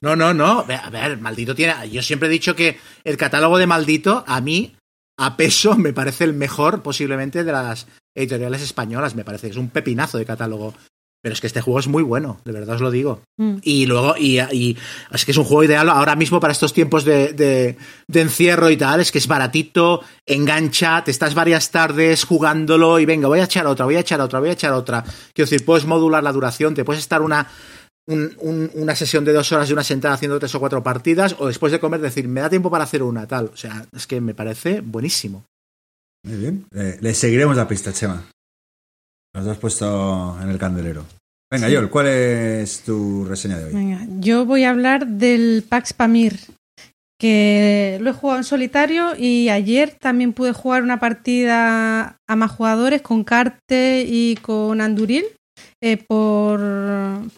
[0.00, 0.60] No, no, no.
[0.68, 1.90] A ver, Maldito tiene.
[1.90, 4.74] Yo siempre he dicho que el catálogo de Maldito, a mí,
[5.18, 9.14] a peso, me parece el mejor posiblemente de las editoriales españolas.
[9.14, 10.74] Me parece que es un pepinazo de catálogo.
[11.22, 13.22] Pero es que este juego es muy bueno, de verdad os lo digo.
[13.38, 13.58] Mm.
[13.62, 14.76] Y luego, y, y
[15.12, 17.76] es que es un juego ideal ahora mismo para estos tiempos de, de,
[18.08, 18.98] de encierro y tal.
[19.00, 23.66] Es que es baratito, engancha, te estás varias tardes jugándolo y venga, voy a echar
[23.68, 25.02] otra, voy a echar otra, voy a echar otra.
[25.32, 27.46] Quiero decir, puedes modular la duración, te puedes estar una,
[28.08, 31.36] un- un- una sesión de dos horas de una sentada haciendo tres o cuatro partidas,
[31.38, 33.50] o después de comer decir, me da tiempo para hacer una, tal.
[33.54, 35.44] O sea, es que me parece buenísimo.
[36.24, 36.66] Muy bien.
[36.74, 38.24] Eh, le seguiremos la pista, Chema.
[39.34, 41.04] Nos has puesto en el candelero.
[41.50, 41.72] Venga, Sí.
[41.74, 43.72] Yol, ¿cuál es tu reseña de hoy?
[43.74, 46.38] Venga, yo voy a hablar del Pax Pamir,
[47.18, 52.50] que lo he jugado en solitario y ayer también pude jugar una partida a más
[52.50, 55.24] jugadores con Carte y con Anduril
[55.82, 56.60] eh, por,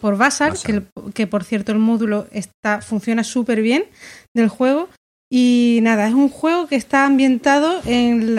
[0.01, 0.83] por Basar, Basar.
[0.83, 3.85] Que, que por cierto el módulo está, funciona súper bien
[4.33, 4.89] del juego.
[5.29, 8.35] Y nada, es un juego que está ambientado en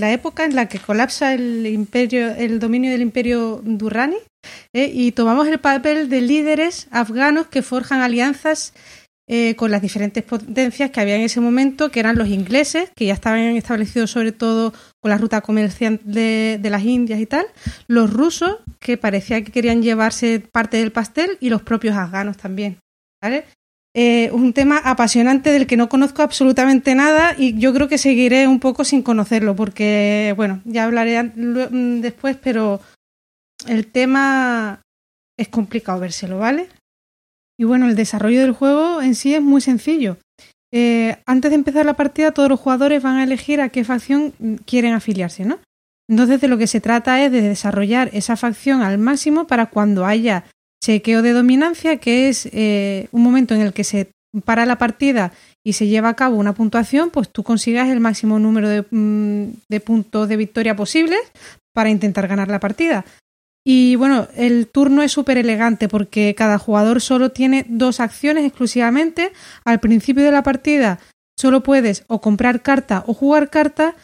[0.00, 4.16] la, época en la que colapsa el imperio, el dominio del imperio Durrani,
[4.72, 4.90] ¿eh?
[4.92, 8.74] y tomamos el papel de líderes afganos que forjan alianzas
[9.28, 13.06] eh, con las diferentes potencias que había en ese momento, que eran los ingleses, que
[13.06, 17.46] ya estaban establecidos sobre todo con la ruta comercial de, de las Indias y tal,
[17.86, 22.78] los rusos, que parecía que querían llevarse parte del pastel, y los propios afganos también.
[23.22, 23.44] ¿vale?
[23.92, 28.46] Eh, un tema apasionante del que no conozco absolutamente nada y yo creo que seguiré
[28.46, 32.80] un poco sin conocerlo porque, bueno, ya hablaré mm, después, pero
[33.66, 34.80] el tema
[35.36, 36.68] es complicado vérselo, ¿vale?
[37.58, 40.18] Y bueno, el desarrollo del juego en sí es muy sencillo.
[40.72, 44.32] Eh, antes de empezar la partida, todos los jugadores van a elegir a qué facción
[44.38, 45.58] mm, quieren afiliarse, ¿no?
[46.08, 50.06] Entonces, de lo que se trata es de desarrollar esa facción al máximo para cuando
[50.06, 50.44] haya
[50.82, 54.10] chequeo de dominancia, que es eh, un momento en el que se
[54.44, 55.32] para la partida
[55.64, 59.54] y se lleva a cabo una puntuación, pues tú consigas el máximo número de, mm,
[59.68, 61.20] de puntos de victoria posibles
[61.74, 63.04] para intentar ganar la partida.
[63.64, 69.32] Y bueno, el turno es súper elegante porque cada jugador solo tiene dos acciones exclusivamente.
[69.64, 70.98] Al principio de la partida
[71.38, 73.96] solo puedes o comprar carta o jugar carta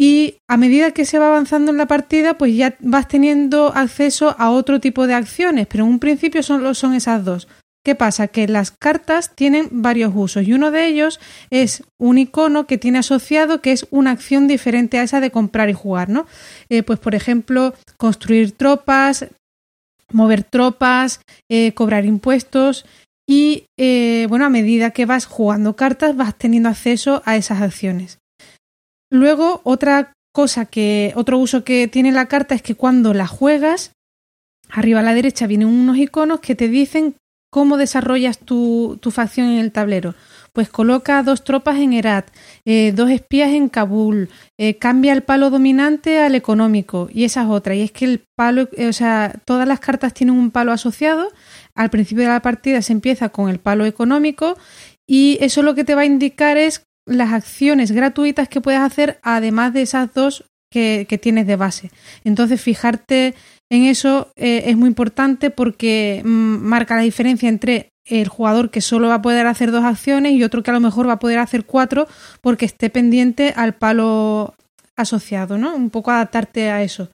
[0.00, 4.34] y a medida que se va avanzando en la partida pues ya vas teniendo acceso
[4.38, 7.48] a otro tipo de acciones, pero en un principio solo son esas dos.
[7.84, 8.28] ¿Qué pasa?
[8.28, 11.20] Que las cartas tienen varios usos y uno de ellos
[11.50, 15.68] es un icono que tiene asociado que es una acción diferente a esa de comprar
[15.68, 16.26] y jugar, ¿no?
[16.68, 19.26] Eh, pues por ejemplo, construir tropas,
[20.12, 22.86] mover tropas, eh, cobrar impuestos
[23.26, 28.18] y eh, bueno, a medida que vas jugando cartas vas teniendo acceso a esas acciones.
[29.10, 33.92] Luego, otra cosa que, otro uso que tiene la carta es que cuando la juegas,
[34.70, 37.14] arriba a la derecha vienen unos iconos que te dicen
[37.50, 40.14] cómo desarrollas tu, tu facción en el tablero.
[40.52, 42.30] Pues coloca dos tropas en Herat,
[42.64, 44.28] eh, dos espías en Kabul,
[44.58, 47.74] eh, cambia el palo dominante al económico y esa es otra.
[47.74, 51.28] Y es que el palo, eh, o sea, todas las cartas tienen un palo asociado.
[51.74, 54.56] Al principio de la partida se empieza con el palo económico
[55.06, 59.18] y eso lo que te va a indicar es las acciones gratuitas que puedes hacer
[59.22, 61.90] además de esas dos que, que tienes de base.
[62.24, 63.34] Entonces, fijarte
[63.70, 68.80] en eso eh, es muy importante porque mm, marca la diferencia entre el jugador que
[68.80, 71.18] solo va a poder hacer dos acciones y otro que a lo mejor va a
[71.18, 72.08] poder hacer cuatro
[72.40, 74.54] porque esté pendiente al palo
[74.96, 75.74] asociado, ¿no?
[75.74, 77.10] Un poco adaptarte a eso.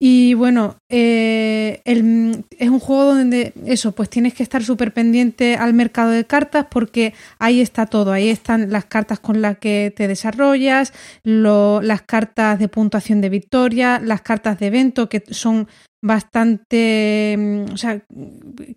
[0.00, 5.56] Y bueno, eh, el- es un juego donde eso, pues tienes que estar súper pendiente
[5.56, 9.92] al mercado de cartas porque ahí está todo, ahí están las cartas con las que
[9.96, 10.92] te desarrollas,
[11.24, 15.66] lo- las cartas de puntuación de victoria, las cartas de evento que son
[16.02, 18.02] bastante, mm, o sea,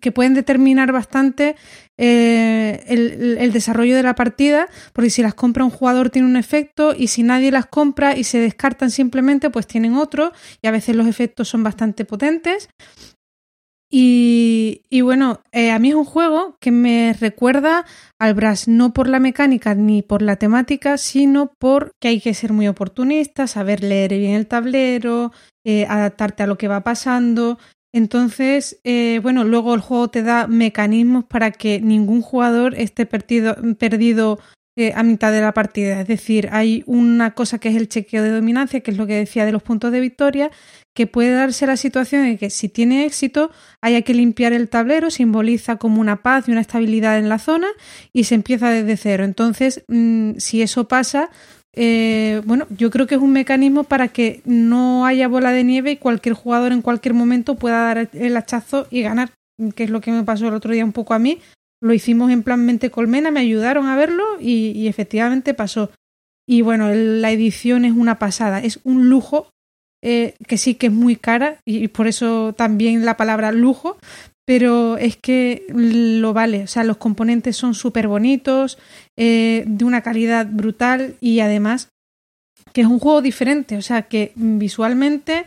[0.00, 1.56] que pueden determinar bastante
[1.98, 6.94] eh, el, desarrollo de la partida, porque si las compra un jugador tiene un efecto
[6.96, 10.32] y si nadie las compra y se descartan simplemente, pues tienen otro
[10.62, 12.68] y a veces los efectos son bastante potentes.
[13.94, 17.84] Y, bueno, eh, a mí es un juego que me recuerda
[18.18, 22.54] al Brass, no por la mecánica ni por la temática, sino porque hay que ser
[22.54, 25.30] muy oportunista, saber leer bien el tablero,
[25.64, 27.58] eh, adaptarte a lo que va pasando.
[27.94, 33.54] Entonces, eh, bueno, luego el juego te da mecanismos para que ningún jugador esté perdido,
[33.78, 34.38] perdido
[34.74, 36.00] eh, a mitad de la partida.
[36.00, 39.16] Es decir, hay una cosa que es el chequeo de dominancia, que es lo que
[39.16, 40.50] decía de los puntos de victoria,
[40.94, 43.50] que puede darse la situación de que si tiene éxito
[43.82, 47.68] haya que limpiar el tablero, simboliza como una paz y una estabilidad en la zona
[48.14, 49.24] y se empieza desde cero.
[49.24, 51.28] Entonces, mmm, si eso pasa,
[51.74, 55.92] eh, bueno, yo creo que es un mecanismo para que no haya bola de nieve
[55.92, 59.30] y cualquier jugador en cualquier momento pueda dar el hachazo y ganar,
[59.74, 61.40] que es lo que me pasó el otro día un poco a mí.
[61.80, 65.90] Lo hicimos en plan mente colmena, me ayudaron a verlo y, y efectivamente pasó.
[66.46, 69.48] Y bueno, la edición es una pasada, es un lujo
[70.02, 73.98] eh, que sí que es muy cara y por eso también la palabra lujo,
[74.44, 78.78] pero es que lo vale, o sea, los componentes son súper bonitos,
[79.16, 81.88] eh, de una calidad brutal y además
[82.72, 85.44] que es un juego diferente, o sea, que visualmente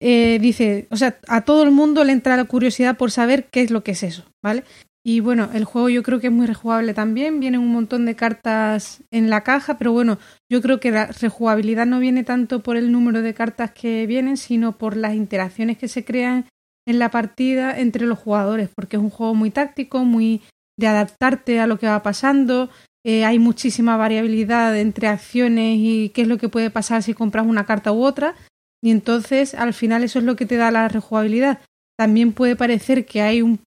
[0.00, 3.62] eh, dice, o sea, a todo el mundo le entra la curiosidad por saber qué
[3.62, 4.64] es lo que es eso, ¿vale?
[5.06, 7.38] Y bueno, el juego yo creo que es muy rejugable también.
[7.38, 10.18] Vienen un montón de cartas en la caja, pero bueno,
[10.50, 14.38] yo creo que la rejugabilidad no viene tanto por el número de cartas que vienen,
[14.38, 16.46] sino por las interacciones que se crean
[16.86, 20.40] en la partida entre los jugadores, porque es un juego muy táctico, muy
[20.78, 22.70] de adaptarte a lo que va pasando.
[23.04, 27.46] Eh, hay muchísima variabilidad entre acciones y qué es lo que puede pasar si compras
[27.46, 28.34] una carta u otra.
[28.82, 31.60] Y entonces, al final, eso es lo que te da la rejugabilidad.
[31.98, 33.60] También puede parecer que hay un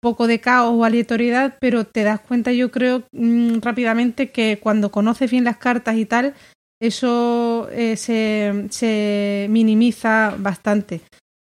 [0.00, 4.90] poco de caos o aleatoriedad, pero te das cuenta, yo creo, mmm, rápidamente que cuando
[4.90, 6.34] conoces bien las cartas y tal,
[6.80, 11.00] eso eh, se, se minimiza bastante.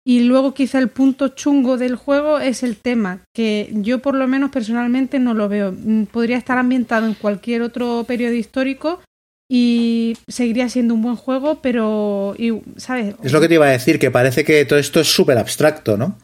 [0.05, 4.27] Y luego quizá el punto chungo del juego es el tema, que yo por lo
[4.27, 5.73] menos personalmente no lo veo.
[6.11, 9.01] Podría estar ambientado en cualquier otro periodo histórico
[9.49, 12.35] y seguiría siendo un buen juego, pero,
[12.77, 13.15] ¿sabes?
[13.23, 15.97] Es lo que te iba a decir, que parece que todo esto es súper abstracto,
[15.97, 16.19] ¿no?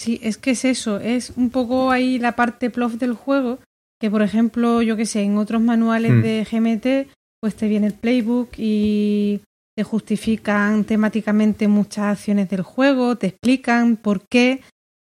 [0.00, 3.58] Sí, es que es eso, es un poco ahí la parte plof del juego,
[4.00, 6.22] que por ejemplo, yo que sé, en otros manuales mm.
[6.22, 9.42] de GMT, pues te viene el playbook y
[9.76, 14.62] te justifican temáticamente muchas acciones del juego, te explican por qué.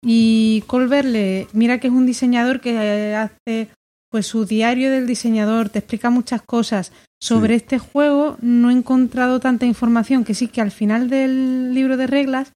[0.03, 3.69] Y Colverle, mira que es un diseñador que hace
[4.11, 6.93] pues su diario del diseñador, te explica muchas cosas
[7.23, 7.65] sobre sí.
[7.65, 8.37] este juego.
[8.43, 12.53] No he encontrado tanta información que sí que al final del libro de reglas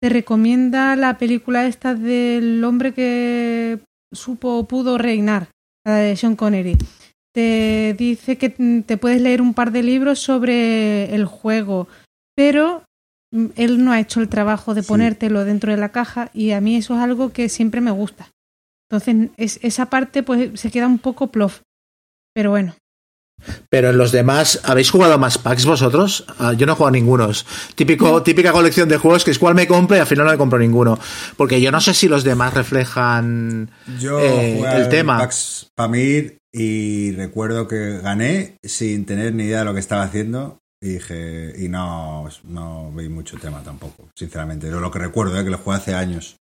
[0.00, 3.80] te recomienda la película esta del hombre que
[4.12, 5.48] supo pudo reinar,
[5.84, 6.76] la de Sean Connery.
[7.34, 11.88] Te dice que te puedes leer un par de libros sobre el juego,
[12.34, 12.84] pero
[13.30, 15.46] él no ha hecho el trabajo de ponértelo sí.
[15.46, 18.30] dentro de la caja y a mí eso es algo que siempre me gusta.
[18.90, 21.60] Entonces, es, esa parte pues se queda un poco plof.
[22.34, 22.74] Pero bueno,
[23.70, 26.24] pero en los demás, ¿habéis jugado más packs vosotros?
[26.40, 27.30] Uh, yo no he jugado ninguno.
[27.74, 30.38] Típico, típica colección de juegos que es cual me compro y al final no me
[30.38, 30.98] compro ninguno.
[31.36, 35.18] Porque yo no sé si los demás reflejan yo eh, el tema.
[35.18, 40.58] Packs Pamir y recuerdo que gané sin tener ni idea de lo que estaba haciendo.
[40.80, 44.70] Y dije, y no, no veí mucho tema tampoco, sinceramente.
[44.70, 45.44] Lo, lo que recuerdo, ¿eh?
[45.44, 46.36] que lo jugué hace años.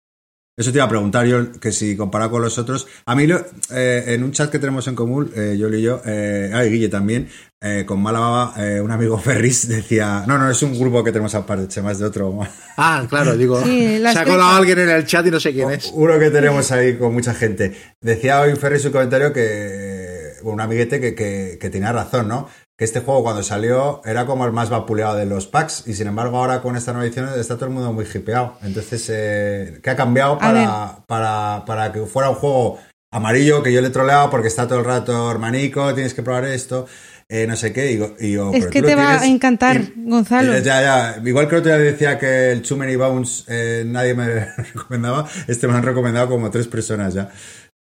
[0.56, 2.86] Eso te iba a preguntar yo, que si comparado con los otros.
[3.08, 6.00] A mí, lo, eh, en un chat que tenemos en común, eh, yo y yo,
[6.06, 7.28] eh, ah, y Guille también,
[7.60, 10.26] eh, con Malababa, eh, un amigo Ferris decía.
[10.28, 12.40] No, no, es un grupo que tenemos aparte, es de otro.
[12.78, 13.64] Ah, claro, digo.
[13.64, 15.92] Sí, se ha colado alguien en el chat y no sé quién es.
[15.94, 17.72] Uno que tenemos ahí con mucha gente.
[18.02, 20.34] Decía hoy Ferris un comentario que.
[20.42, 22.50] Bueno, un amiguete que, que, que tenía razón, ¿no?
[22.78, 26.08] Que este juego cuando salió era como el más vapuleado de los packs y sin
[26.08, 28.58] embargo ahora con esta nueva edición está todo el mundo muy hipeado.
[28.64, 32.80] Entonces, eh, ¿qué ha cambiado para, para, para, que fuera un juego
[33.12, 36.88] amarillo que yo le troleaba porque está todo el rato hermanico, tienes que probar esto?
[37.30, 40.54] Eh, no sé qué, y, y yo, es que te va a encantar, y, Gonzalo.
[40.60, 44.45] Ya, ya, igual que otro día decía que el Too Many Bounce eh, nadie me
[44.74, 47.30] recomendaba, este me han recomendado como tres personas ya.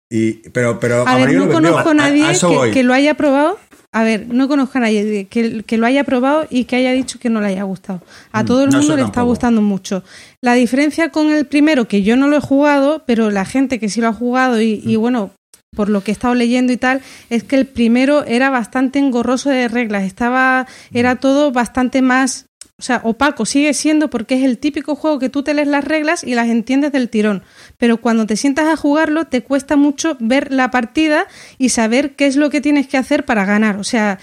[0.09, 3.15] Y, pero, pero a ver, no conozco a nadie a, a que, que, lo haya
[3.15, 3.57] probado
[3.93, 7.19] a ver, no conozco a nadie que, que, lo haya probado y que haya dicho
[7.19, 8.01] que no le haya gustado.
[8.31, 10.03] A todo el mundo le está gustando mucho.
[10.41, 13.89] La diferencia con el primero, que yo no lo he jugado, pero la gente que
[13.89, 15.31] sí lo ha jugado y, y bueno,
[15.76, 19.49] por lo que he estado leyendo y tal, es que el primero era bastante engorroso
[19.49, 20.03] de reglas.
[20.03, 22.47] Estaba, era todo bastante más
[22.81, 25.83] o sea, opaco sigue siendo porque es el típico juego que tú te lees las
[25.83, 27.43] reglas y las entiendes del tirón.
[27.77, 31.27] Pero cuando te sientas a jugarlo, te cuesta mucho ver la partida
[31.59, 33.77] y saber qué es lo que tienes que hacer para ganar.
[33.77, 34.17] O sea,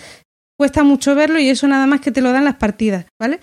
[0.59, 3.39] cuesta mucho verlo y eso nada más que te lo dan las partidas, ¿vale?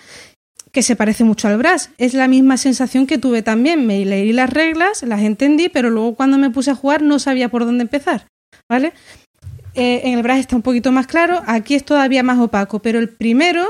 [0.70, 1.88] Que se parece mucho al Brass.
[1.96, 3.86] Es la misma sensación que tuve también.
[3.86, 7.48] Me leí las reglas, las entendí, pero luego cuando me puse a jugar no sabía
[7.48, 8.26] por dónde empezar,
[8.68, 8.92] ¿vale?
[9.72, 12.98] Eh, en el Brass está un poquito más claro, aquí es todavía más opaco, pero
[12.98, 13.66] el primero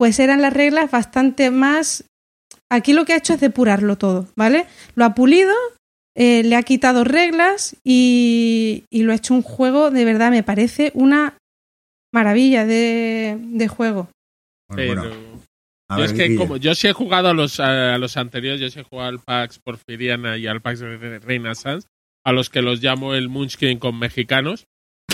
[0.00, 2.04] pues eran las reglas bastante más...
[2.70, 4.64] Aquí lo que ha hecho es depurarlo todo, ¿vale?
[4.94, 5.52] Lo ha pulido,
[6.16, 10.42] eh, le ha quitado reglas y, y, lo ha hecho un juego, de verdad, me
[10.42, 11.36] parece una
[12.14, 14.08] maravilla de, de juego.
[14.74, 15.04] Pero...
[15.90, 18.80] yo es que como yo sí he jugado a los, a, los anteriores, yo sí
[18.80, 21.86] he jugado al Pax Porfiriana y al Pax Reina Sans,
[22.24, 24.64] a los que los llamo el Munchkin con mexicanos,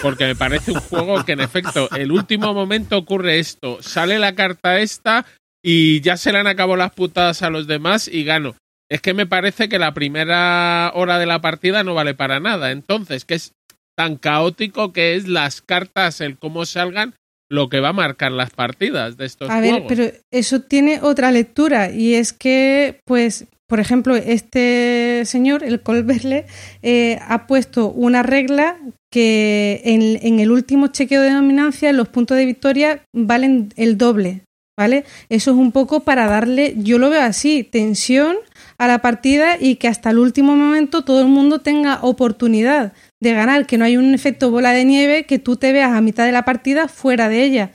[0.03, 4.35] porque me parece un juego que en efecto el último momento ocurre esto, sale la
[4.35, 5.27] carta esta
[5.63, 8.55] y ya se le han acabado las putadas a los demás y gano.
[8.89, 12.71] Es que me parece que la primera hora de la partida no vale para nada.
[12.71, 13.53] Entonces, que es
[13.97, 17.15] tan caótico que es las cartas, el cómo salgan,
[17.49, 19.71] lo que va a marcar las partidas de estos a juegos.
[19.71, 25.65] A ver, pero eso tiene otra lectura y es que, pues, por ejemplo, este señor,
[25.65, 26.47] el Colberle,
[26.83, 28.77] eh, ha puesto una regla
[29.11, 34.43] que en, el último chequeo de dominancia los puntos de victoria valen el doble,
[34.79, 35.05] ¿vale?
[35.31, 38.37] Eso es un poco para darle, yo lo veo así, tensión
[38.79, 43.33] a la partida y que hasta el último momento todo el mundo tenga oportunidad de
[43.33, 46.25] ganar, que no hay un efecto bola de nieve que tú te veas a mitad
[46.25, 47.73] de la partida fuera de ella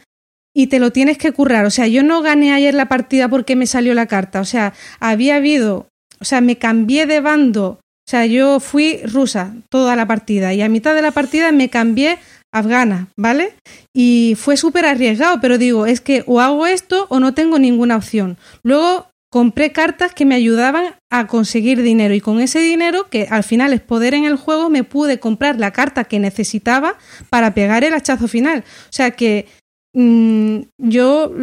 [0.53, 1.65] y te lo tienes que currar.
[1.65, 4.41] O sea, yo no gané ayer la partida porque me salió la carta.
[4.41, 5.87] O sea, había habido,
[6.19, 7.79] o sea, me cambié de bando.
[8.07, 11.69] O sea, yo fui rusa toda la partida y a mitad de la partida me
[11.69, 12.17] cambié
[12.51, 13.53] afgana, ¿vale?
[13.93, 17.95] Y fue súper arriesgado, pero digo, es que o hago esto o no tengo ninguna
[17.95, 18.37] opción.
[18.63, 23.45] Luego compré cartas que me ayudaban a conseguir dinero y con ese dinero, que al
[23.45, 26.97] final es poder en el juego, me pude comprar la carta que necesitaba
[27.29, 28.65] para pegar el hachazo final.
[28.65, 29.47] O sea que
[29.93, 31.33] mmm, yo,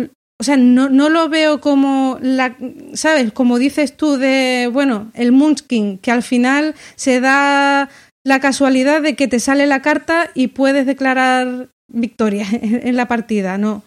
[0.40, 2.56] o sea, no, no, lo veo como la,
[2.94, 3.32] ¿sabes?
[3.32, 7.88] Como dices tú de, bueno, el Munchkin, que al final se da
[8.24, 13.58] la casualidad de que te sale la carta y puedes declarar victoria en la partida,
[13.58, 13.84] ¿no?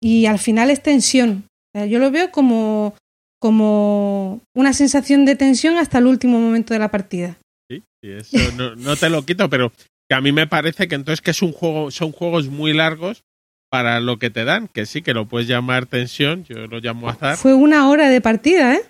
[0.00, 1.44] Y al final es tensión.
[1.74, 2.94] Yo lo veo como,
[3.40, 7.38] como una sensación de tensión hasta el último momento de la partida.
[7.70, 9.72] Sí, sí eso no, no, te lo quito, pero
[10.08, 13.22] que a mí me parece que entonces que es un juego, son juegos muy largos
[13.70, 17.08] para lo que te dan, que sí que lo puedes llamar tensión, yo lo llamo
[17.08, 17.36] azar.
[17.36, 18.82] Fue una hora de partida, ¿eh?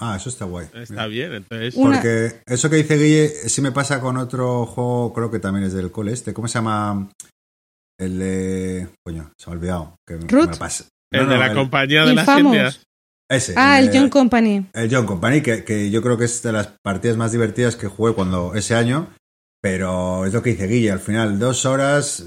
[0.00, 0.68] Ah, eso está guay.
[0.74, 1.74] Está bien, entonces.
[1.74, 5.72] Porque eso que dice Guille, sí me pasa con otro juego, creo que también es
[5.72, 6.32] del cole este.
[6.32, 7.08] ¿Cómo se llama?
[7.98, 8.88] El de.
[9.04, 9.96] Coño, se me ha olvidado.
[10.06, 10.50] Que ¿Root?
[10.50, 10.84] me pasa.
[11.10, 12.28] El No, de no, la el- compañía de las.
[12.38, 12.80] Indias.
[13.28, 13.54] Ese.
[13.56, 14.66] Ah, el de- John Company.
[14.72, 17.88] El John Company, que, que yo creo que es de las partidas más divertidas que
[17.88, 19.08] jugué cuando ese año.
[19.60, 22.24] Pero es lo que dice Guille, al final, dos horas.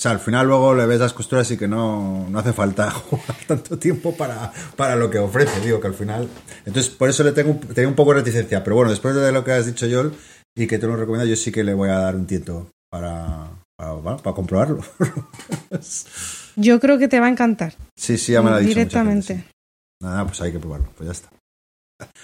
[0.00, 2.90] O sea, al final luego le ves las costuras y que no, no hace falta
[3.10, 6.26] jugar tanto tiempo para, para lo que ofrece, digo que al final.
[6.64, 8.64] Entonces, por eso le tengo, un- tenía un poco de reticencia.
[8.64, 10.12] Pero bueno, después de lo que has dicho, Joel,
[10.56, 13.50] y que tú lo recomiendas, yo sí que le voy a dar un tiento para,
[13.76, 14.80] para, para comprobarlo.
[16.56, 17.74] Yo creo que te va a encantar.
[17.96, 18.74] sí, sí, ya me lo ha dicho.
[18.74, 19.34] Directamente.
[19.34, 19.54] gente, sí.
[20.02, 21.28] Nada, pues hay que probarlo, pues ya está.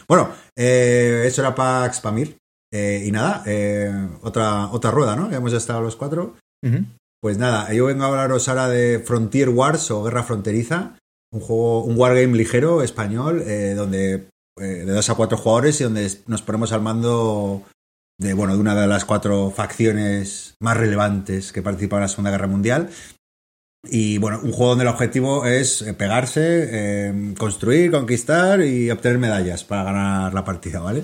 [0.08, 2.36] Bueno, eh, eso era Pax Pamir.
[2.72, 3.92] Eh, y nada, eh,
[4.22, 5.30] otra, otra rueda, ¿no?
[5.30, 6.36] Ya hemos estado los cuatro.
[6.64, 6.84] Ujú.
[7.26, 10.96] Pues nada, yo vengo a hablaros ahora de Frontier Wars o Guerra Fronteriza,
[11.32, 14.28] un juego, un wargame ligero español, eh, donde
[14.60, 17.64] eh, de dos a cuatro jugadores y donde nos ponemos al mando
[18.16, 22.30] de, bueno, de una de las cuatro facciones más relevantes que participaron en la Segunda
[22.30, 22.90] Guerra Mundial.
[23.90, 29.18] Y bueno, un juego donde el objetivo es eh, pegarse, eh, construir, conquistar y obtener
[29.18, 31.02] medallas para ganar la partida, ¿vale?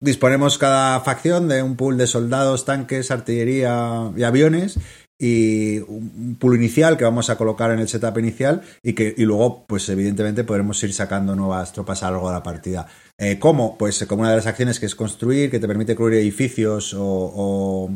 [0.00, 4.78] Disponemos cada facción de un pool de soldados, tanques, artillería y aviones
[5.20, 9.24] y un pool inicial que vamos a colocar en el setup inicial y que y
[9.24, 12.86] luego pues evidentemente podremos ir sacando nuevas tropas a lo largo de la partida.
[13.18, 13.76] Eh, ¿Cómo?
[13.76, 16.94] Pues eh, como una de las acciones que es construir, que te permite construir edificios
[16.94, 17.90] o, o,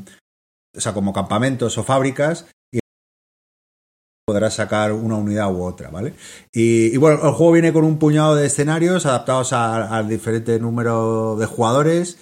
[0.75, 2.47] sea, como campamentos o fábricas
[4.27, 6.15] podrás sacar una unidad u otra, ¿vale?
[6.53, 11.47] Y, bueno, el juego viene con un puñado de escenarios adaptados al diferente número de
[11.47, 12.19] jugadores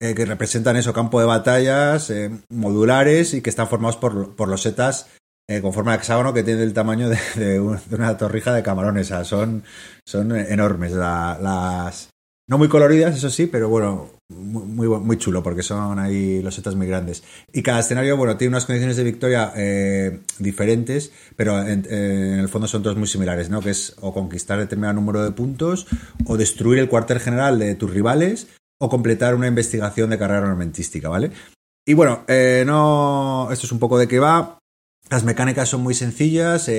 [0.00, 4.48] eh, que representan eso, campo de batallas eh, modulares y que están formados por, por
[4.48, 5.08] los setas
[5.48, 8.52] eh, con forma de hexágono que tienen el tamaño de, de un- de una torrija
[8.52, 9.12] de camarones.
[9.24, 9.64] Son,
[10.06, 12.10] son enormes la- las,
[12.48, 16.54] No muy coloridas, eso sí, pero bueno, muy, muy, muy chulo porque son ahí los
[16.54, 17.22] setas muy grandes.
[17.52, 22.38] Y cada escenario, bueno, tiene unas condiciones de victoria eh, diferentes, pero en, eh, en
[22.38, 23.60] el fondo son todos muy similares, ¿no?
[23.60, 25.86] Que es o conquistar determinado número de puntos,
[26.26, 28.48] o destruir el cuartel general de tus rivales,
[28.78, 31.30] o completar una investigación de carrera armamentística, ¿vale?
[31.86, 33.48] Y bueno, eh, no.
[33.50, 34.58] Esto es un poco de qué va.
[35.08, 36.70] Las mecánicas son muy sencillas.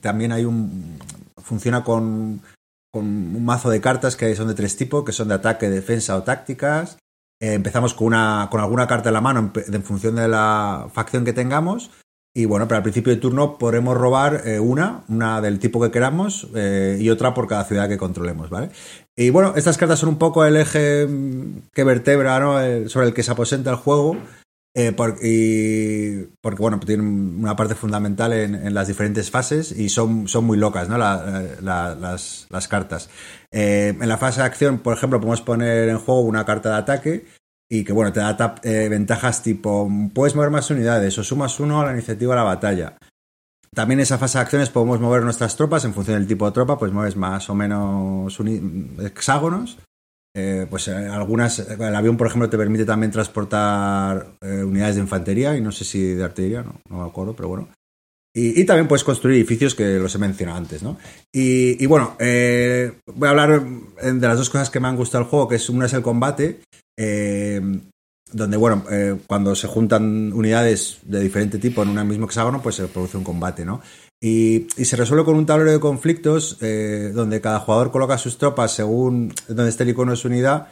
[0.00, 0.98] también hay un.
[1.40, 2.42] Funciona con,
[2.92, 6.16] con un mazo de cartas que son de tres tipos, que son de ataque, defensa
[6.16, 6.98] o tácticas.
[7.40, 11.24] Eh, empezamos con, una, con alguna carta en la mano en, función de la facción
[11.24, 11.90] que tengamos.
[12.34, 15.90] Y bueno, pero al principio de turno podremos robar eh, una, una del tipo que
[15.90, 18.70] queramos eh, y otra por cada ciudad que controlemos, ¿vale?
[19.16, 22.88] Y bueno, estas cartas son un poco el eje mm, que vertebra, ¿no?
[22.90, 24.16] Sobre el que se aposenta el juego.
[24.78, 24.92] Eh,
[26.42, 30.90] porque bueno, tienen una parte fundamental en, las diferentes fases y son, son muy locas,
[30.90, 30.98] ¿no?
[30.98, 33.08] La- las, las cartas.
[33.50, 36.76] Eh, en la fase de acción, por ejemplo, podemos poner en juego una carta de
[36.76, 37.26] ataque
[37.70, 41.80] y que bueno, te da eh, ventajas tipo puedes mover más unidades o sumas uno
[41.80, 42.98] a la iniciativa de la batalla.
[43.74, 46.52] También en esa fase de acciones podemos mover nuestras tropas en función del tipo de
[46.52, 48.38] tropa, pues mueves más o menos
[49.00, 49.78] hexágonos.
[50.38, 55.00] Eh, pues eh, algunas, el avión, por ejemplo, te permite también transportar eh, unidades de
[55.00, 57.68] infantería y no sé si de artillería, no, no me acuerdo, pero bueno.
[58.38, 60.98] Y, también puedes construir edificios que los he mencionado antes, ¿no?
[61.32, 65.30] Y, bueno, eh, voy a hablar de las dos cosas que me han gustado del
[65.30, 66.60] juego, que es una es el combate,
[68.30, 68.84] donde, bueno,
[69.26, 73.24] cuando se juntan unidades de diferente tipo en un mismo hexágono, pues se produce un
[73.24, 73.80] combate, ¿no?
[74.22, 78.72] Y, se resuelve con un tablero de conflictos eh, donde cada jugador coloca sus tropas
[78.72, 80.68] según donde esté el icono de su unidad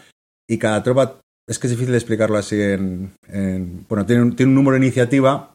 [0.48, 3.14] y cada tropa, es que es difícil explicarlo así en...
[3.28, 5.52] en- bueno, tiene un, tiene un número de iniciativa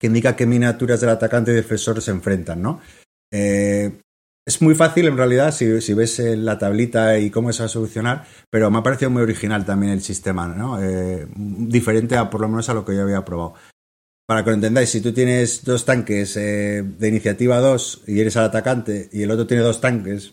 [0.00, 2.80] que indica qué miniaturas del atacante y defensor se enfrentan, ¿no?
[3.32, 3.92] Eh,
[4.46, 7.66] es muy fácil en realidad si, si ves eh, la tablita y cómo se va
[7.66, 10.80] a solucionar, pero me ha parecido muy original también el sistema, ¿no?
[10.82, 13.54] Eh, diferente a por lo menos a lo que yo había probado.
[14.26, 18.36] Para que lo entendáis, si tú tienes dos tanques eh, de iniciativa 2 y eres
[18.36, 20.32] el atacante y el otro tiene dos tanques,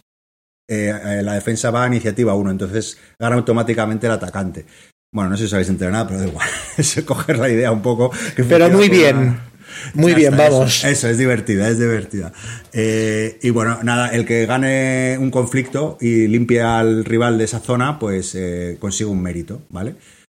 [0.70, 4.66] eh, eh, la defensa va a iniciativa 1, entonces gana automáticamente el atacante.
[5.14, 6.48] Bueno, no sé si os habéis enterado nada, pero da igual.
[6.78, 8.12] es coger la idea un poco.
[8.36, 9.18] que Pero muy bien.
[9.18, 9.48] una-
[9.94, 10.78] Muy ya bien, está, vamos.
[10.80, 12.32] Eso, eso, es divertida, es divertida.
[12.72, 17.60] Eh, y bueno, nada, el que gane un conflicto y limpie al rival de esa
[17.60, 19.96] zona, pues eh, consigue un mérito, ¿vale?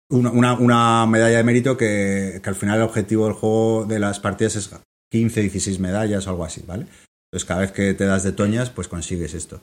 [0.09, 4.19] Una, una- medalla de mérito que, que al final el objetivo del juego de las
[4.19, 4.69] partidas es
[5.11, 6.85] 15, 16 medallas o algo así, ¿vale?
[7.31, 9.61] Entonces cada vez que te das de toñas, pues consigues esto.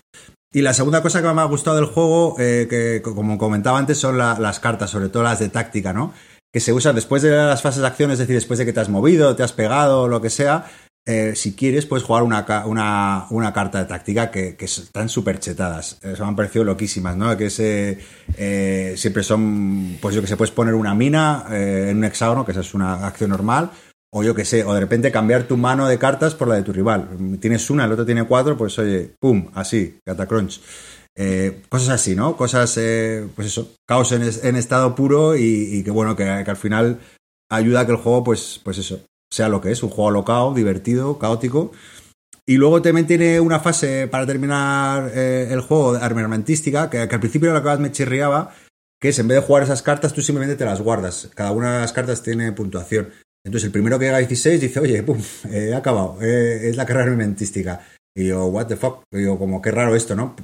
[0.52, 3.98] Y la segunda cosa que me ha gustado del juego, eh, que como comentaba antes,
[3.98, 6.12] son la- las cartas, sobre todo las de táctica, ¿no?
[6.52, 8.80] Que se usan después de las fases de acción, es decir, después de que te
[8.80, 10.66] has movido, te has pegado, lo que sea.
[11.06, 15.40] Eh, si quieres, puedes jugar una, una, una carta de táctica que, que están súper
[15.40, 15.98] chetadas.
[16.02, 17.36] Eh, se me han parecido loquísimas, ¿no?
[17.36, 17.98] Que se,
[18.36, 22.44] eh, siempre son, pues yo que sé, puedes poner una mina eh, en un hexágono,
[22.44, 23.70] que esa es una acción normal,
[24.12, 26.62] o yo que sé, o de repente cambiar tu mano de cartas por la de
[26.62, 27.08] tu rival.
[27.40, 30.60] Tienes una, el otro tiene cuatro, pues oye, pum, así, catacrunch.
[31.68, 32.36] Cosas así, ¿no?
[32.36, 32.72] Cosas,
[33.34, 35.42] pues eso, caos en, es- en estado puro y,
[35.78, 36.98] y que bueno, que, que al final
[37.50, 39.00] ayuda a que el juego, pues, pues eso,
[39.32, 41.72] sea lo que es, un juego locao, divertido, caótico.
[42.46, 47.52] Y luego también tiene una fase para terminar eh, el juego armamentística, que, al principio
[47.52, 48.54] lo que más me chirriaba,
[49.00, 51.30] que es en vez de jugar esas cartas, tú simplemente te las guardas.
[51.34, 53.10] Cada una de las cartas tiene puntuación.
[53.44, 55.18] Entonces el primero que llega a 16 dice, oye, pum,
[55.50, 57.86] he acabado, eh, es la carrera armamentística.
[58.14, 60.36] Y yo, what the fuck, y yo, como qué raro esto, ¿no?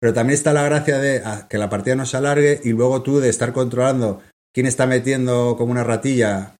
[0.00, 3.02] Pero también está la gracia de ah, que la partida no se alargue y luego
[3.02, 4.22] tú de estar controlando
[4.54, 6.56] quién está metiendo como una ratilla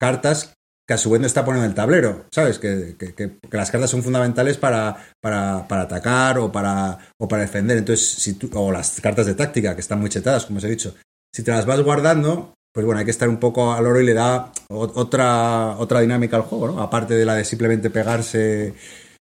[0.00, 0.54] cartas
[0.90, 2.58] que a su vez no está poniendo en el tablero, ¿sabes?
[2.58, 7.78] Que, que- las cartas son fundamentales para, para, para atacar o para, o para defender.
[7.78, 10.68] Entonces, si tú, o las cartas de táctica, que están muy chetadas, como os he
[10.68, 10.96] dicho.
[11.32, 14.04] Si te las vas guardando, pues bueno, hay que estar un poco al oro y
[14.04, 16.82] le da otra, otra dinámica al juego, ¿no?
[16.82, 18.74] Aparte de la de simplemente pegarse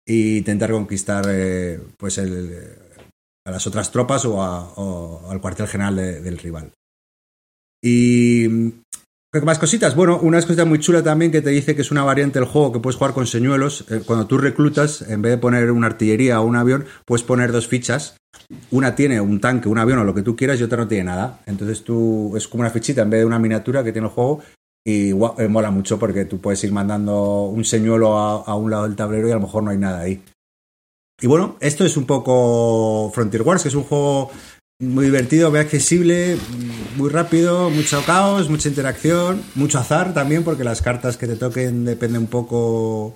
[0.07, 2.23] e intentar conquistar eh, pues a
[3.51, 6.71] las otras tropas o, al cuartel general de- del rival.
[7.83, 9.02] Y ¿Qué
[9.41, 9.95] más cositas?
[9.95, 12.71] Bueno, una cosita muy chula también que te dice que es una variante del juego
[12.71, 13.83] que puedes jugar con señuelos.
[13.89, 17.51] Eh, Cuando tú reclutas, en vez de poner una artillería o un avión, puedes poner
[17.51, 18.15] dos fichas.
[18.69, 21.05] Una tiene un tanque, un avión o lo que tú quieras y otra no tiene
[21.05, 21.39] nada.
[21.47, 24.41] Entonces tú es como una fichita en vez de una miniatura que tiene el juego
[24.85, 28.83] y eh, mola mucho porque tú puedes ir mandando un señuelo a, a un lado
[28.83, 30.21] del tablero y a lo mejor no hay nada ahí.
[31.21, 34.29] Y bueno, esto es un poco Frontier Wars, que es un juego
[34.89, 36.37] muy divertido, muy accesible,
[36.95, 41.85] muy rápido, mucho caos, mucha interacción, mucho azar también, porque las cartas que te toquen
[41.85, 43.15] dependen un poco,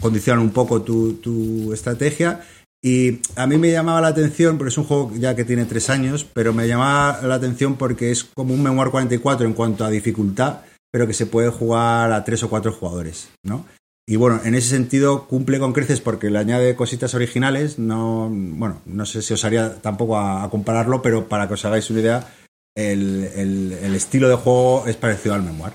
[0.00, 2.40] condicionan un poco tu, tu estrategia.
[2.82, 5.90] Y a mí me llamaba la atención, porque es un juego ya que tiene tres
[5.90, 9.90] años, pero me llamaba la atención porque es como un Memoir 44 en cuanto a
[9.90, 10.60] dificultad,
[10.90, 13.66] pero que se puede jugar a tres o cuatro jugadores, ¿no?
[14.10, 17.78] Y bueno, en ese sentido cumple con creces porque le añade cositas originales.
[17.78, 21.64] No, bueno, no sé si os haría tampoco a, a compararlo, pero para que os
[21.64, 22.34] hagáis una idea,
[22.76, 25.74] el, el- estilo de juego es parecido al Memoir.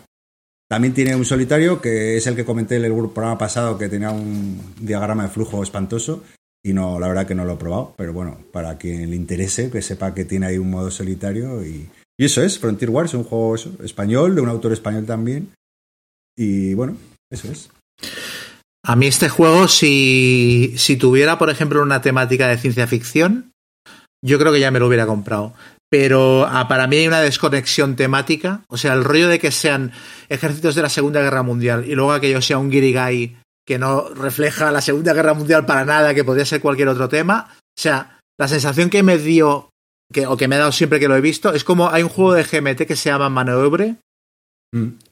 [0.69, 4.11] También tiene un solitario, que es el que comenté en el programa pasado, que tenía
[4.11, 6.21] un diagrama de flujo espantoso.
[6.61, 9.71] Y no, la verdad que no lo he probado, pero bueno, para quien le interese,
[9.71, 11.65] que sepa que tiene ahí un modo solitario.
[11.65, 15.53] Y, y eso es, Frontier Wars, un juego eso, español, de un autor español también.
[16.35, 16.97] Y bueno,
[17.31, 17.69] eso es.
[18.87, 23.51] A mí este juego, si, si tuviera, por ejemplo, una temática de ciencia ficción,
[24.23, 25.53] yo creo que ya me lo hubiera comprado.
[25.89, 28.61] Pero ah, para mí hay una desconexión temática.
[28.67, 29.91] O sea, el rollo de que sean
[30.29, 34.71] ejércitos de la Segunda Guerra Mundial y luego aquello sea un guirigay que no refleja
[34.71, 37.49] la Segunda Guerra Mundial para nada, que podría ser cualquier otro tema.
[37.57, 39.69] O sea, la sensación que me dio,
[40.13, 42.09] que, o que me ha dado siempre que lo he visto, es como hay un
[42.09, 43.95] juego de GMT que se llama Maneubre.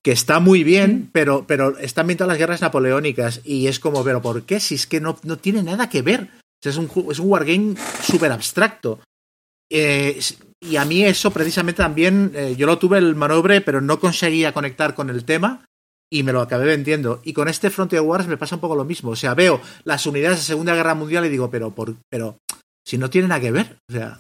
[0.01, 3.41] Que está muy bien, pero, pero está ambientado las guerras napoleónicas.
[3.45, 4.59] Y es como, ¿pero por qué?
[4.59, 6.29] Si es que no, no tiene nada que ver.
[6.33, 8.99] O sea, es, un, es un wargame súper abstracto.
[9.71, 10.19] Eh,
[10.61, 14.53] y a mí eso precisamente también, eh, yo lo tuve el manobre, pero no conseguía
[14.53, 15.65] conectar con el tema
[16.11, 17.21] y me lo acabé vendiendo.
[17.23, 19.11] Y con este Frontier Wars me pasa un poco lo mismo.
[19.11, 22.37] O sea, veo las unidades de Segunda Guerra Mundial y digo, pero, por, pero
[22.85, 23.77] si no tiene nada que ver.
[23.89, 24.19] O sea,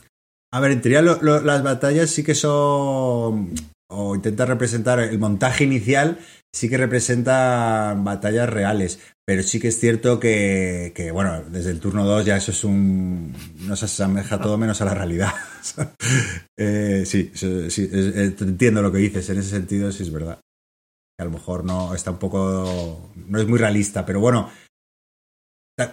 [0.53, 3.53] A ver, en teoría lo- lo- las batallas sí que son.
[3.95, 6.19] O intenta representar el montaje inicial,
[6.51, 8.99] sí que representa batallas reales.
[9.25, 12.63] Pero sí que es cierto que, que, bueno, desde el turno 2 ya eso es
[12.65, 13.33] un.
[13.59, 15.31] No se asemeja todo menos a la realidad.
[16.57, 19.27] Eh, sí, sí, es- eh, entiendo lo que dices.
[19.29, 20.39] En ese sentido, sí es verdad.
[21.17, 23.11] Que a lo mejor no está un poco.
[23.27, 24.49] No es muy realista, pero bueno.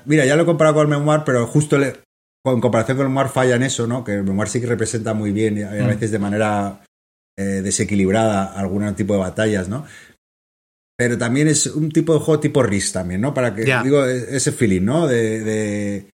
[0.05, 2.01] Mira, ya lo he comparado con el Memoir, pero justo le-
[2.45, 4.05] con comparación con el Memoir falla en eso, ¿no?
[4.05, 5.87] Que el Memoir sí que representa muy bien, y a a Mm.
[5.89, 6.81] veces de manera
[7.41, 9.85] eh, desequilibrada, algún tipo de batallas, ¿no?
[10.99, 13.33] Pero también es un tipo de juego tipo RIS también, ¿no?
[13.33, 15.07] Para que, digo, e- ese feeling, ¿no?
[15.07, 16.11] De, de-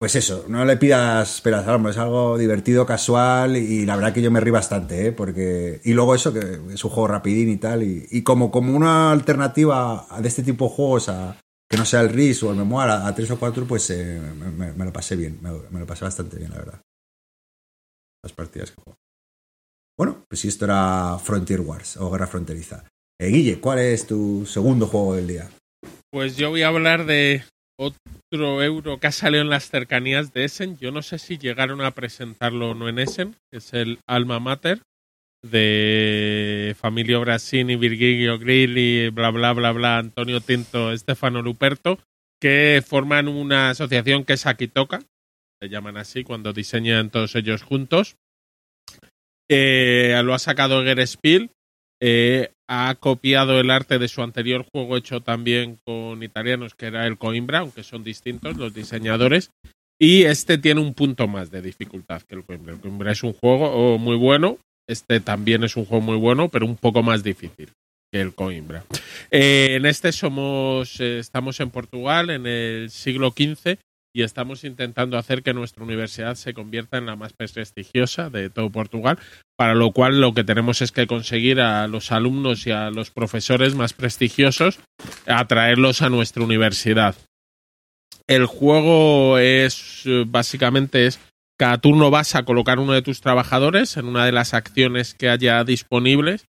[0.00, 4.30] pues eso, no le pidas esperas es algo divertido, casual y la verdad que yo
[4.30, 5.12] me río bastante, ¿eh?
[5.12, 6.38] Porque, y luego eso, que
[6.72, 10.66] es un juego rapidín y tal, y, y como, como una alternativa de este tipo
[10.68, 11.36] de juegos, a,
[11.68, 14.20] que no sea el RIS o el Memoir, a, a tres o cuatro, pues eh,
[14.38, 16.80] me, me- me lo pasé bien, me, me lo pasé bastante bien, la verdad.
[18.22, 18.98] Las partidas que juego.
[19.98, 22.84] Bueno, pues si esto era Frontier Wars o Guerra Fronteriza.
[23.20, 25.50] Eh, Guille, ¿cuál es tu segundo juego del día?
[26.12, 27.42] Pues yo voy a hablar de
[27.76, 30.78] otro euro que ha salido en las cercanías de Essen.
[30.78, 34.38] Yo no sé si llegaron a presentarlo o no en Essen, que es el Alma
[34.38, 34.80] Mater
[35.42, 41.98] de Familio Brasini, Virgilio Grilli, bla bla bla bla, Antonio Tinto, Stefano Luperto,
[42.40, 45.00] que forman una asociación que es Akitoka,
[45.60, 48.16] se llaman así cuando diseñan todos ellos juntos.
[49.48, 51.50] Eh, lo ha sacado Gerspiel,
[52.00, 57.06] eh, ha copiado el arte de su anterior juego hecho también con italianos, que era
[57.06, 59.50] el Coimbra, aunque son distintos los diseñadores.
[59.98, 62.74] Y este tiene un punto más de dificultad que el Coimbra.
[62.74, 66.48] El Coimbra es un juego oh, muy bueno, este también es un juego muy bueno,
[66.48, 67.70] pero un poco más difícil
[68.12, 68.84] que el Coimbra.
[69.30, 73.78] Eh, en este somos, estamos en Portugal en el siglo XV
[74.18, 78.68] y estamos intentando hacer que nuestra universidad se convierta en la más prestigiosa de todo
[78.68, 79.16] Portugal,
[79.56, 83.12] para lo cual lo que tenemos es que conseguir a los alumnos y a los
[83.12, 84.80] profesores más prestigiosos
[85.28, 87.14] atraerlos a nuestra universidad.
[88.26, 91.20] El juego es básicamente es
[91.56, 95.28] cada turno vas a colocar uno de tus trabajadores en una de las acciones que
[95.28, 96.48] haya disponibles.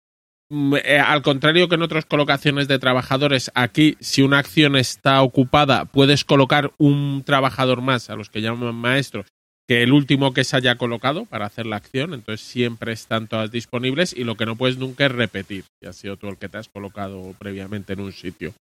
[0.49, 5.21] Mm, eh, al contrario que en otras colocaciones de trabajadores, aquí si una acción está
[5.23, 9.25] ocupada puedes colocar un trabajador más, a los que llaman maestros,
[9.67, 13.51] que el último que se haya colocado para hacer la acción, entonces siempre están todas
[13.51, 16.49] disponibles y lo que no puedes nunca es repetir, si has sido tú el que
[16.49, 18.53] te has colocado previamente en un sitio.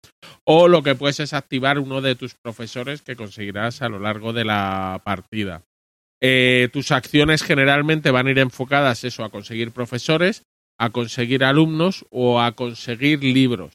[0.45, 4.33] O lo que puedes es activar uno de tus profesores que conseguirás a lo largo
[4.33, 5.63] de la partida.
[6.23, 10.43] Eh, tus acciones generalmente van a ir enfocadas eso a conseguir profesores,
[10.79, 13.73] a conseguir alumnos o a conseguir libros.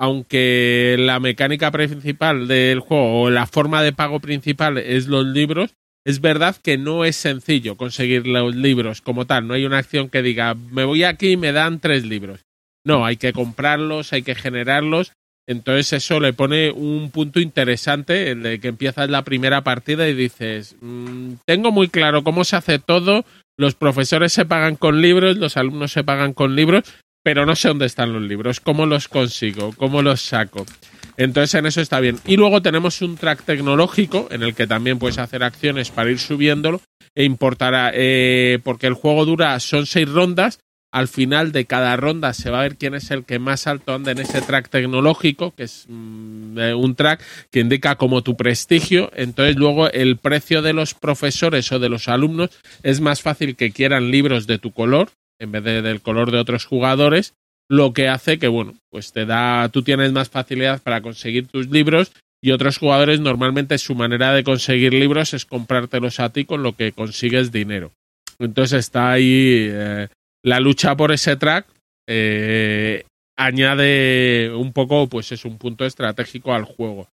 [0.00, 5.74] Aunque la mecánica principal del juego o la forma de pago principal es los libros,
[6.06, 9.46] es verdad que no es sencillo conseguir los libros como tal.
[9.46, 12.44] No hay una acción que diga, me voy aquí y me dan tres libros.
[12.84, 15.12] No, hay que comprarlos, hay que generarlos.
[15.48, 20.14] Entonces eso le pone un punto interesante, el de que empiezas la primera partida y
[20.14, 23.24] dices, "Mm, tengo muy claro cómo se hace todo,
[23.58, 26.84] los profesores se pagan con libros, los alumnos se pagan con libros,
[27.22, 30.64] pero no sé dónde están los libros, cómo los consigo, cómo los saco.
[31.16, 32.18] Entonces en eso está bien.
[32.24, 36.20] Y luego tenemos un track tecnológico en el que también puedes hacer acciones para ir
[36.20, 36.80] subiéndolo
[37.14, 40.60] e importará, eh, porque el juego dura, son seis rondas.
[40.98, 43.94] Al final de cada ronda se va a ver quién es el que más alto
[43.94, 49.10] anda en ese track tecnológico, que es mm, un track que indica como tu prestigio.
[49.14, 52.50] Entonces luego el precio de los profesores o de los alumnos
[52.82, 55.10] es más fácil que quieran libros de tu color
[55.40, 57.34] en vez de del color de otros jugadores
[57.68, 61.68] lo que hace que, bueno, pues te da, tú tienes más facilidad para conseguir tus
[61.68, 62.12] libros
[62.42, 66.74] y otros jugadores normalmente su manera de conseguir libros es comprártelos a ti con lo
[66.74, 67.92] que consigues dinero.
[68.38, 70.08] Entonces está ahí eh,
[70.48, 71.66] la lucha por ese track.
[72.08, 73.04] Eh,
[73.36, 77.08] añade un poco, pues es un punto estratégico al juego.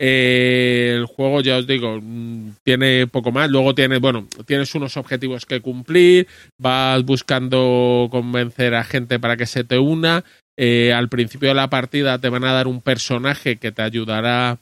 [0.00, 3.50] Eh, el juego, ya os digo, mm, tiene poco más.
[3.50, 6.28] Luego tienes, bueno, tienes unos objetivos que cumplir,
[6.58, 10.24] vas buscando convencer a gente para que se te una.
[10.56, 14.58] Eh, al principio de la partida te van a dar un personaje que te ayudará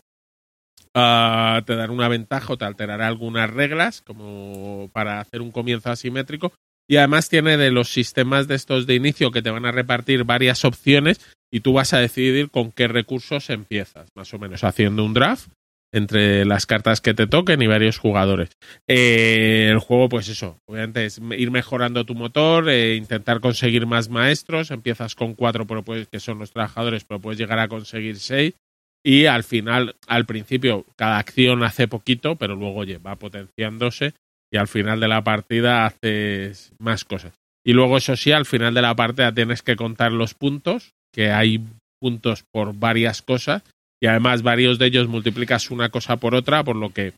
[0.95, 5.91] a te dar una ventaja o te alterará algunas reglas, como para hacer un comienzo
[5.91, 6.53] asimétrico.
[6.89, 10.25] Y además tiene de los sistemas de estos de inicio que te van a repartir
[10.25, 15.05] varias opciones y tú vas a decidir con qué recursos empiezas, más o menos haciendo
[15.05, 15.49] un draft
[15.93, 18.51] entre las cartas que te toquen y varios jugadores.
[18.87, 24.09] Eh, el juego, pues eso, obviamente es ir mejorando tu motor, eh, intentar conseguir más
[24.09, 28.19] maestros, empiezas con cuatro pero puedes, que son los trabajadores, pero puedes llegar a conseguir
[28.19, 28.55] seis.
[29.03, 34.15] Y al final, al principio, cada acción hace poquito, pero luego oye, va potenciándose
[34.53, 37.35] y al final de la partida haces más cosas.
[37.65, 41.31] Y luego, eso sí, al final de la partida tienes que contar los puntos que
[41.31, 41.65] hay
[42.01, 43.63] puntos por varias cosas
[44.01, 47.15] y además varios de ellos multiplicas una cosa por otra, por lo que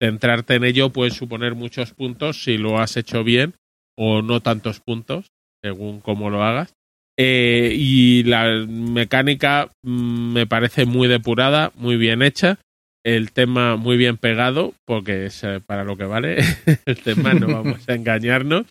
[0.00, 3.54] centrarte en ello puede suponer muchos puntos si lo has hecho bien
[3.98, 5.26] o no tantos puntos,
[5.62, 6.72] según cómo lo hagas.
[7.18, 12.58] Eh, y la mecánica mm, me parece muy depurada, muy bien hecha.
[13.04, 16.38] El tema muy bien pegado, porque es eh, para lo que vale
[16.86, 18.66] el tema, no vamos a engañarnos.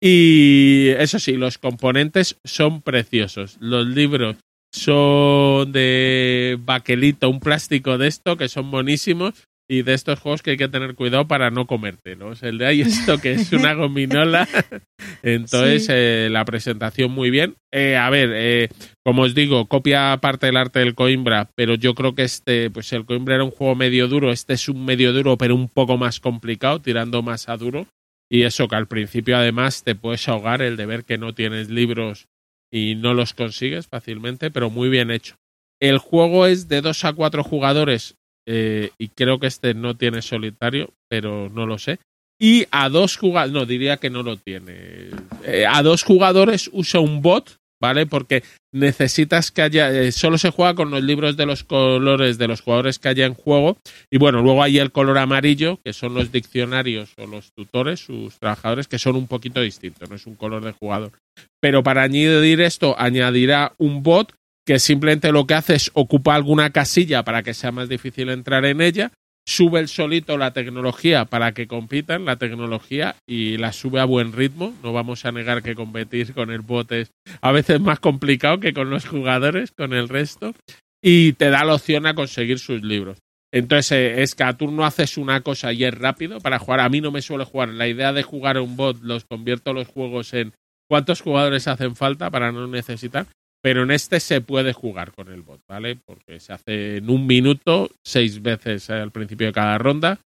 [0.00, 3.56] Y eso sí, los componentes son preciosos.
[3.60, 4.36] Los libros
[4.72, 9.44] son de baquelito, un plástico de esto, que son buenísimos.
[9.72, 12.42] Y de estos juegos que hay que tener cuidado para no comértelos.
[12.42, 14.46] El de ahí esto que es una gominola.
[15.22, 15.92] Entonces, Sí.
[15.94, 17.54] eh, la presentación muy bien.
[17.72, 18.68] Eh, a ver, eh,
[19.02, 22.92] como os digo, copia parte del arte del Coimbra, pero yo creo que este, pues
[22.92, 24.30] el Coimbra era un juego medio duro.
[24.30, 27.86] Este es un medio duro, pero un poco más complicado, tirando más a duro.
[28.30, 31.70] Y eso que al principio además te puedes ahogar el de ver que no tienes
[31.70, 32.28] libros
[32.70, 35.36] y no los consigues fácilmente, pero muy bien hecho.
[35.80, 38.16] El juego es de 2 a 4 jugadores
[38.46, 41.98] eh, y creo que este no tiene solitario, pero no lo sé.
[42.40, 45.10] Y a dos jugadores, no, diría que no lo tiene.
[45.44, 48.06] Eh, a dos jugadores usa un bot, ¿vale?
[48.06, 48.42] Porque
[48.72, 52.60] necesitas que haya, eh, solo se juega con los libros de los colores de los
[52.60, 53.76] jugadores que haya en juego.
[54.10, 58.38] Y bueno, luego hay el color amarillo, que son los diccionarios o los tutores, sus
[58.38, 61.12] trabajadores, que son un poquito distintos, no es un color de jugador.
[61.60, 64.32] Pero para añadir esto, añadirá un bot
[64.66, 68.64] que simplemente lo que hace es ocupa alguna casilla para que sea más difícil entrar
[68.64, 69.12] en ella,
[69.46, 74.32] sube el solito la tecnología para que compitan la tecnología y la sube a buen
[74.32, 74.74] ritmo.
[74.82, 77.10] No vamos a negar que competir con el bot es
[77.40, 80.54] a veces más complicado que con los jugadores, con el resto,
[81.02, 83.18] y te da la opción a conseguir sus libros.
[83.52, 86.80] Entonces eh, es que a turno haces una cosa y es rápido para jugar.
[86.80, 87.68] A mí no me suele jugar.
[87.68, 90.52] La idea de jugar a un bot los convierto los juegos en
[90.88, 93.26] cuántos jugadores hacen falta para no necesitar.
[93.62, 95.96] Pero en este se puede jugar con el bot, ¿vale?
[95.96, 100.18] Porque se hace en un minuto, seis veces al principio de cada ronda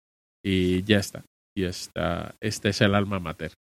[0.43, 1.23] y ya está.
[1.55, 3.53] Y está, este es el alma mater.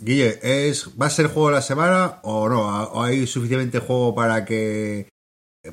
[0.00, 2.62] Guille, ¿es, ¿va a ser juego de la semana o no?
[2.62, 5.08] ¿O hay suficiente juego para que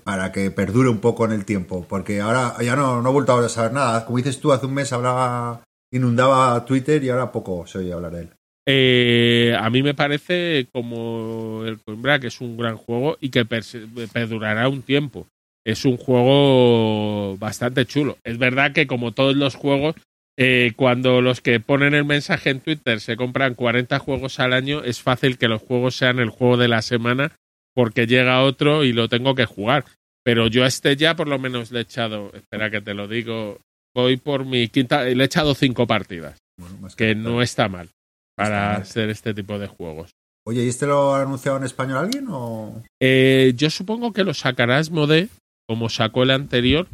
[0.04, 1.86] para que perdure un poco en el tiempo?
[1.88, 4.06] Porque ahora ya no, no he vuelto a saber nada.
[4.06, 8.12] Como dices tú, hace un mes hablaba, inundaba Twitter y ahora poco se oye hablar
[8.12, 8.34] de él.
[8.68, 13.46] Eh, a mí me parece como el Coimbra que es un gran juego y que
[13.46, 15.28] perdurará un tiempo.
[15.66, 18.18] Es un juego bastante chulo.
[18.24, 19.96] Es verdad que como todos los juegos,
[20.38, 24.84] eh, cuando los que ponen el mensaje en Twitter se compran 40 juegos al año,
[24.84, 27.36] es fácil que los juegos sean el juego de la semana
[27.74, 29.86] porque llega otro y lo tengo que jugar.
[30.24, 33.08] Pero yo a este ya por lo menos le he echado, espera que te lo
[33.08, 33.60] digo,
[33.96, 37.90] voy por mi quinta, le he echado cinco partidas, Bueno, que no está mal
[38.36, 40.12] para hacer este tipo de juegos.
[40.48, 42.82] Oye, ¿y este lo ha anunciado en español alguien o...?
[43.00, 45.30] Eh, yo supongo que lo sacará Asmodee,
[45.68, 46.88] como sacó el anterior,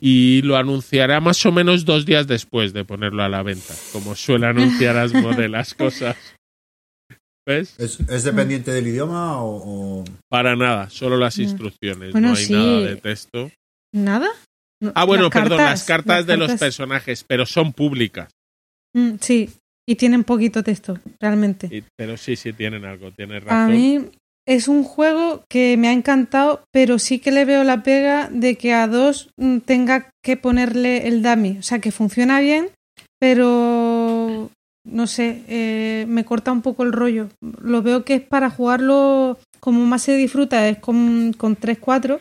[0.00, 4.14] y lo anunciará más o menos dos días después de ponerlo a la venta, como
[4.16, 6.16] suele anunciar Asmodee las cosas.
[7.46, 7.78] ¿Ves?
[7.78, 10.00] ¿Es, es dependiente del idioma o...?
[10.00, 12.52] o- Para nada, solo las instrucciones, Bueno, no hay sí.
[12.52, 13.50] nada de texto.
[13.94, 14.28] ¿Nada?
[14.82, 18.28] No, Ah, bueno, las perdón, las cartas de los personajes, pero son públicas.
[18.94, 19.50] Mm, sí,
[19.88, 21.68] y tienen poquito texto, realmente.
[21.72, 23.74] Y- pero sí, sí tienen algo, tienes A razón.
[23.74, 24.00] mí
[24.46, 28.56] es un juego que me ha encantado, pero sí que le veo la pega de
[28.56, 31.56] que a dos mm, tenga que ponerle el dummy.
[31.58, 32.68] O sea, que funciona bien,
[33.18, 34.50] pero
[34.84, 37.28] no sé, eh, me corta un poco el rollo.
[37.62, 42.20] Lo veo que es para jugarlo como más se disfruta, es con, con 3-4,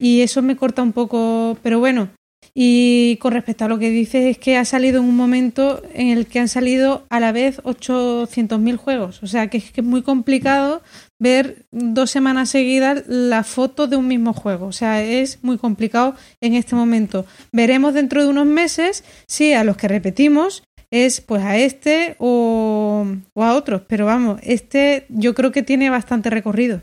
[0.00, 2.08] y eso me corta un poco, pero bueno.
[2.56, 6.08] Y con respecto a lo que dices, es que ha salido en un momento en
[6.08, 9.22] el que han salido a la vez 800.000 juegos.
[9.24, 10.80] O sea, que es que es muy complicado
[11.20, 14.66] ver dos semanas seguidas la foto de un mismo juego.
[14.66, 17.26] O sea, es muy complicado en este momento.
[17.52, 20.62] Veremos dentro de unos meses si a los que repetimos
[20.92, 23.04] es pues a este o,
[23.34, 23.82] o a otros.
[23.88, 26.82] Pero vamos, este yo creo que tiene bastante recorrido.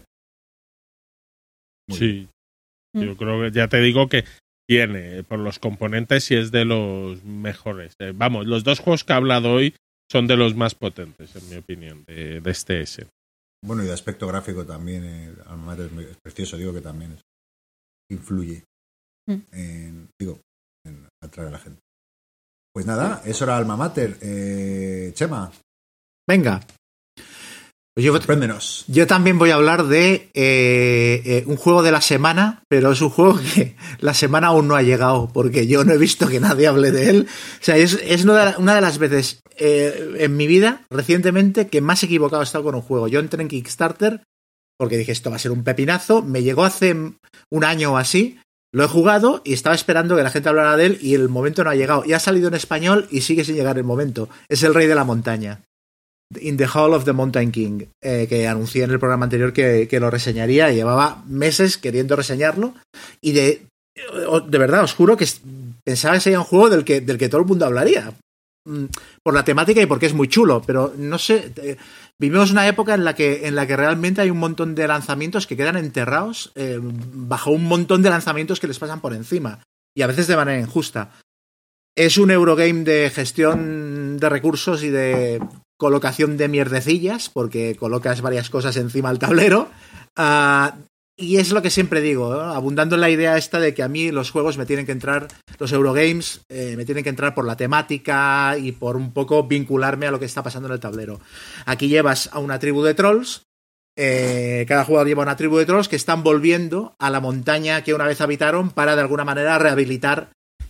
[1.89, 2.27] Sí.
[2.93, 4.25] Yo creo que ya te digo que
[4.71, 7.93] tiene, eh, por los componentes, y es de los mejores.
[7.99, 9.75] Eh, vamos, los dos juegos que he hablado hoy
[10.09, 13.05] son de los más potentes, en mi opinión, de, de este S.
[13.65, 17.21] Bueno, y de aspecto gráfico también, eh, Alma Mater es, precioso, digo que también es-
[18.09, 18.63] influye
[19.27, 19.41] Mm.
[19.51, 20.39] en, digo,
[20.85, 21.79] en atraer a la gente.
[22.73, 24.17] Pues nada, eso era Alma Mater.
[24.21, 25.51] Eh, Chema,
[26.29, 26.61] Venga.
[27.93, 28.17] Pues yo,
[28.87, 33.01] yo también voy a hablar de eh, eh, un juego de la semana, pero es
[33.01, 36.39] un juego que la semana aún no ha llegado, porque yo no he visto que
[36.39, 37.27] nadie hable de él.
[37.29, 42.41] O sea, es, una de las veces eh, en mi vida, recientemente, que más equivocado
[42.41, 43.09] he estado con un juego.
[43.09, 44.21] Yo entré en Kickstarter
[44.81, 46.23] porque dije, esto va a ser un pepinazo.
[46.23, 48.39] Me llegó hace un año o así.
[48.73, 51.63] Lo he jugado y estaba esperando que la gente hablara de él y el momento
[51.63, 52.03] no ha llegado.
[52.05, 54.29] Y ha salido en español y sigue sin llegar el momento.
[54.49, 55.61] Es el Rey de la Montaña.
[56.39, 59.87] In the Hall of the Mountain King, eh, que anuncié en el programa anterior que,
[59.89, 60.71] que lo reseñaría.
[60.71, 62.73] Llevaba meses queriendo reseñarlo.
[63.21, 63.65] Y de,
[64.47, 65.27] de verdad, os juro que
[65.83, 68.13] pensaba que sería un juego del que, del que todo el mundo hablaría.
[68.67, 68.85] Mm,
[69.23, 70.61] Por la temática y porque es muy chulo.
[70.65, 71.51] Pero no sé.
[71.57, 71.77] eh,
[72.19, 75.47] Vivimos una época en la que, en la que realmente hay un montón de lanzamientos
[75.47, 79.63] que quedan enterrados eh, bajo un montón de lanzamientos que les pasan por encima.
[79.97, 81.11] Y a veces de manera injusta.
[81.97, 85.41] Es un Eurogame de gestión de recursos y de
[85.81, 89.67] colocación de mierdecillas, porque colocas varias cosas encima del tablero.
[90.15, 90.75] Ah,
[91.17, 94.11] y es lo que siempre digo, abundando en la idea esta de que a mí
[94.11, 95.27] los juegos me tienen que entrar,
[95.57, 100.05] los Eurogames, eh, me tienen que entrar por la temática y por un poco vincularme
[100.05, 101.19] a lo que está pasando en el tablero.
[101.65, 103.41] Aquí llevas a una tribu de trolls.
[103.97, 107.95] eh, cada jugador lleva una tribu de trolls que están volviendo a la montaña que
[107.95, 110.29] una vez habitaron para de alguna manera rehabilitar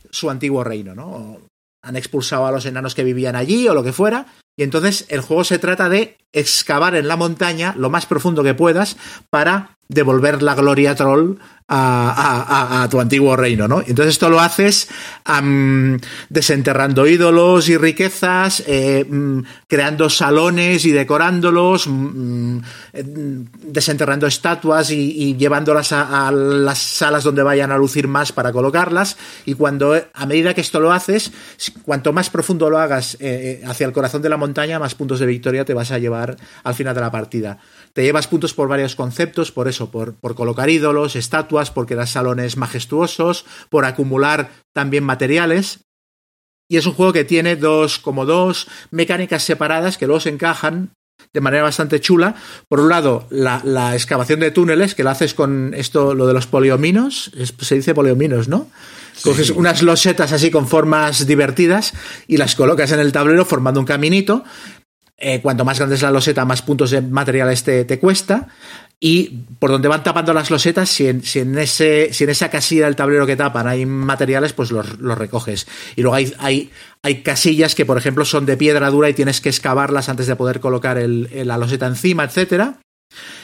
[0.09, 1.37] su antiguo reino, ¿no?
[1.83, 4.25] Han expulsado a los enanos que vivían allí o lo que fuera.
[4.61, 8.53] Y entonces el juego se trata de excavar en la montaña lo más profundo que
[8.53, 8.97] puedas
[9.29, 11.37] para devolver la gloria troll
[11.73, 13.79] a, tu antiguo reino, ¿no?
[13.79, 14.89] Entonces esto lo haces
[16.29, 22.61] desenterrando ídolos y riquezas, eh, mm, creando salones y decorándolos, mm, mm,
[23.67, 29.17] desenterrando estatuas y, llevándolas a, las salas donde vayan a lucir más para colocarlas.
[29.45, 31.31] Y cuando, a medida que esto lo haces,
[31.85, 35.19] cuanto más profundo lo hagas eh, eh, hacia el corazón de la montaña, más puntos
[35.19, 36.20] de victoria te vas a llevar
[36.63, 37.57] al final de la partida.
[37.93, 42.11] Te llevas puntos por varios conceptos, por eso, por, por colocar ídolos, estatuas, porque das
[42.11, 45.81] salones majestuosos, por acumular también materiales.
[46.69, 50.91] Y es un juego que tiene dos, como dos mecánicas separadas que luego se encajan
[51.33, 52.35] de manera bastante chula.
[52.69, 56.33] Por un lado, la, la excavación de túneles, que lo haces con esto, lo de
[56.33, 58.69] los poliominos, es- se dice poliominos, ¿no?
[59.23, 61.93] Coges unas losetas así con formas divertidas
[62.25, 64.43] y las colocas en el tablero formando un caminito.
[65.23, 68.47] Eh, cuanto más grande es la loseta, más puntos de materiales te, te cuesta.
[69.03, 72.49] Y por donde van tapando las losetas, si en, si en ese, si en esa
[72.49, 75.67] casilla del tablero que tapan hay materiales, pues los, los recoges.
[75.95, 76.69] Y luego hay, hay,
[77.01, 80.35] hay casillas que, por ejemplo, son de piedra dura y tienes que excavarlas antes de
[80.35, 82.75] poder colocar el- el- la loseta encima, etcétera.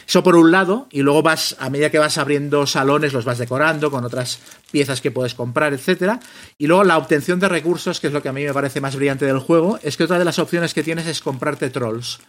[0.08, 3.38] Eso por un lado, y luego vas, a medida que vas abriendo salones, los vas
[3.38, 4.40] decorando con otras
[4.72, 6.20] piezas que puedes comprar, etcétera.
[6.58, 8.96] Y luego la obtención de recursos, que es lo que a mí me parece más
[8.96, 12.20] brillante del juego, es que otra de las opciones que tienes es comprarte trolls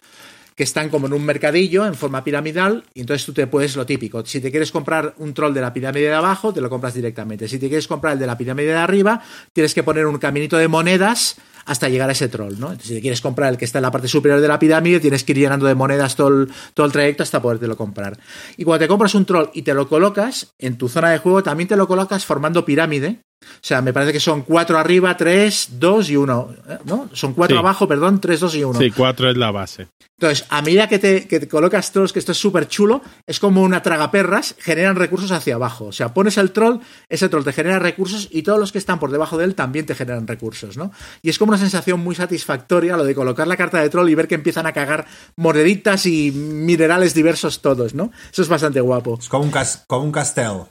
[0.59, 3.85] que están como en un mercadillo en forma piramidal y entonces tú te puedes lo
[3.85, 4.25] típico.
[4.25, 7.47] Si te quieres comprar un troll de la pirámide de abajo, te lo compras directamente.
[7.47, 10.57] Si te quieres comprar el de la pirámide de arriba, tienes que poner un caminito
[10.57, 11.37] de monedas
[11.69, 12.71] hasta llegar a ese troll, ¿no?
[12.71, 14.99] Entonces, si te quieres comprar el que está en la parte superior de la pirámide,
[14.99, 18.17] tienes que ir llenando de monedas todo todo el trayecto hasta podértelo comprar.
[18.57, 21.43] Y cuando te compras un troll y te lo colocas en tu zona de juego,
[21.43, 25.69] también te lo colocas formando pirámide O sea, me parece que son cuatro arriba, tres,
[25.79, 26.49] dos y uno.
[26.67, 26.77] ¿eh?
[26.85, 27.09] ¿No?
[27.13, 27.59] Son cuatro Sí.
[27.59, 28.77] abajo, perdón, tres, dos y uno.
[28.79, 29.87] Sí, cuatro es la base.
[30.17, 33.39] Entonces, a medida que te, que te colocas trolls, que esto es súper chulo, es
[33.39, 35.85] como una tragaperras, generan recursos hacia abajo.
[35.85, 38.99] O sea, pones el troll, ese troll te genera recursos y todos los que están
[38.99, 40.91] por debajo de él también te generan recursos, ¿no?
[41.21, 44.15] Y es como una sensación muy satisfactoria lo de colocar la carta de troll y
[44.15, 45.05] ver que empiezan a cagar
[45.37, 48.11] moneditas y minerales diversos todos, ¿no?
[48.31, 49.17] Eso es bastante guapo.
[49.19, 50.63] Es como un, cas- como un castel.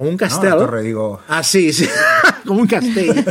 [0.00, 0.24] Como un ¿no?
[0.24, 0.50] La castell.
[0.52, 1.20] torre, digo.
[1.28, 1.86] Ah, sí, sí.
[2.46, 3.22] como un castell.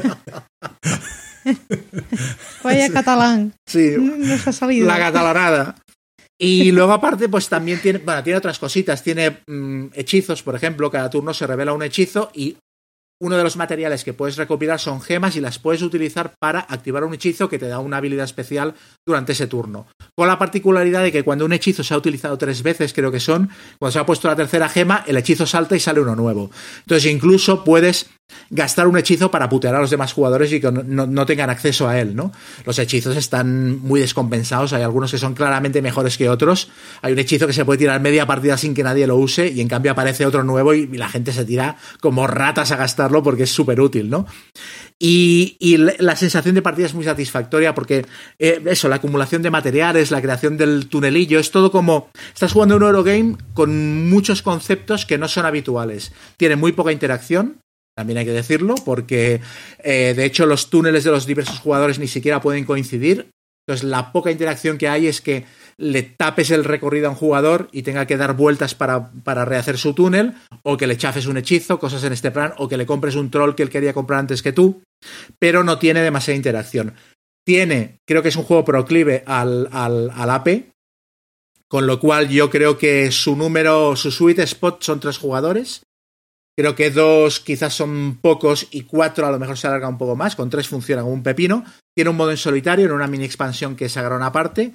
[2.63, 3.53] Vaya catalán.
[3.65, 3.95] Sí.
[3.97, 4.85] Nos ha salido.
[4.85, 5.75] La catalanada.
[6.37, 9.01] Y luego aparte, pues también tiene, bueno, tiene otras cositas.
[9.01, 12.55] Tiene mm, hechizos, por ejemplo, cada turno se revela un hechizo y
[13.21, 17.03] uno de los materiales que puedes recopilar son gemas y las puedes utilizar para activar
[17.03, 18.75] un hechizo que te da una habilidad especial
[19.05, 19.87] durante ese turno.
[20.15, 23.19] Con la particularidad de que cuando un hechizo se ha utilizado tres veces, creo que
[23.19, 26.49] son, cuando se ha puesto la tercera gema, el hechizo salta y sale uno nuevo.
[26.79, 28.09] Entonces incluso puedes
[28.49, 31.99] gastar un hechizo para putear a los demás jugadores y que no, tengan acceso a
[31.99, 32.31] él, ¿no?
[32.65, 36.69] Los hechizos están muy descompensados, hay algunos que son claramente mejores que otros.
[37.01, 39.61] Hay un hechizo que se puede tirar media partida sin que nadie lo use y
[39.61, 43.43] en cambio aparece otro nuevo y, la gente se tira como ratas a gastarlo porque
[43.43, 44.25] es súper útil, ¿no?
[44.99, 48.05] Y, la sensación de partida es muy satisfactoria porque
[48.37, 52.75] eh, eso, la acumulación de materiales, la creación del tunelillo, es todo como estás jugando
[52.75, 56.11] un Eurogame con muchos conceptos que no son habituales.
[56.35, 57.61] Tiene muy poca interacción,
[57.99, 59.41] también hay que decirlo, porque
[59.83, 63.29] eh, de hecho los túneles de los diversos jugadores ni siquiera pueden coincidir.
[63.67, 65.43] Entonces la poca interacción que hay es que
[65.75, 69.77] le tapes el recorrido a un jugador y tenga que dar vueltas para, para rehacer
[69.77, 72.85] su túnel, o que le chafes un hechizo, cosas en este plan, o que le
[72.85, 74.81] compres un troll que él quería comprar antes que tú,
[75.37, 76.93] pero no tiene demasiada interacción.
[77.45, 80.69] Tiene, creo que es un juego proclive al, al, al AP,
[81.67, 85.81] con lo cual yo creo que su número, su sweet spot son tres jugadores.
[86.59, 90.17] Creo que dos quizás son pocos y cuatro a lo mejor se alarga un poco
[90.17, 90.35] más.
[90.35, 91.63] Con tres funciona como un pepino.
[91.95, 94.73] Tiene un modo en solitario en una mini expansión que es Agrón aparte.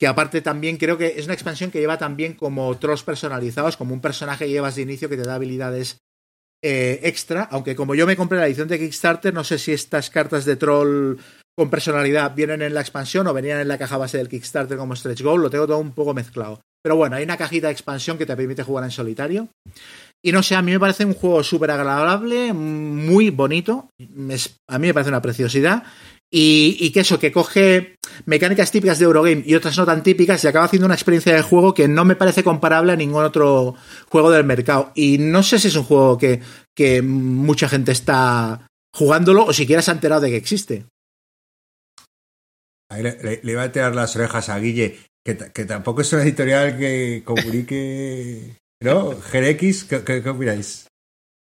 [0.00, 3.92] Que aparte también creo que es una expansión que lleva también como trolls personalizados, como
[3.92, 5.98] un personaje que llevas de inicio que te da habilidades
[6.64, 7.46] eh, extra.
[7.50, 10.56] Aunque como yo me compré la edición de Kickstarter, no sé si estas cartas de
[10.56, 11.18] troll
[11.58, 14.96] con personalidad vienen en la expansión o venían en la caja base del Kickstarter como
[14.96, 15.42] Stretch Goal.
[15.42, 16.62] Lo tengo todo un poco mezclado.
[16.82, 19.48] Pero bueno, hay una cajita de expansión que te permite jugar en solitario.
[20.24, 23.88] Y no sé, a mí me parece un juego súper agradable, muy bonito.
[24.68, 25.84] A mí me parece una preciosidad.
[26.30, 27.94] Y, que eso, que coge
[28.26, 31.40] mecánicas típicas de Eurogame y otras no tan típicas y acaba haciendo una experiencia de
[31.40, 33.76] juego que no me parece comparable a ningún otro
[34.10, 34.92] juego del mercado.
[34.94, 36.40] Y no sé si es un juego que,
[36.76, 40.84] que mucha gente está jugándolo o siquiera se ha enterado de que existe.
[42.90, 46.12] Ahí le, le- le iba a tirar las orejas a Guille, que, que tampoco es
[46.12, 48.56] una editorial que comunique.
[48.80, 49.20] ¿No?
[49.20, 50.86] Gerex, ¿qué, qué, opináis?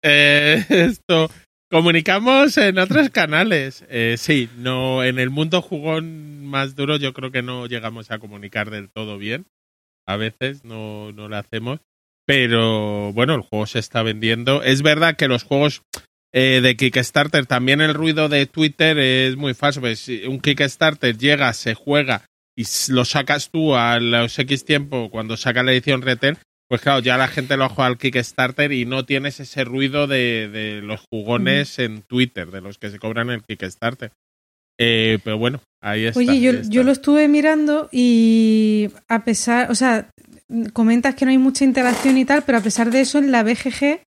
[0.03, 1.31] Eh, esto.
[1.71, 3.85] Comunicamos en otros canales.
[3.89, 8.19] Eh, sí, no, en el mundo jugón más duro yo creo que no llegamos a
[8.19, 9.47] comunicar del todo bien.
[10.07, 11.81] A veces no, no lo hacemos.
[12.27, 14.63] Pero bueno, el juego se está vendiendo.
[14.63, 15.83] Es verdad que los juegos
[16.33, 19.81] eh, de Kickstarter, también el ruido de Twitter es muy falso.
[19.81, 22.27] Pues, un Kickstarter llega, se juega
[22.57, 26.39] y lo sacas tú a los X tiempo cuando saca la edición retail,
[26.73, 30.49] pues claro, ya la gente lo juega al Kickstarter y no tienes ese ruido de,
[30.49, 34.11] de los jugones en Twitter, de los que se cobran el Kickstarter.
[34.81, 36.19] Eh, pero bueno, ahí está.
[36.19, 36.71] Oye, yo, está.
[36.71, 40.09] yo lo estuve mirando y a pesar, o sea,
[40.73, 43.43] comentas que no hay mucha interacción y tal, pero a pesar de eso, en la
[43.43, 44.01] BGG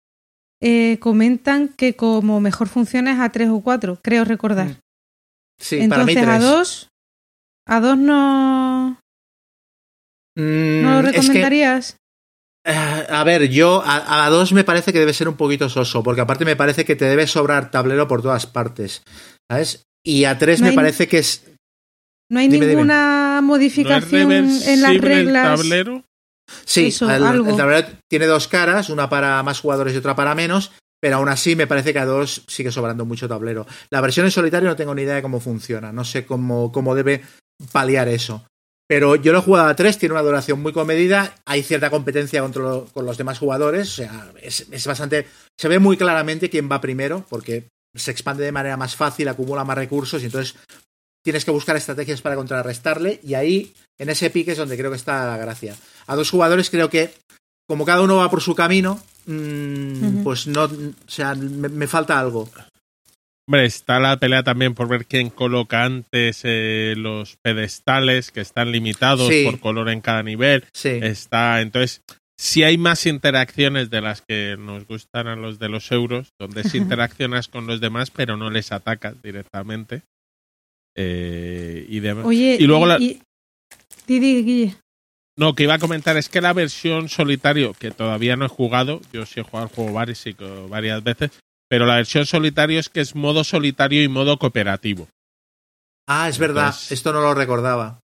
[0.62, 4.68] eh, comentan que como mejor funciona es a 3 o 4, creo recordar.
[4.68, 4.78] Mm,
[5.60, 6.38] Sí, para mí Entonces, a.
[6.38, 6.88] 2,
[7.68, 9.00] a 2 no,
[10.36, 11.96] Mm, no lo es que- recomendarías.
[12.64, 16.20] A ver, yo a, a dos me parece que debe ser un poquito soso, porque
[16.22, 19.02] aparte me parece que te debe sobrar tablero por todas partes,
[19.50, 19.82] ¿sabes?
[20.04, 21.44] Y a tres No me hay- parece que es...
[22.30, 22.76] No hay Dime, dime.
[22.76, 25.58] ninguna ¿No es modificación en las el reglas.
[25.60, 26.04] tablero?
[26.64, 27.50] Sí, Eso, el, algo.
[27.50, 31.28] el tablero tiene dos caras, una para más jugadores y otra para menos, pero aún
[31.28, 33.66] así me parece que a dos sigue sobrando mucho tablero.
[33.90, 36.94] La versión en solitario no tengo ni idea de cómo funciona, no sé cómo, cómo
[36.94, 37.22] debe
[37.72, 38.46] paliar eso.
[38.86, 42.42] Pero yo lo he jugado a tres, tiene una duración muy comedida, hay cierta competencia
[42.42, 45.26] contra lo- con los demás jugadores, o sea, es, es bastante...
[45.58, 49.64] Se ve muy claramente quién va primero, porque se expande de manera más fácil, acumula
[49.64, 50.56] más recursos y entonces
[51.24, 54.96] tienes que buscar estrategias para contrarrestarle y ahí, en ese pique es donde creo que
[54.98, 55.74] está la gracia.
[56.06, 57.14] A dos jugadores creo que,
[57.66, 60.24] como cada uno va por su camino, mm, Ujú.
[60.24, 60.70] pues no, o
[61.06, 62.50] sea, me, me falta algo.
[63.46, 68.72] Hombre, está la pelea también por ver quién coloca antes eh, los pedestales que están
[68.72, 69.44] limitados Sí.
[69.44, 70.64] por color en cada nivel.
[70.72, 70.88] Sí.
[71.02, 72.00] Está, entonces,
[72.38, 76.64] si hay más interacciones de las que nos gustan a los de los euros, donde
[76.64, 80.02] sí interaccionas con los demás, pero no les atacas directamente.
[80.96, 82.24] Eh, y, demás.
[82.24, 83.20] Oye, y luego la- y-
[84.06, 84.76] di, di, Guille.
[85.36, 89.00] No, que iba a comentar es que la versión solitario, que todavía no he jugado,
[89.12, 89.92] yo sí he jugado el juego
[90.68, 91.32] varias veces,
[91.74, 95.08] pero la versión solitario es que es modo solitario y modo cooperativo.
[96.08, 97.98] Ah, es verdad, esto no lo recordaba.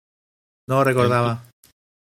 [0.68, 1.44] No lo recordaba.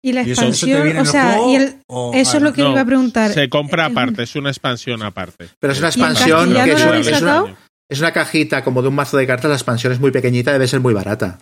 [0.03, 1.49] Y la ¿Y eso, eso expansión, en o sea, juego?
[1.51, 3.31] y el- o- eso es lo que No, iba a preguntar.
[3.31, 5.47] Se compra Es un- aparte, es una expansión aparte.
[5.57, 7.57] Pero es una ¿Y en expansión que es lo es una- sacado?
[7.89, 10.67] es una cajita como de un mazo de cartas, la expansión es muy pequeñita, debe
[10.67, 11.39] ser muy barata.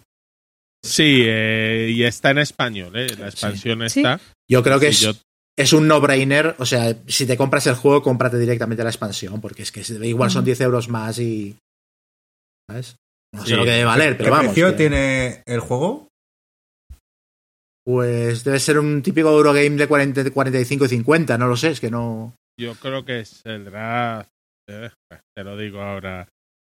[0.83, 3.07] Sí, eh, y está en español, ¿eh?
[3.17, 4.01] la expansión Sí.
[4.01, 4.19] está.
[4.47, 5.21] Yo creo que Sí, es, yo-
[5.57, 9.63] es un no-brainer, o sea, si te compras el juego, cómprate directamente la expansión, porque
[9.63, 10.45] es que igual son Ujú.
[10.47, 11.57] 10 euros más y...
[12.69, 12.95] ¿Sabes?
[13.33, 13.55] No sé Sí.
[13.55, 14.45] lo que debe valer, ¿Qué pero vamos.
[14.53, 16.07] precio que- tiene el juego?
[17.85, 21.79] Pues debe ser un típico Eurogame de 40, 45 y 50, no lo sé, es
[21.79, 22.35] que no...
[22.59, 24.29] Yo creo que saldrá,
[24.69, 24.91] eh,
[25.35, 26.27] te lo digo ahora,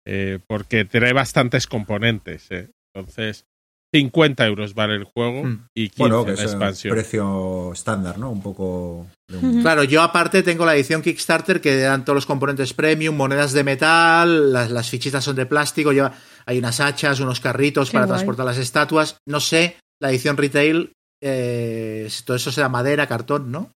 [0.05, 2.51] eh, porque trae bastantes componentes.
[2.51, 2.69] eh.
[2.93, 3.45] Entonces,
[3.93, 5.67] 50 euros vale el juego Mm.
[5.75, 6.93] y 15 Bueno, que la es un expansión.
[6.93, 8.29] precio estándar, ¿no?
[8.31, 9.07] Un poco...
[9.29, 9.61] de un-.
[9.61, 13.63] Claro, yo aparte tengo la edición Kickstarter que dan todos los componentes premium, monedas de
[13.63, 16.13] metal, las, las fichitas son de plástico, lleva,
[16.45, 18.15] hay unas hachas, unos carritos Qué para guay.
[18.17, 19.17] transportar las estatuas.
[19.25, 20.91] No sé, la edición retail,
[21.23, 23.71] eh, si todo eso será madera, cartón, ¿no?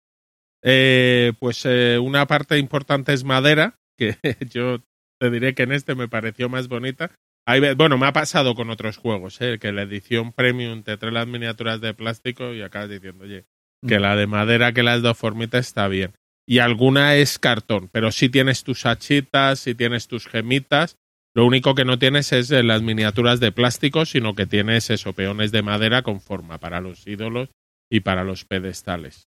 [0.64, 4.16] Eh, pues eh, una parte importante es madera, que
[4.51, 4.78] yo
[5.20, 7.10] te diré que en este me pareció más bonita.
[7.49, 11.11] Hay bueno, me ha pasado con otros juegos, eh, que la edición premium te trae
[11.11, 13.47] las miniaturas de plástico y acabas diciendo, oye,
[13.87, 14.03] que Mm.
[14.03, 16.12] la de madera, que las dos formitas está bien.
[16.47, 20.99] Y alguna es cartón, pero sí tienes tus hachitas, sí tienes tus gemitas.
[21.35, 25.15] Lo único que no tienes es eh, las miniaturas de plástico, sino que tienes eso,
[25.15, 27.49] peones de madera con forma para los ídolos
[27.91, 29.27] y para los pedestales.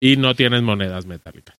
[0.00, 1.56] Y no tienes monedas metálicas.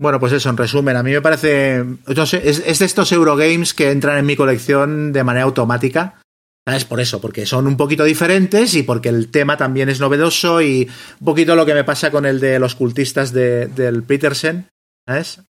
[0.00, 1.84] Bueno, pues eso, en resumen, a mí me parece.
[2.16, 6.20] No sé, es, es de estos Eurogames que entran en mi colección de manera automática.
[6.66, 6.84] ¿Sabes?
[6.84, 10.88] Por eso, porque son un poquito diferentes y porque el tema también es novedoso y
[11.18, 14.68] un poquito lo que me pasa con el de los cultistas de- del Petersen.
[15.06, 15.40] ¿Sabes?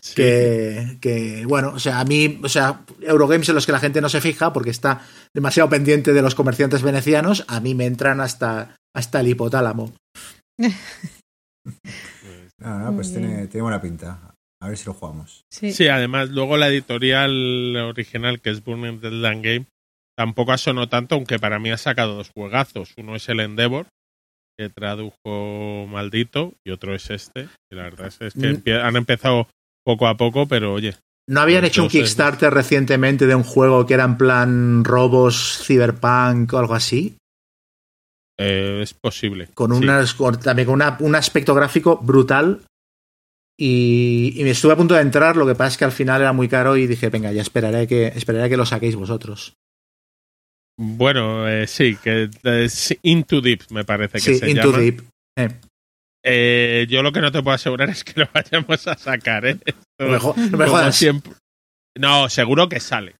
[0.00, 0.14] Sí.
[0.14, 4.00] Que, que, bueno, o sea, a mí, o sea, Eurogames en los que la gente
[4.00, 5.02] no se fija porque está
[5.34, 9.92] demasiado pendiente de los comerciantes venecianos, a mí me entran hasta, hasta el hipotálamo.
[12.62, 14.34] Ah, no, pues tiene, tiene buena pinta.
[14.60, 15.44] A ver si lo jugamos.
[15.52, 15.72] Sí.
[15.72, 19.66] Sí, además, luego la editorial original, que es Burning Deadland Game,
[20.16, 22.92] tampoco asonó tanto, aunque para mí ha sacado dos juegazos.
[22.96, 23.86] Uno es el Endeavor,
[24.58, 27.48] que tradujo Maldito, y otro es este.
[27.70, 28.84] Y la verdad es, es que Mm.
[28.84, 29.48] han empezado
[29.84, 30.96] poco a poco, pero oye,
[31.28, 31.88] ¿No habían hecho un.
[31.88, 37.16] Kickstarter recientemente de un juego que era en plan robos, cyberpunk o algo así?
[38.38, 39.48] Eh, es posible.
[39.54, 39.82] Con, Sí.
[39.84, 42.62] unas, con- también con una- un aspecto gráfico brutal.
[43.60, 46.20] Y, y me estuve a punto de entrar, lo que pasa es que al final
[46.20, 49.54] era muy caro y dije, venga, ya esperaré que, esperaré que lo saquéis vosotros.
[50.78, 54.78] Bueno, eh, sí, que es Into Deep me parece que Sí, se Into llama.
[54.78, 55.02] Deep.
[55.36, 55.48] Eh,
[56.24, 59.58] Eh, yo lo que no te puedo asegurar es que lo vayamos a sacar, ¿eh?
[59.64, 60.96] Esto- no me, no jodas.
[60.96, 61.32] siempre.
[61.96, 63.16] No, seguro que sale.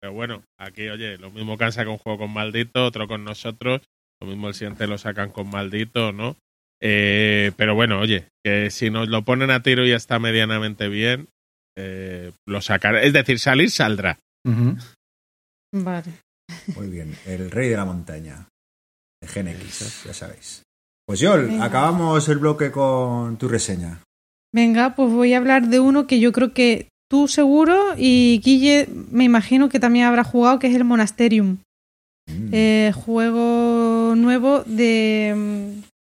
[0.00, 3.22] Pero bueno, aquí, oye, lo mismo que han sacado un juego con Maldito, otro con
[3.24, 3.82] nosotros.
[4.20, 6.36] Lo mismo el siguiente lo sacan con Maldito, ¿no?
[6.80, 11.28] Eh, pero bueno, oye, que si nos lo ponen a tiro y está medianamente bien,
[11.76, 13.06] eh, lo sacaré.
[13.06, 14.18] Es decir, salir saldrá.
[15.72, 16.12] Vale.
[16.76, 17.14] Muy bien.
[17.26, 18.48] El rey de la montaña.
[19.20, 20.62] De Gen X, ya sabéis.
[21.06, 21.64] Pues Yol, Venga.
[21.64, 24.02] acabamos el bloque con tu reseña.
[24.52, 28.88] Venga, pues voy a hablar de uno que yo creo que tú seguro y Guille
[29.10, 31.58] me imagino que también habrá jugado, que es el Monasterium.
[32.28, 32.48] Mm.
[32.52, 35.34] Eh, juego nuevo de...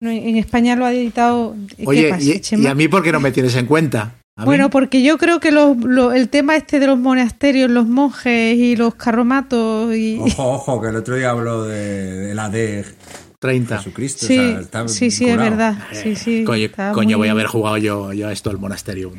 [0.01, 1.55] mm, En España lo ha editado...
[1.75, 2.63] ¿qué Oye, pasa, y, Chema?
[2.63, 4.15] y a mí por qué no me tienes en cuenta?
[4.37, 4.45] ¿A mí?
[4.45, 8.57] Bueno, porque yo creo que los- lo- el tema este de los monasterios, los monjes
[8.57, 10.17] y los carromatos y...
[10.19, 11.77] Ojo, ojo, que el otro día habló de,
[12.27, 12.85] de la de
[13.39, 13.77] 30.
[13.77, 14.25] Jesucristo.
[14.25, 15.75] Sí, o sea, está sí, sí, es verdad.
[15.91, 19.13] Sí, sí, Coño, coño, muy- voy a haber jugado yo, yo a esto, el Monasterium.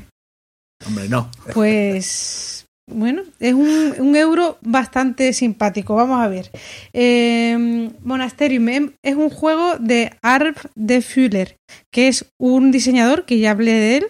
[0.87, 1.31] Hombre, no.
[1.55, 2.52] Pues
[2.89, 5.95] bueno, es un, euro bastante simpático.
[5.95, 6.51] Vamos a ver.
[6.93, 11.57] Eh, Monasterium es un juego de Arv de Fuller,
[11.93, 14.07] que es un diseñador, que ya hablé de él,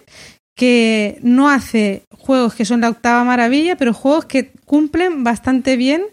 [0.55, 6.03] que no hace juegos que son la octava maravilla, pero juegos que cumplen bastante bien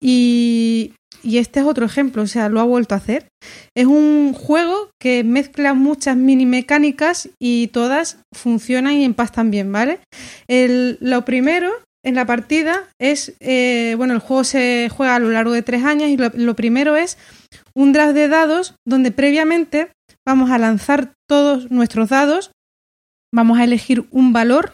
[0.00, 3.28] y, y este es otro ejemplo, o sea, lo ha vuelto a hacer.
[3.74, 10.00] Es un juego que mezcla muchas mini mecánicas y todas funcionan y empastan bien, ¿vale?
[10.48, 11.70] Lo primero
[12.08, 15.84] en la partida es, eh, bueno, el juego se juega a lo largo de tres
[15.84, 17.18] años y lo, lo primero es
[17.74, 19.92] un draft de dados donde previamente
[20.26, 22.50] vamos a lanzar todos nuestros dados,
[23.32, 24.72] vamos a elegir un valor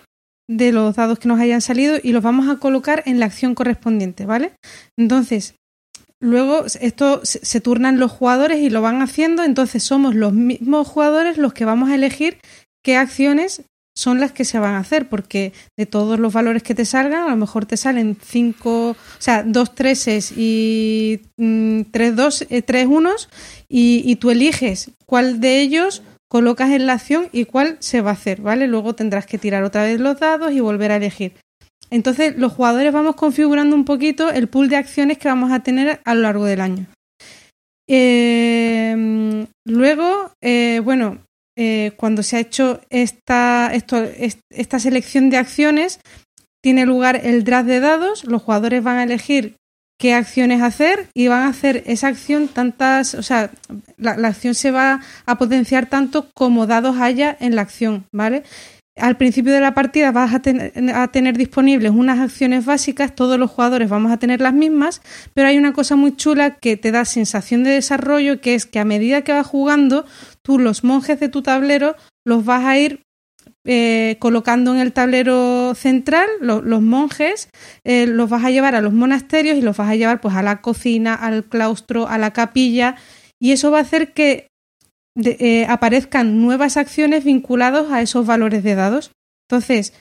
[0.48, 3.54] de los dados que nos hayan salido y los vamos a colocar en la acción
[3.54, 4.52] correspondiente, ¿vale?
[4.96, 5.54] Entonces,
[6.20, 11.36] luego esto se turnan los jugadores y lo van haciendo, entonces somos los mismos jugadores
[11.36, 12.38] los que vamos a elegir
[12.84, 13.62] qué acciones
[13.96, 17.22] son las que se van a hacer, porque de todos los valores que te salgan,
[17.22, 22.62] a lo mejor te salen cinco, o sea, dos treses y mm, tres dos, eh,
[22.62, 23.28] tres unos,
[23.68, 28.10] y, y, tú eliges cuál de ellos colocas en la acción y cuál se va
[28.10, 28.66] a hacer, ¿vale?
[28.66, 31.34] Luego tendrás que tirar otra vez los dados y volver a elegir.
[31.90, 36.00] Entonces, los jugadores vamos configurando un poquito el pool de acciones que vamos a tener
[36.04, 36.86] a lo largo del año.
[37.86, 41.18] Eh, luego, eh, bueno,
[41.56, 46.00] eh, cuando se ha hecho esta, esta selección de acciones,
[46.62, 49.56] tiene lugar el draft de dados, los jugadores van a elegir
[49.98, 53.50] qué acciones hacer y van a hacer esa acción tantas, o sea,
[53.96, 58.42] la, la acción se va a potenciar tanto como dados haya en la acción, ¿vale?
[58.96, 63.50] al principio de la partida vas a, a, tener disponibles unas acciones básicas, todos los
[63.50, 65.02] jugadores vamos a tener las mismas,
[65.34, 68.78] pero hay una cosa muy chula que te da sensación de desarrollo, que es que
[68.78, 70.06] a medida que vas jugando,
[70.44, 73.02] tú los monjes de tu tablero los vas a ir
[73.66, 77.48] eh, colocando en el tablero central, lo, los monjes
[77.82, 80.42] eh, los vas a llevar a los monasterios y los vas a llevar pues a
[80.42, 82.96] la cocina, al claustro, a la capilla,
[83.40, 84.48] y eso va a hacer que
[85.16, 89.12] eh, aparezcan nuevas acciones vinculadas a esos valores de dados.
[89.48, 89.94] Entonces,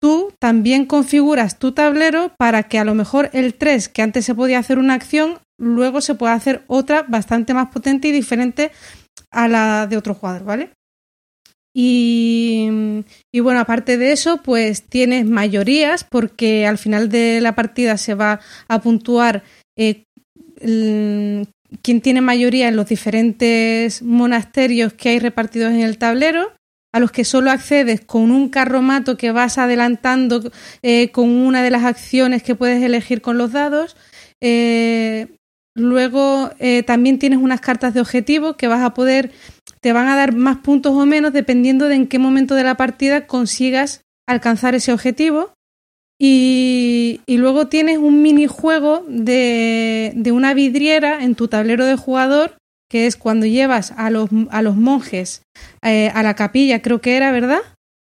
[0.00, 4.34] tú también configuras tu tablero para que a lo mejor el 3, que antes se
[4.34, 8.72] podía hacer una acción, luego se pueda hacer otra bastante más potente y diferente
[9.36, 10.70] a la de otro jugador, ¿vale?
[11.78, 12.70] Y,
[13.34, 18.40] bueno, aparte de eso, pues tienes mayorías porque al final de la partida se va
[18.66, 19.42] a puntuar
[19.76, 20.04] eh,
[21.82, 26.50] quien tiene mayoría en los diferentes monasterios que hay repartidos en el tablero,
[26.94, 30.50] a los que solo accedes con un carromato que vas adelantando
[30.80, 33.98] eh, con una de las acciones que puedes elegir con los dados.
[34.40, 35.35] Eh,
[35.76, 39.30] luego eh, también tienes unas cartas de objetivo que vas a poder,
[39.80, 42.76] te van a dar más puntos o menos dependiendo de en qué momento de la
[42.76, 45.52] partida consigas alcanzar ese objetivo.
[46.18, 52.56] Y, y, luego tienes un minijuego de, de una vidriera en tu tablero de jugador,
[52.88, 55.42] que es cuando llevas a los, a los monjes
[55.82, 57.60] eh, a la capilla, creo que era, ¿verdad?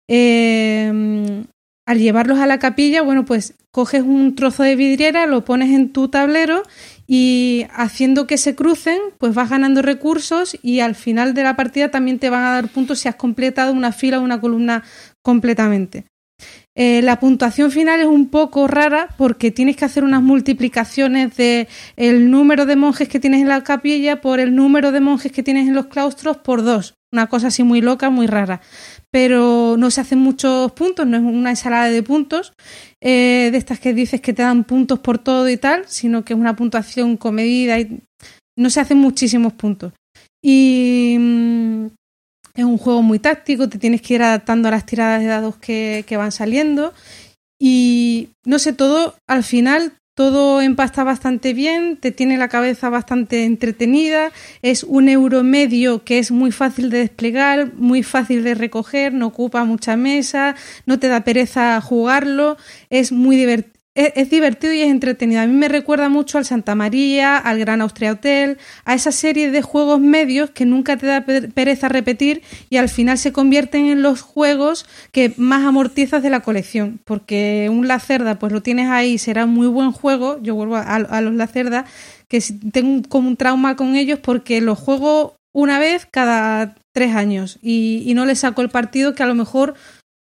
[0.09, 1.45] Eh,
[1.87, 5.93] al llevarlos a la capilla, bueno, pues coges un trozo de vidriera, lo pones en
[5.93, 6.63] tu tablero
[7.07, 11.91] y haciendo que se crucen, pues vas ganando recursos y al final de la partida
[11.91, 14.83] también te van a dar puntos si has completado una fila o una columna
[15.23, 16.07] completamente.
[16.75, 21.69] Eh, la puntuación final es un poco rara porque tienes que hacer unas multiplicaciones de
[21.97, 25.43] el número de monjes que tienes en la capilla por el número de monjes que
[25.43, 26.95] tienes en los claustros por dos.
[27.13, 28.61] Una cosa así muy loca, muy rara.
[29.11, 32.53] Pero no se hacen muchos puntos, no es una ensalada de puntos
[33.01, 36.35] eh, de estas que dices que te dan puntos por todo y tal, sino que
[36.35, 38.01] es una puntuación comedida y
[38.59, 39.93] no se hacen muchísimos puntos.
[40.43, 41.87] Y mm,
[42.55, 45.57] es un juego muy táctico, te tienes que ir adaptando a las tiradas de dados
[45.57, 46.93] que, que van saliendo.
[47.61, 53.45] Y no sé, todo al final todo empasta bastante bien, te tiene la cabeza bastante
[53.45, 54.33] entretenida,
[54.63, 59.27] es un euro medio que es muy fácil de desplegar, muy fácil de recoger, no
[59.27, 60.57] ocupa mucha mesa,
[60.87, 62.57] no te da pereza jugarlo,
[62.89, 63.37] es muy
[63.97, 65.41] es, divertido y es entretenido.
[65.41, 69.51] A mí me recuerda mucho al Santa María, al Gran Austria Hotel, a esa serie
[69.51, 74.03] de juegos medios que nunca te da pereza repetir y al final se convierten en
[74.03, 77.01] los juegos que más amortizas de la colección.
[77.05, 80.39] Porque un Lacerda, pues lo tienes ahí, será un muy buen juego.
[80.43, 81.87] Yo vuelvo a, a los Lacerda,
[82.29, 82.43] que
[82.73, 88.03] tengo como un trauma con ellos porque los juego una vez cada tres años y,
[88.07, 89.75] y no les saco el partido que a lo mejor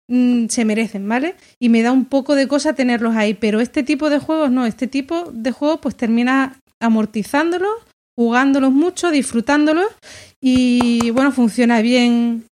[0.08, 1.34] Mm, se merecen, ¿vale?
[1.58, 4.64] Y me da un poco de cosa tenerlos ahí, pero este tipo de juegos no,
[4.64, 7.74] este tipo de juegos pues termina amortizándolos,
[8.16, 9.88] jugándolos mucho, disfrutándolos
[10.40, 12.46] y bueno, funciona bien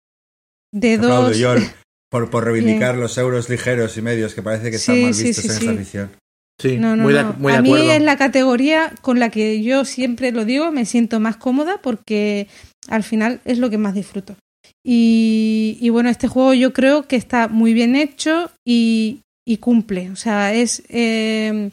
[0.72, 1.36] de dos.
[2.10, 5.50] por, por reivindicar los euros ligeros y medios que parece que están mal vistos en
[5.50, 6.10] esta edición.
[6.58, 9.84] Sí, no, no, muy de, muy a mí es la categoría con la que yo
[9.84, 12.48] siempre lo digo, me siento más cómoda porque
[12.88, 14.36] al final es lo que más disfruto.
[14.84, 20.10] Y, y, bueno, este juego yo creo que está muy bien hecho y, y cumple.
[20.10, 21.70] O sea, es eh,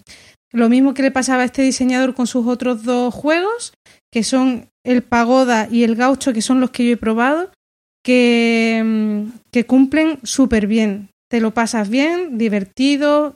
[0.51, 3.73] lo mismo que le pasaba a este diseñador con sus otros dos juegos,
[4.11, 7.51] que son el Pagoda y el Gaucho, que son los que yo he probado,
[8.03, 11.09] que, que cumplen súper bien.
[11.29, 13.35] Te lo pasas bien, divertido,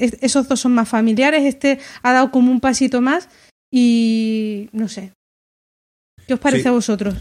[0.00, 3.28] esos dos son más familiares, este ha dado como un pasito más
[3.70, 5.12] y no sé.
[6.26, 6.68] ¿Qué os parece sí.
[6.68, 7.16] a vosotros?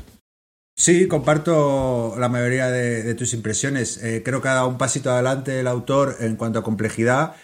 [0.76, 4.04] Sí, comparto la mayoría de, tus impresiones.
[4.04, 7.36] Eh, creo que ha dado un pasito adelante el autor en cuanto a complejidad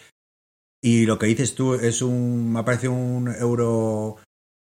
[0.82, 4.18] y lo que dices tú es un, me ha parecido un euro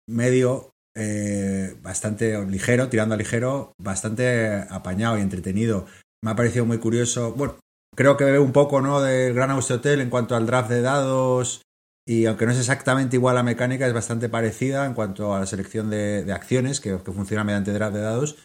[0.08, 5.86] medio eh, bastante ligero, tirando a ligero, bastante apañado y entretenido.
[6.24, 7.34] Me ha parecido muy curioso.
[7.34, 7.60] Bueno,
[7.96, 9.02] creo que bebe un poco ¿no?
[9.02, 11.62] del Gran Hotel en cuanto al draft de dados.
[12.08, 15.46] Y aunque no es exactamente igual la mecánica, es bastante parecida en cuanto a la
[15.46, 18.38] selección de, acciones que, funciona mediante draft de dados.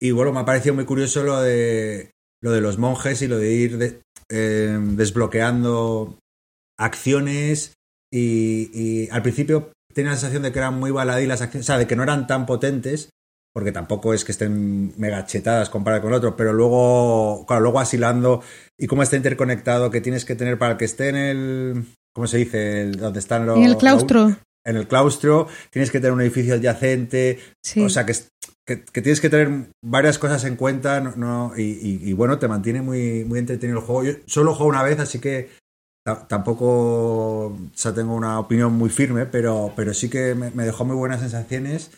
[0.00, 2.10] Y bueno, me ha parecido muy curioso lo de,
[2.42, 6.18] lo de los monjes y lo de ir de, eh, desbloqueando
[6.78, 7.74] acciones.
[8.12, 11.68] Y, y, al principio tenía la sensación de que eran muy baladí las acciones, o
[11.68, 13.10] sea, de que no eran tan potentes,
[13.56, 18.42] porque tampoco es que estén mega chetadas comparado con otro, pero luego, claro, luego asilando
[18.78, 22.36] y cómo está interconectado que tienes que tener para que esté en el, ¿cómo se
[22.36, 22.82] dice?
[22.82, 23.56] El, donde están los...
[23.56, 24.28] En el claustro.
[24.28, 24.36] Los,
[24.66, 27.82] en el claustro, tienes que tener un edificio adyacente, sí.
[27.82, 28.12] o sea, que,
[28.66, 32.48] que, tienes que tener varias cosas en cuenta, no, no y, y, y, bueno, te
[32.48, 34.04] mantiene muy, muy entretenido el juego.
[34.04, 35.50] Yo solo juego una vez, así que
[36.28, 40.96] tampoco o tengo una opinión muy firme, pero, pero sí que me, me, dejó muy
[40.96, 41.90] buenas sensaciones.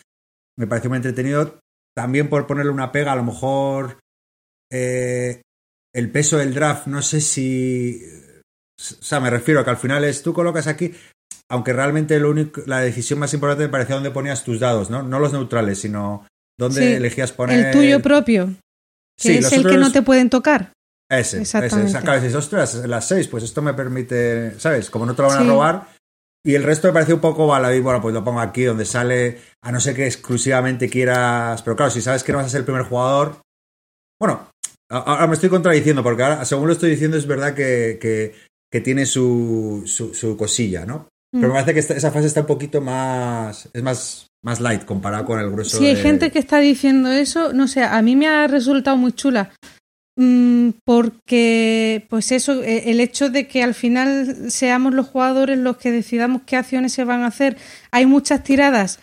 [0.57, 1.59] Me pareció muy entretenido.
[1.95, 3.97] También por ponerle una pega, a lo mejor
[4.71, 5.41] eh,
[5.93, 8.01] el peso del draft, no sé si.
[8.77, 10.93] O sea, me refiero a que al final es tú colocas aquí,
[11.49, 15.03] aunque realmente lo único, la decisión más importante me parecía dónde ponías tus dados, ¿no?
[15.03, 16.25] No los neutrales, sino
[16.59, 17.67] dónde sí, elegías poner.
[17.67, 18.47] El tuyo propio,
[19.17, 19.73] que sí, es el otros...
[19.73, 20.73] que no te pueden tocar.
[21.09, 21.57] Ese, ese.
[21.57, 24.91] Acabas dices, ostras, las seis, pues esto me permite, ¿sabes?
[24.91, 25.47] Como no te lo van a sí.
[25.47, 25.87] robar.
[26.45, 27.79] Y el resto me parece un poco baladí.
[27.79, 31.63] Bueno, pues lo pongo aquí donde sale, a no ser que exclusivamente quieras.
[31.63, 33.41] Pero claro, si sabes que no vas a ser el primer jugador.
[34.19, 34.49] Bueno,
[34.89, 38.35] ahora me estoy contradiciendo, porque ahora, según lo estoy diciendo, es verdad que, que,
[38.71, 41.07] que tiene su, su, su, cosilla, ¿no?
[41.33, 41.39] Mm.
[41.39, 43.67] Pero me parece que esta, esa fase está un poquito más.
[43.73, 45.77] Es más, más light comparado con el grueso.
[45.77, 46.01] Sí, hay de...
[46.01, 47.53] gente que está diciendo eso.
[47.53, 49.51] No sé, a mí me ha resultado muy chula
[50.21, 55.77] Mm, porque pues eso e, el hecho de que al final seamos los jugadores los
[55.77, 57.55] que decidamos qué acciones se van a hacer
[57.89, 58.99] hay muchas tiradas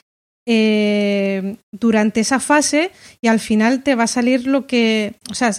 [0.47, 2.91] eh, durante esa fase
[3.23, 5.53] y al final te va a salir lo que o sea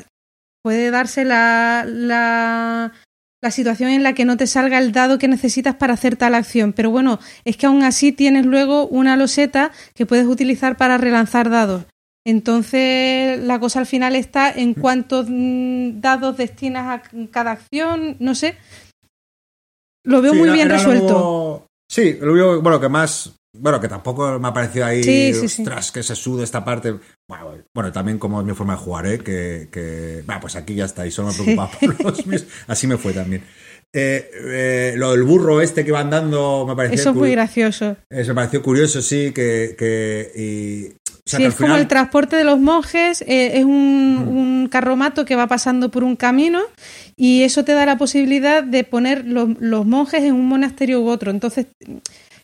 [0.62, 2.94] puede darse la, la
[3.42, 6.36] la situación en la que no te salga el dado que necesitas para hacer tal
[6.36, 6.74] acción.
[6.74, 11.50] Pero bueno, es que aún así tienes luego una loseta que puedes utilizar para relanzar
[11.50, 11.86] dados.
[12.26, 18.36] Entonces, la cosa al final está en cuántos mm, dados destinas a cada acción, no
[18.36, 18.58] sé.
[20.04, 21.68] Lo veo sí, muy era, bien era resuelto.
[21.90, 25.46] Sí, lo veo, bueno, que más, bueno, que tampoco me ha parecido ahí, sí, sí,
[25.46, 25.94] ostras, sí.
[25.94, 26.96] que se sude esta parte.
[27.28, 29.20] Bueno, bueno, también como es mi forma de jugar, ¿eh?
[29.20, 32.46] Que, que, bueno, pues aquí ya está, y solo me preocupaba por los míos.
[32.68, 33.44] Así me fue también.
[33.94, 37.96] Eh, eh, lo del burro este que va andando me pareció eso es muy gracioso
[38.10, 40.94] eso me pareció curioso sí que, que y,
[41.28, 41.72] o sea, sí, es final...
[41.72, 44.28] como el transporte de los monjes, eh, es un, mm.
[44.30, 46.62] un, carromato que va pasando por un camino
[47.18, 51.10] y eso te da la posibilidad de poner los, los monjes en un monasterio u
[51.10, 51.32] otro.
[51.32, 51.66] Entonces,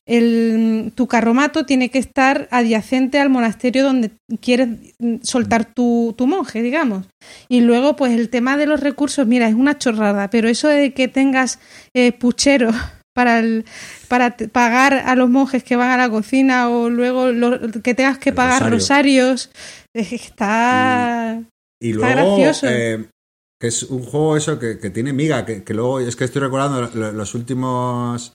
[0.05, 4.11] el, tu carromato tiene que estar adyacente al monasterio donde
[4.41, 4.69] quieres
[5.21, 7.05] soltar tu, tu, monje, digamos.
[7.47, 10.93] Y luego, pues el tema de los recursos, mira, es una chorrada, pero eso de
[10.93, 11.59] que tengas
[11.93, 12.71] eh, puchero
[13.15, 13.65] para, el,
[14.07, 18.17] para pagar a los monjes que van a la cocina o luego lo, que tengas
[18.17, 19.29] que pagar Rosario.
[19.29, 19.51] rosarios,
[19.93, 21.41] está,
[21.79, 22.67] y, y está luego, gracioso.
[22.69, 23.05] Eh,
[23.59, 26.41] que es un juego eso que, que tiene miga, que, que, luego es que estoy
[26.41, 26.81] recordando
[27.13, 28.33] los últimos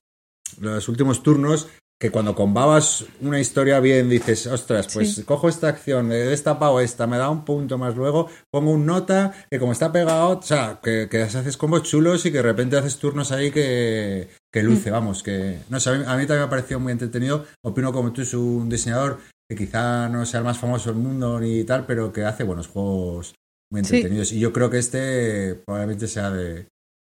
[0.60, 1.68] los últimos turnos
[2.00, 5.24] que cuando combabas una historia bien dices, ostras, pues sí.
[5.24, 9.34] cojo esta acción, he destapado esta, me da un punto más luego, pongo un nota
[9.50, 12.76] que como está pegado, o sea, que, que haces combos chulos y que de repente
[12.76, 14.92] haces turnos ahí que, que luce, mm.
[14.92, 17.92] vamos, que no sé, a mí, a mí, también me ha parecido muy entretenido, opino
[17.92, 19.18] como tú es un diseñador
[19.50, 22.68] que quizá no sea el más famoso del mundo ni tal, pero que hace buenos
[22.68, 23.34] juegos
[23.72, 24.36] muy entretenidos sí.
[24.36, 26.54] y yo creo que este probablemente sea de,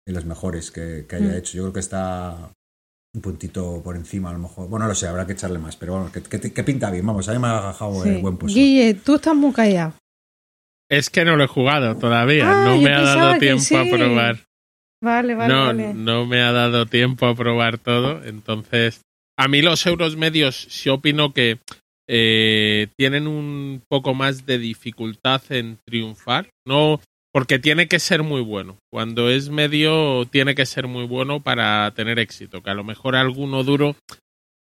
[0.07, 1.37] de los mejores que, que haya mm.
[1.37, 2.53] hecho, yo creo que está
[3.17, 4.69] un puntito por encima a lo mejor.
[4.69, 7.05] Bueno, no lo sé, habrá que echarle más, pero bueno, que, que, que pinta bien,
[7.05, 8.09] vamos, a mí me ha agajado sí.
[8.09, 8.57] el buen puesto.
[8.57, 9.93] Guille, tú estás muy callado.
[10.89, 13.75] Es que no lo he jugado todavía, ah, no me ha dado tiempo sí.
[13.75, 14.37] a probar.
[15.03, 15.93] Vale, vale, no, vale.
[15.93, 19.01] No me ha dado tiempo a probar todo, entonces
[19.37, 21.59] a mí los euros medios sí opino que
[22.07, 26.49] eh, tienen un poco más de dificultad en triunfar.
[26.65, 27.01] No,
[27.37, 28.79] porque tiene que ser muy bueno.
[28.91, 32.63] Cuando es medio, tiene que ser muy bueno para tener éxito.
[32.63, 33.95] Que a lo mejor alguno duro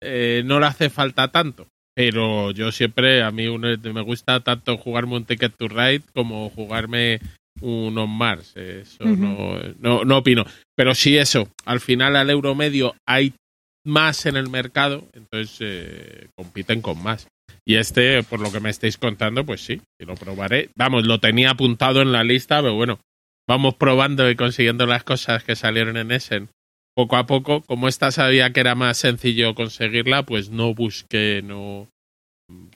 [0.02, 1.68] eh, no le hace falta tanto.
[1.94, 7.20] Pero yo siempre, a mí me gusta tanto jugarme un Ticket to Ride como jugarme
[7.62, 8.54] un On Mars.
[8.58, 9.16] Eso uh -huh.
[9.16, 10.44] no, no, no opino.
[10.76, 13.32] Pero sí eso, al final al euro medio hay
[13.86, 17.26] más en el mercado, entonces eh, compiten con más.
[17.66, 20.70] Y este, por lo que me estáis contando, pues sí, lo probaré.
[20.76, 23.00] Vamos, lo tenía apuntado en la lista, pero bueno,
[23.48, 26.48] vamos probando y consiguiendo las cosas que salieron en Essen
[26.94, 27.62] poco a poco.
[27.62, 31.88] Como esta sabía que era más sencillo conseguirla, pues no busqué no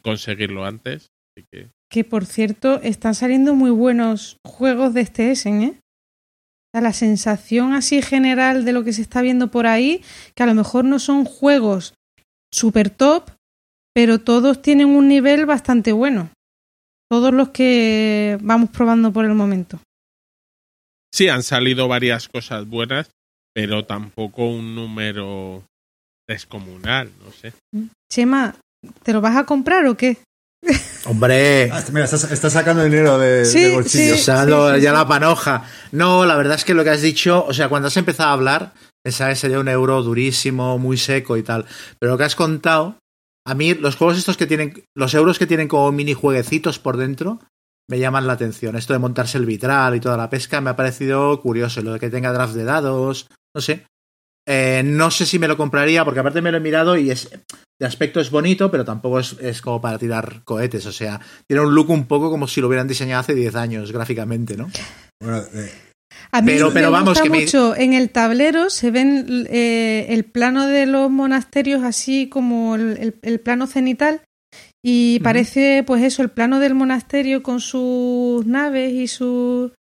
[0.03, 1.11] conseguirlo antes.
[1.51, 1.69] Que...
[1.89, 5.81] que por cierto, están saliendo muy buenos juegos de este Essen, ¿eh?
[6.73, 10.03] La sensación así general de lo que se está viendo por ahí,
[10.35, 11.95] que a lo mejor no son juegos
[12.53, 13.31] super top,
[13.95, 16.31] pero todos tienen un nivel bastante bueno.
[17.11, 19.81] Todos los que vamos probando por el momento.
[21.12, 23.11] Sí, han salido varias cosas buenas,
[23.53, 25.65] pero tampoco un número
[26.29, 27.53] descomunal, no sé.
[28.12, 28.55] Chema,
[29.03, 30.19] ¿te lo vas a comprar o qué?
[31.07, 34.15] Hombre, Ah, mira, estás, estás sacando dinero de, Sí, bolsillo.
[34.15, 34.21] sí.
[34.21, 34.97] usando sí, ya sí.
[34.97, 35.65] la panoja.
[35.91, 38.35] No, la verdad es que lo que has dicho, o sea, cuando has empezado a
[38.35, 38.73] hablar,
[39.05, 41.65] que sería un euro durísimo, muy seco y tal.
[41.99, 42.97] Pero lo que has contado,
[43.47, 46.97] a mí los juegos estos que tienen, los euros que tienen como mini jueguecitos por
[46.97, 47.41] dentro,
[47.89, 48.77] me llaman la atención.
[48.77, 51.83] Esto de montarse el vitral y toda la pesca me ha parecido curioso.
[51.83, 53.85] Lo de que tenga draft de dados, no sé.
[54.47, 57.31] Eh, no sé si me lo compraría, porque aparte me lo he mirado y es
[57.81, 60.87] de aspecto es bonito, pero tampoco es, es como para tirar cohetes.
[60.87, 63.91] O sea, tiene un look un poco como si lo hubieran diseñado hace 10 años
[63.91, 64.71] gráficamente, ¿no?
[65.21, 65.90] Bueno, eh,
[66.33, 67.75] A mí Pero- me pero vamos, gusta que me- mucho.
[67.77, 73.15] En el tablero se ven eh, el plano de los monasterios así como el, el-
[73.23, 74.21] el plano cenital
[74.83, 79.73] y parece pues eso, el plano del monasterio con sus naves y su...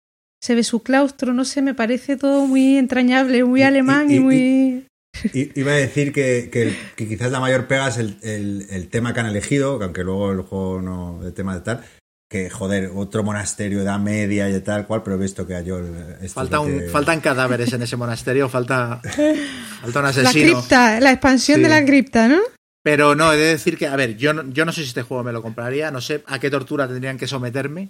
[0.42, 4.16] Se ve su claustro, no sé, me parece todo muy entrañable, muy Y- alemán y,
[4.16, 4.86] y- muy...
[5.34, 9.20] iba a decir que, que- que quizás la mayor pega es el, el- tema que
[9.20, 11.82] han elegido, que aunque luego el juego no, el tema de tal,
[12.30, 15.80] que joder, otro monasterio de edad media y tal cual, pero he visto que esto
[16.22, 19.02] es Falta un, que- Faltan cadáveres en ese monasterio, falta,
[19.82, 20.32] falta un La asesino.
[20.60, 21.64] cripta, la expansión Sí.
[21.64, 22.40] de la cripta, ¿no?
[22.84, 25.02] Pero no, he de decir que, a ver, yo no, yo no sé si este
[25.02, 27.90] juego me lo compraría, no sé a qué tortura tendrían que someterme,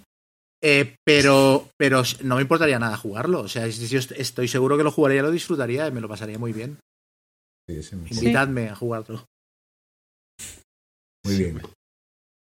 [0.62, 3.40] eh, pero, pero no me importaría nada jugarlo.
[3.40, 6.08] O sea, si yo est- estoy seguro que lo jugaría, lo disfrutaría y me lo
[6.08, 6.78] pasaría muy bien.
[7.68, 8.14] Sí, sí, sí.
[8.14, 9.24] Invitadme a jugarlo.
[11.24, 11.60] Muy bien.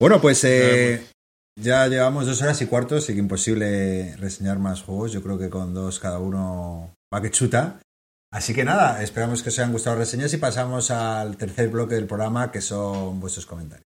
[0.01, 1.05] Bueno, pues eh,
[1.57, 5.13] ya llevamos dos horas y cuarto, así que imposible reseñar más juegos.
[5.13, 7.81] Yo creo que con dos cada uno va que chuta.
[8.33, 11.97] Así que nada, esperamos que os hayan gustado las reseñas y pasamos al tercer bloque
[11.97, 13.90] del programa, que son vuestros comentarios.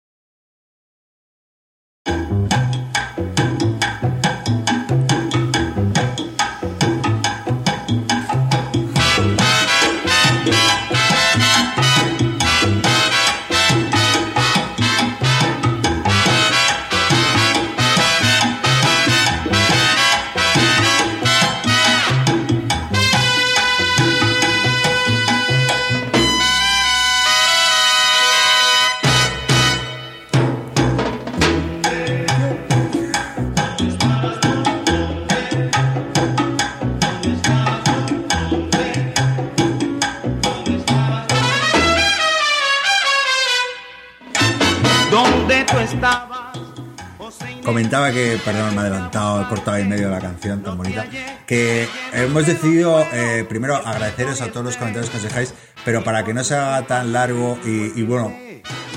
[48.12, 51.06] Que, perdón, me he adelantado, he cortado en medio la canción tan bonita,
[51.46, 55.54] que hemos decidido eh, primero agradeceros a todos los comentarios que os dejáis,
[55.86, 58.34] pero para que no sea tan largo y, bueno,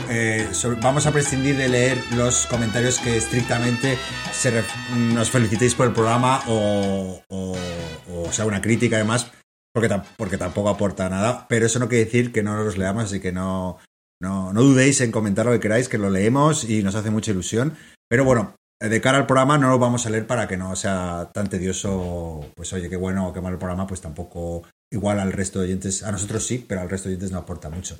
[0.08, 0.48] eh,
[0.80, 3.98] vamos a prescindir de leer los comentarios que estrictamente
[4.32, 4.64] se
[4.96, 7.20] nos felicitéis por el programa o,
[8.30, 9.30] sea una crítica además,
[9.74, 13.20] porque, porque tampoco aporta nada, pero eso no quiere decir que no los leamos, así
[13.20, 13.76] que no,
[14.22, 17.32] no, no dudéis en comentar lo que queráis, que lo leemos y nos hace mucha
[17.32, 17.76] ilusión.
[18.08, 18.54] Pero bueno,
[18.88, 22.46] de cara al programa no lo vamos a leer para que no sea tan tedioso,
[22.54, 25.66] pues oye, qué bueno o qué mal el programa, pues tampoco igual al resto de
[25.66, 27.96] oyentes, a nosotros sí, pero al resto de oyentes no aporta mucho.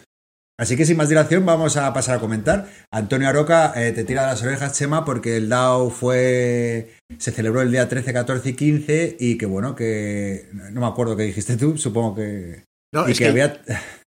[0.58, 2.68] Así que sin más dilación vamos a pasar a comentar.
[2.92, 7.62] Antonio Aroca eh, te tira de las orejas, Chema, porque el DAO fue se celebró
[7.62, 11.56] el día 13, 14 y 15 y que bueno, que no me acuerdo qué dijiste
[11.56, 12.64] tú, supongo que...
[12.92, 13.60] No, y es que que había...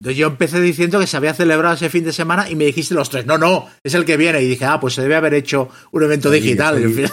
[0.02, 3.10] yo empecé diciendo que se había celebrado ese fin de semana y me dijiste los
[3.10, 4.42] tres, no, no, es el que viene.
[4.42, 6.78] Y dije, ah, pues se debe haber hecho un evento digital.
[6.94, 7.12] Final-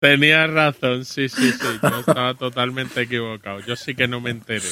[0.00, 1.66] Tenías razón, sí, sí, sí.
[1.82, 3.60] Yo estaba totalmente equivocado.
[3.60, 4.66] Yo sí que no me enteré.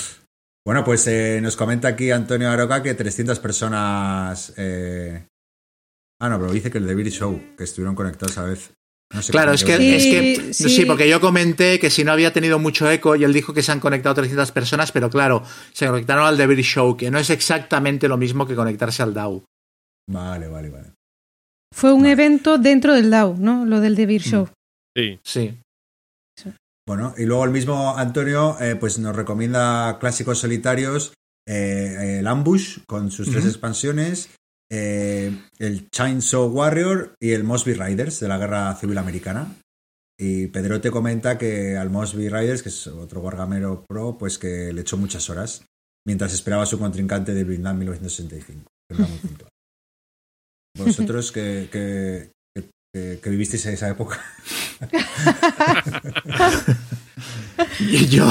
[0.64, 4.54] Bueno, pues eh, nos comenta aquí Antonio Aroca que 300 personas...
[4.56, 5.26] eh,
[6.20, 8.72] Ah, no, pero dice que el Beer Show, que estuvieron conectados a la vez.
[9.12, 9.76] No sé Claro, es que.
[9.78, 10.68] Sí, es que sí.
[10.68, 10.84] sí.
[10.84, 13.72] porque yo comenté que si no había tenido mucho eco y él dijo que se
[13.72, 18.06] han conectado 300 personas, pero claro, se conectaron al Beer Show, que no es exactamente
[18.08, 19.44] lo mismo que conectarse al DAO.
[20.10, 20.92] Vale, vale, vale.
[21.74, 22.12] Fue un Vale.
[22.12, 23.64] evento dentro del DAO, ¿no?
[23.64, 24.48] Lo del Beer Show.
[24.96, 25.18] Sí.
[25.24, 25.58] Sí.
[26.86, 31.12] Bueno, y luego el mismo Antonio eh, pues nos recomienda clásicos solitarios,
[31.46, 34.30] eh, el Ambush con sus tres expansiones,
[34.70, 39.56] eh, el Chainsaw Warrior y el Mosby Riders de la Guerra Civil Americana.
[40.20, 44.72] Y Pedro te comenta que al Mosby Riders, que es otro wargamero pro, pues que
[44.72, 45.64] le echó muchas horas
[46.04, 48.68] mientras esperaba a su contrincante de Vietnam 1965.
[48.88, 49.50] que era muy puntual.
[50.76, 52.32] Vosotros que, que,
[53.22, 54.20] que- vivisteis esa época.
[58.08, 58.28] Yo,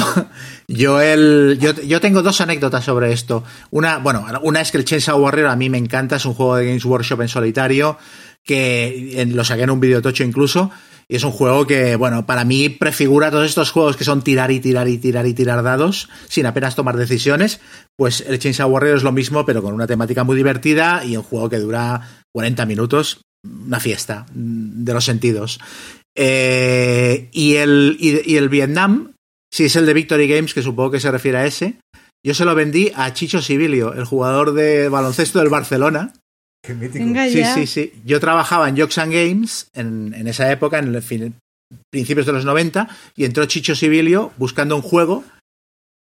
[0.68, 3.44] yo, el, yo, yo tengo dos anécdotas sobre esto.
[3.70, 6.56] Una, bueno, una es que el Chainsaw Warrior a mí me encanta, es un juego
[6.56, 7.98] de Games Workshop en solitario,
[8.44, 10.70] que en- lo saqué en un videotocho incluso,
[11.08, 14.50] y es un juego que, bueno, para mí prefigura todos estos juegos que son tirar
[14.50, 17.60] y tirar y tirar y tirar dados, sin apenas tomar decisiones,
[17.96, 21.22] pues el Chainsaw Warrior es lo mismo, pero con una temática muy divertida y un
[21.22, 22.00] juego que dura
[22.32, 23.20] 40 minutos,
[23.66, 25.60] una fiesta mm, de los sentidos.
[26.16, 29.12] Eh, y, el, y, y el Vietnam,
[29.52, 31.76] si es el de Victory Games, que supongo que se refiere a ese,
[32.26, 36.12] yo se lo vendí a Chicho Sibilio, el jugador de baloncesto del Barcelona.
[36.64, 37.04] Qué mítico.
[37.30, 37.92] Sí, sí, sí.
[38.04, 41.34] Yo trabajaba en Jokes and Games en, en esa época, en el fin-
[41.92, 45.22] principios de los 90, y entró Chicho Sibilio buscando un juego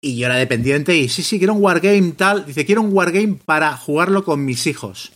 [0.02, 2.46] y yo era dependiente y sí, sí, quiero un wargame tal.
[2.46, 5.12] Dice, quiero un wargame para jugarlo con mis hijos.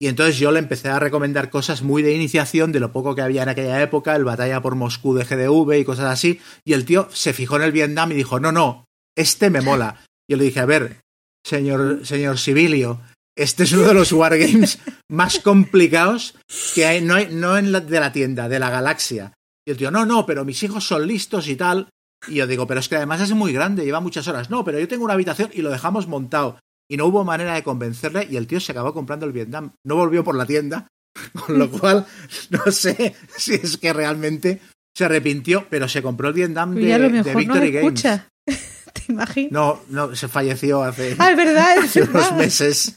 [0.00, 3.22] Y entonces yo le empecé a recomendar cosas muy de iniciación de lo poco que
[3.22, 6.40] había en aquella época, el Batalla por Moscú de GDV y cosas así.
[6.64, 8.84] Y el tío se fijó en el Vietnam y dijo, no, no,
[9.16, 10.04] este me mola.
[10.30, 11.00] Yo le dije, a ver,
[11.44, 13.00] señor, señor Sibilio,
[13.36, 16.36] este es uno de los wargames más complicados
[16.74, 19.32] que hay, no, hay, no en la, de la tienda, de la galaxia.
[19.66, 21.88] Y el tío, no, no, pero mis hijos son listos y tal.
[22.26, 24.50] Y yo digo, pero es que además es muy grande, lleva muchas horas.
[24.50, 26.58] No, pero yo tengo una habitación y lo dejamos montado.
[26.90, 29.72] Y no hubo manera de convencerle y el tío se acabó comprando el Vietnam.
[29.84, 30.88] No volvió por la tienda,
[31.46, 32.06] con lo cual
[32.50, 34.60] no sé si es que realmente
[34.96, 37.70] se arrepintió, pero se compró el Vietnam de, Y a lo de mejor no Victory
[37.72, 37.86] Games.
[38.04, 38.28] escucha.
[38.92, 39.52] ¿Te imaginas?
[39.52, 42.96] No, no, se falleció hace, Ah, verdad, hace unos meses.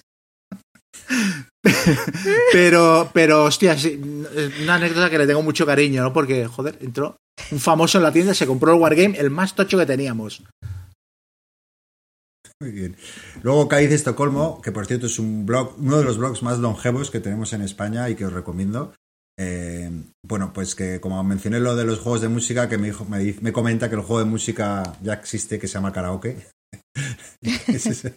[2.54, 4.00] Pero, pero, hostia, sí,
[4.36, 6.14] es una anécdota que le tengo mucho cariño, ¿no?
[6.14, 7.18] Porque, joder, entró
[7.52, 10.44] un famoso en la tienda se compró el Wargame, el más tocho que teníamos.
[12.62, 12.96] Muy bien.
[13.42, 16.60] Luego Cádiz de Estocolmo, que por cierto es un blog, uno de los blogs más
[16.60, 18.94] longevos que tenemos en España y que os recomiendo.
[19.40, 19.90] Eh,
[20.24, 23.36] bueno, pues que como mencioné lo de los juegos de música, que me, dijo, me,
[23.42, 26.38] me comenta que el juego de música ya existe, que se llama karaoke.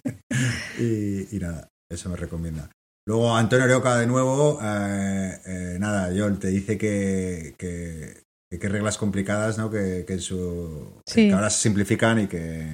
[0.79, 2.69] Y, y nada, eso me recomienda.
[3.07, 8.25] Luego Antonio Oreoca de nuevo, eh, eh, nada, John, te dice que, que,
[8.59, 9.71] que reglas complicadas, ¿no?
[9.71, 11.29] Que, que en su Sí.
[11.29, 12.69] que ahora se simplifican y que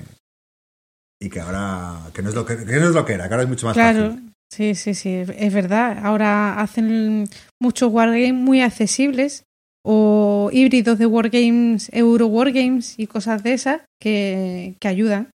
[1.20, 3.34] y que ahora que no es lo que, que no es lo que era, que
[3.34, 4.32] ahora es mucho más Claro, fácil.
[4.50, 5.98] sí, sí, sí, es verdad.
[6.02, 7.28] Ahora hacen
[7.60, 9.44] muchos wargames muy accesibles
[9.84, 15.30] o híbridos de wargames, euro wargames y cosas de esas que, que ayudan.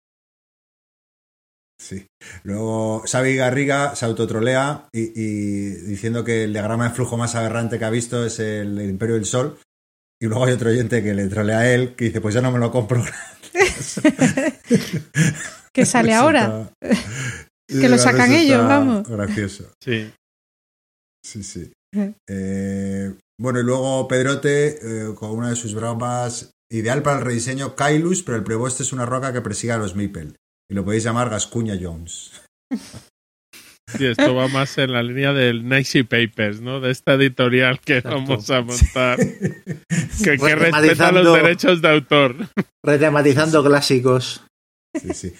[1.79, 2.07] Sí.
[2.43, 7.77] Luego Xavi Garriga se autotrolea y, y diciendo que el diagrama de flujo más aberrante
[7.77, 9.59] que ha visto es el, el Imperio del Sol.
[10.19, 12.51] Y luego hay otro oyente que le trolea a él que dice, pues ya no
[12.51, 13.03] me lo compro.
[15.75, 16.71] Que sale ahora.
[17.67, 19.09] Que lo sacan ellos, vamos.
[19.09, 19.71] Gracioso.
[19.83, 20.11] Sí.
[21.25, 21.71] Sí, sí.
[21.95, 22.13] Eh.
[22.29, 27.75] Eh, bueno, y luego Pedrote, eh, con una de sus bromas, ideal para el rediseño
[27.75, 30.33] Kailus, pero el preboste es una roca que persigue a los Meeple.
[30.69, 32.39] Y lo podéis llamar Gascuña Jones.
[33.97, 36.79] Sí, esto va más en la línea del Nicey Papers, ¿no?
[36.79, 38.17] De esta editorial que Exacto.
[38.17, 39.17] vamos a montar.
[40.23, 42.35] Que, que respeta los derechos de autor.
[42.83, 44.43] Retematizando clásicos.
[44.99, 45.33] Sí, sí.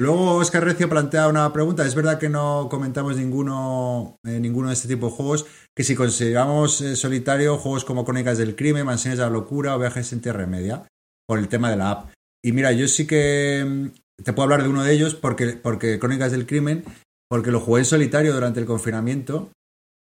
[0.00, 1.84] Luego Oscar Recio plantea una pregunta.
[1.84, 5.44] Es verdad que no comentamos ninguno, eh, ninguno de este tipo de juegos.
[5.76, 9.78] Que si consideramos eh, solitario juegos como Crónicas del Crimen, Mansiones de la Locura o
[9.78, 10.88] Viajes en Tierra Media,
[11.28, 12.12] por el tema de la app.
[12.42, 15.98] Y mira, yo sí que mm, te puedo hablar de uno de ellos porque, porque
[15.98, 16.82] Crónicas del Crimen,
[17.28, 19.50] porque lo jugué en solitario durante el confinamiento.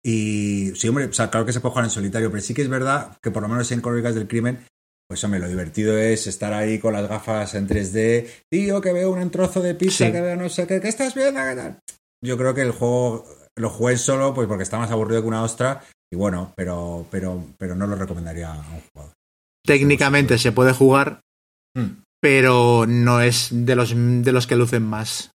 [0.04, 2.62] Y sí, hombre, o sea, claro que se puede jugar en solitario, pero sí que
[2.62, 4.60] es verdad que por lo menos en Crónicas del Crimen
[5.10, 8.28] pues hombre, lo divertido es estar ahí con las gafas en 3D.
[8.48, 10.12] Tío, que veo un trozo de pizza, Sí.
[10.12, 11.40] que veo no sé qué, ¿qué estás viendo?
[11.40, 11.80] ¿Qué tal?
[12.24, 13.26] Yo creo que el juego
[13.56, 15.82] lo jugué solo, pues porque está más aburrido que una ostra.
[16.12, 19.12] Y bueno, pero, pero, pero no lo recomendaría a un jugador.
[19.66, 21.22] Técnicamente se puede jugar,
[21.76, 22.02] Hmm.
[22.20, 25.32] pero no es de los, de los que lucen más.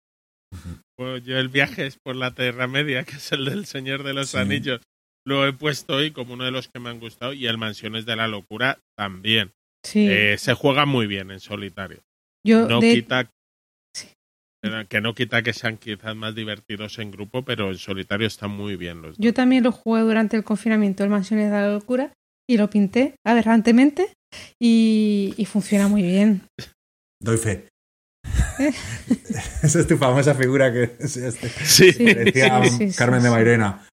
[0.98, 4.14] Pues yo el viaje es por la Tierra Media, que es el del Señor de
[4.14, 4.38] los Sí.
[4.38, 4.80] Anillos.
[5.28, 8.06] Lo he puesto hoy como uno de los que me han gustado y el Mansiones
[8.06, 9.52] de la Locura también.
[9.86, 12.02] Sí, Eh, se juega muy bien en solitario.
[12.46, 13.30] yo No de- quita
[13.96, 14.08] Sí.
[14.90, 18.76] que no quita que sean quizás más divertidos en grupo, pero en solitario están muy
[18.76, 19.18] bien los dos.
[19.24, 22.12] yo también lo jugué durante el confinamiento, el Mansiones de la Locura,
[22.50, 24.14] y lo pinté aberrantemente
[24.62, 26.42] y, y funciona muy bien.
[27.22, 27.68] Doy fe.
[29.64, 31.92] Esa es tu famosa figura que este, Sí.
[31.92, 32.06] Sí.
[32.06, 33.30] decía Sí, sí, sí, Carmen de.
[33.30, 33.88] Mairena.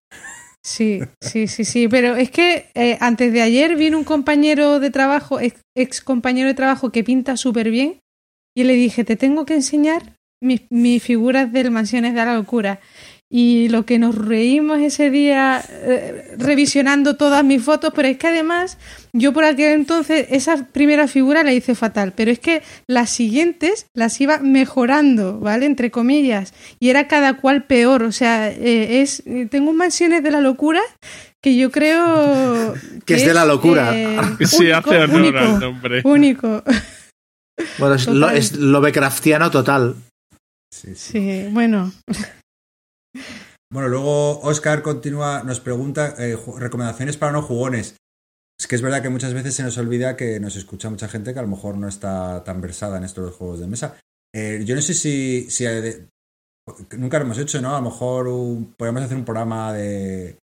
[0.65, 4.91] Sí, sí, sí, sí, pero es que eh, antes de ayer vino un compañero de
[4.91, 7.99] trabajo, ex, compañero de trabajo que pinta súper bien
[8.55, 12.79] y le dije, te tengo que enseñar mis, mis figuras del Mansiones de la Locura.
[13.35, 18.27] Y lo que nos reímos ese día eh, revisionando todas mis fotos, pero es que
[18.27, 18.77] además
[19.11, 23.87] yo por aquel entonces esa primera figura la hice fatal, pero es que las siguientes
[23.95, 25.65] las iba mejorando, ¿vale?
[25.65, 30.21] Entre comillas, y era cada cual peor, o sea, eh, es eh, tengo un mansiones
[30.21, 30.81] de la locura
[31.41, 33.97] que yo creo Que es de la locura.
[33.97, 34.15] eh,
[34.45, 36.01] Sí, único, hace honor único, al nombre.
[36.05, 36.63] único.
[37.79, 38.37] Bueno, es, lo, Total.
[38.37, 39.95] es Lovecraftiano total.
[40.71, 41.11] Sí, sí.
[41.11, 41.91] Sí, bueno,
[43.71, 47.95] Bueno, luego Oscar continúa, nos pregunta eh, recomendaciones para no jugones.
[48.59, 51.33] Es que es verdad que muchas veces se nos olvida que nos escucha mucha gente
[51.33, 53.97] que a lo mejor no está tan versada en estos juegos de mesa.
[54.33, 56.07] Eh, yo no sé si, si hay de-
[56.97, 57.75] nunca lo hemos hecho, ¿no?
[57.75, 60.37] A lo mejor un- podríamos hacer un programa de,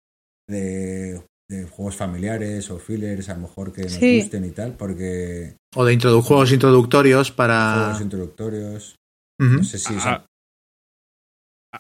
[0.48, 1.20] de,
[1.50, 4.20] de juegos familiares o fillers, a lo mejor que nos Sí.
[4.20, 7.74] gusten y tal, porque O de introdu- juegos introductorios para.
[7.74, 8.94] juegos introductorios.
[9.40, 10.24] No sé si A,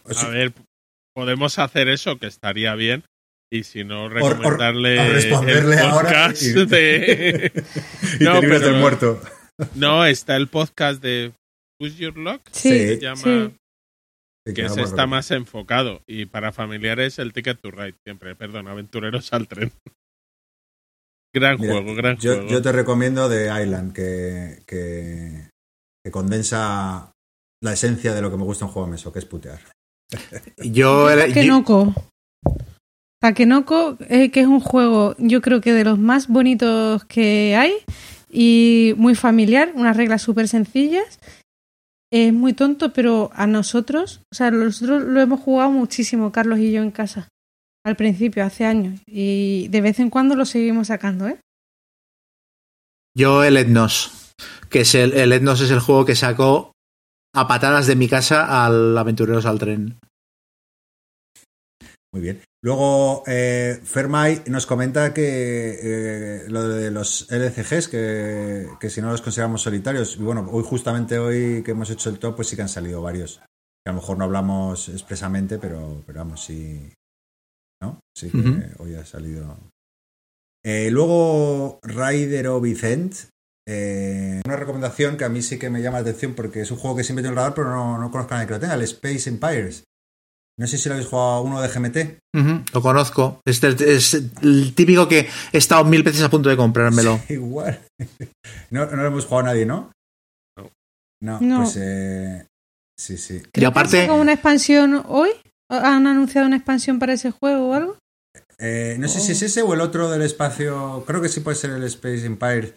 [0.04, 0.52] O sea- a ver,
[1.16, 3.02] podemos hacer eso, que estaría bien.
[3.50, 7.52] Y si no, recomendarle o responderle el ahora podcast y- de...
[8.20, 9.20] y No, te pero- del muerto.
[9.74, 11.32] No, está el podcast de
[11.80, 12.78] Push Your Luck, sí, Sí.
[12.88, 14.52] se llama, sí.
[14.54, 16.02] Que ese está más enfocado.
[16.06, 19.72] Y para familiares, el Ticket to Ride, siempre, perdón, Aventureros al Tren.
[21.34, 22.48] Gran Mira, juego, gran yo, juego.
[22.50, 25.50] yo te recomiendo The Island, que, que,
[26.04, 27.12] que condensa
[27.62, 29.60] la esencia de lo que me gusta en juego de mesa, que es putear.
[30.58, 31.94] Yo, era- Takenoko.
[33.20, 37.72] Takenoko, eh, que es un juego, yo creo que de los más bonitos que hay
[38.30, 41.18] y muy familiar, unas reglas súper sencillas.
[42.12, 46.70] Es muy tonto, pero a nosotros, o sea, nosotros lo hemos jugado muchísimo, Carlos y
[46.70, 47.28] yo en casa,
[47.84, 51.38] al principio, hace años, y de vez en cuando lo seguimos sacando, ¿eh?
[53.16, 54.32] yo el Etnos.
[54.68, 56.72] Que es el, el Etnos es el juego que sacó
[57.36, 59.98] a patadas de mi casa al Aventureros al Tren.
[62.12, 62.42] Muy bien.
[62.62, 69.10] Luego, eh, Fermay nos comenta que eh, lo de los LCGs, que, que si no
[69.10, 72.56] los consideramos solitarios, y bueno, hoy justamente hoy que hemos hecho el top, pues sí
[72.56, 73.42] que han salido varios.
[73.84, 76.90] Que a lo mejor no hablamos expresamente, pero, pero vamos, sí.
[77.82, 78.00] ¿No?
[78.16, 79.58] Sí que hoy ha salido.
[80.64, 83.14] Eh, luego, Raider o Vicent.
[83.68, 86.78] Eh, una recomendación que a mí sí que me llama la atención porque es un
[86.78, 88.60] juego que siempre tengo en el radar, pero no, no conozco a nadie que lo
[88.60, 89.84] tenga, el Space Empires.
[90.58, 92.18] No sé si lo habéis jugado uno de GMT.
[92.72, 93.40] Lo conozco.
[93.44, 97.20] Este es el típico que he estado mil veces a punto de comprármelo.
[97.28, 97.78] Igual.
[98.70, 99.92] No, no lo hemos jugado nadie, ¿no?
[100.56, 100.70] No.
[101.20, 101.62] No, No.
[101.62, 102.46] pues eh,
[102.98, 103.42] sí, sí.
[103.52, 105.30] Y aparte, una expansión hoy.
[105.68, 107.98] ¿Han anunciado una expansión para ese juego o algo?
[108.58, 111.04] Eh, no sé si es ese o el otro del espacio.
[111.06, 112.74] Creo que sí puede ser el Space Empire.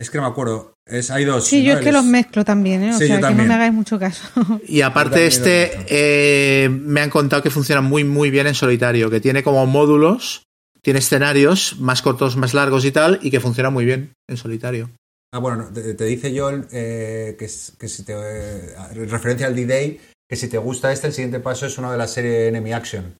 [0.00, 0.74] Es que no me acuerdo.
[0.86, 1.44] Es, hay dos.
[1.44, 1.64] Sí, ¿no?
[1.64, 2.90] yo es que los mezclo también, ¿eh?
[2.94, 4.22] O Sí, yo sea, que no me hagáis mucho caso.
[4.66, 9.10] y aparte Yo este, eh, me han contado que funciona muy, muy bien en solitario,
[9.10, 10.44] que tiene como módulos,
[10.82, 14.90] tiene escenarios más cortos, más largos y tal, y que funciona muy bien en solitario.
[15.32, 18.14] Ah, bueno, no, te, te dice Joel eh, que, si te.
[18.14, 18.74] eh,
[19.08, 22.06] referencia al D-Day, que si te gusta este, el siguiente paso es uno de la
[22.06, 23.14] serie Enemy Action.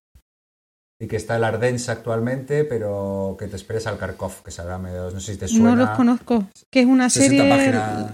[1.00, 4.78] Y que está el Ardens actualmente, pero que te esperes al Kharkov, que saldrá a
[4.78, 5.14] mediados.
[5.14, 5.70] No sé si te suena.
[5.70, 6.48] No los conozco.
[6.72, 7.50] Que es una 60 serie.
[7.56, 8.12] páginas.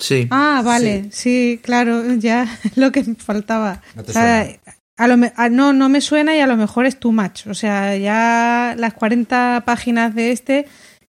[0.00, 0.28] Sí.
[0.30, 1.58] Ah, vale, sí.
[1.60, 3.82] claro, ya es lo que me faltaba.
[3.96, 4.58] No te O sea, suena.
[4.96, 7.48] a lo me- a- no, no me suena y a lo mejor es too much.
[7.48, 10.66] O sea, ya las 40 páginas de este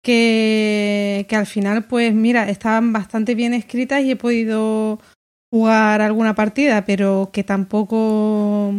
[0.03, 5.01] que, que al final, pues mira, estaban bastante bien escritas y he podido
[5.51, 8.75] jugar alguna partida, pero que tampoco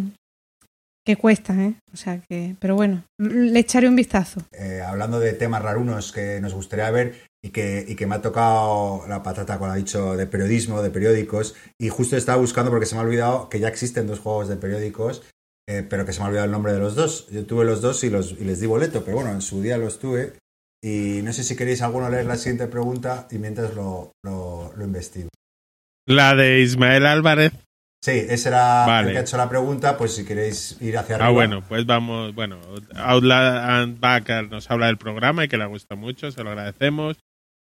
[1.05, 1.75] que cuesta, ¿eh?
[1.93, 4.41] O sea que, pero bueno, le echaré un vistazo.
[4.51, 8.21] eh, hablando de temas rarunos que nos gustaría ver y que, y que me ha
[8.21, 12.87] tocado la patata cuando ha dicho de periodismo, de periódicos, y justo estaba buscando porque
[12.87, 15.21] se me ha olvidado que ya existen dos juegos de periódicos,
[15.69, 17.27] eh, pero que se me ha olvidado el nombre de los dos.
[17.29, 19.77] Yo tuve los dos y, los, y les di boleto, pero bueno, en su día
[19.77, 20.33] los tuve.
[20.83, 24.83] Y no sé si queréis alguno leer la siguiente pregunta y mientras lo, lo, lo
[24.85, 25.29] investigo.
[26.07, 27.53] La de Ismael Álvarez.
[28.05, 29.07] Sí, ese era Vale.
[29.07, 31.27] el que ha hecho la pregunta, pues si queréis ir hacia arriba.
[31.27, 32.35] Ah, bueno, pues vamos.
[32.35, 32.59] Bueno,
[32.93, 37.17] Outland Backer nos habla del programa y que le gusta mucho, se lo agradecemos.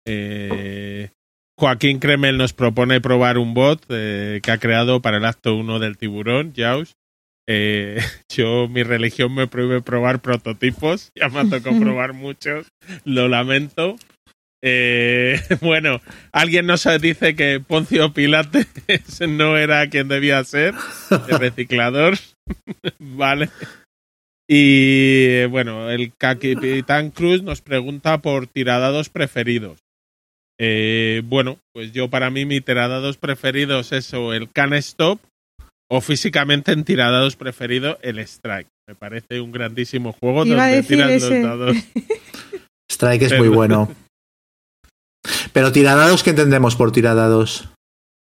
[0.07, 1.11] Eh,
[1.55, 5.77] Joaquín Kremel nos propone probar un bot eh, que ha creado para el acto 1
[5.77, 6.95] del tiburón, Jaws.
[7.47, 7.99] Eh,
[8.35, 12.69] yo, mi religión me prohíbe probar prototipos, ya me ha tocado probar muchos,
[13.03, 13.97] lo lamento.
[14.65, 16.01] Eh, bueno,
[16.31, 18.67] alguien nos dice que Poncio Pilates
[19.27, 20.73] no era quien debía ser,
[21.27, 22.17] el reciclador.
[22.99, 23.49] vale.
[24.49, 29.79] Y bueno, el Capitán Cruz nos pregunta por tiradados preferidos.
[30.59, 35.19] Eh, bueno, pues yo para mí mi tiradados preferidos es o el Can Stop
[35.89, 38.67] o físicamente en tiradados preferido el Strike.
[38.87, 41.29] Me parece un grandísimo juego Iba a donde decir tiras ese.
[41.41, 41.77] los dados.
[42.91, 43.93] Strike es Pero- muy bueno.
[45.53, 47.69] Pero tiradados, ¿qué entendemos por tiradados?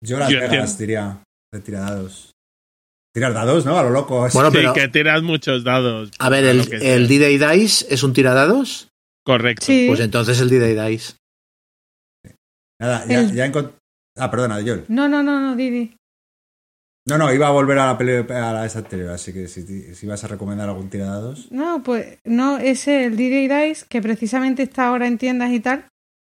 [0.02, 0.38] Yo las Yo
[0.78, 1.22] diría
[1.52, 2.32] de tiradados.
[3.14, 3.78] Tirar dados, ¿no?
[3.78, 4.28] A lo loco.
[4.32, 6.10] Bueno, Sí, pero- que tiras muchos dados.
[6.18, 8.88] A ver, ¿el, el D-Day Dice es un tiradados?
[9.24, 9.64] Correcto.
[9.66, 9.86] Sí.
[9.88, 11.14] Pues entonces el D-Day Dice.
[12.78, 13.72] Nada, ya, El- ya encont-
[14.18, 14.84] Ah, perdona, Joel.
[14.88, 15.94] No, no, no, no, Didi.
[17.08, 19.94] No, no, iba a volver a la peli a la esa anterior, así que si,
[19.94, 21.50] si vas a recomendar algún tiradados.
[21.52, 25.86] No, pues no, ese el DJ Dice, que precisamente está ahora en tiendas y tal,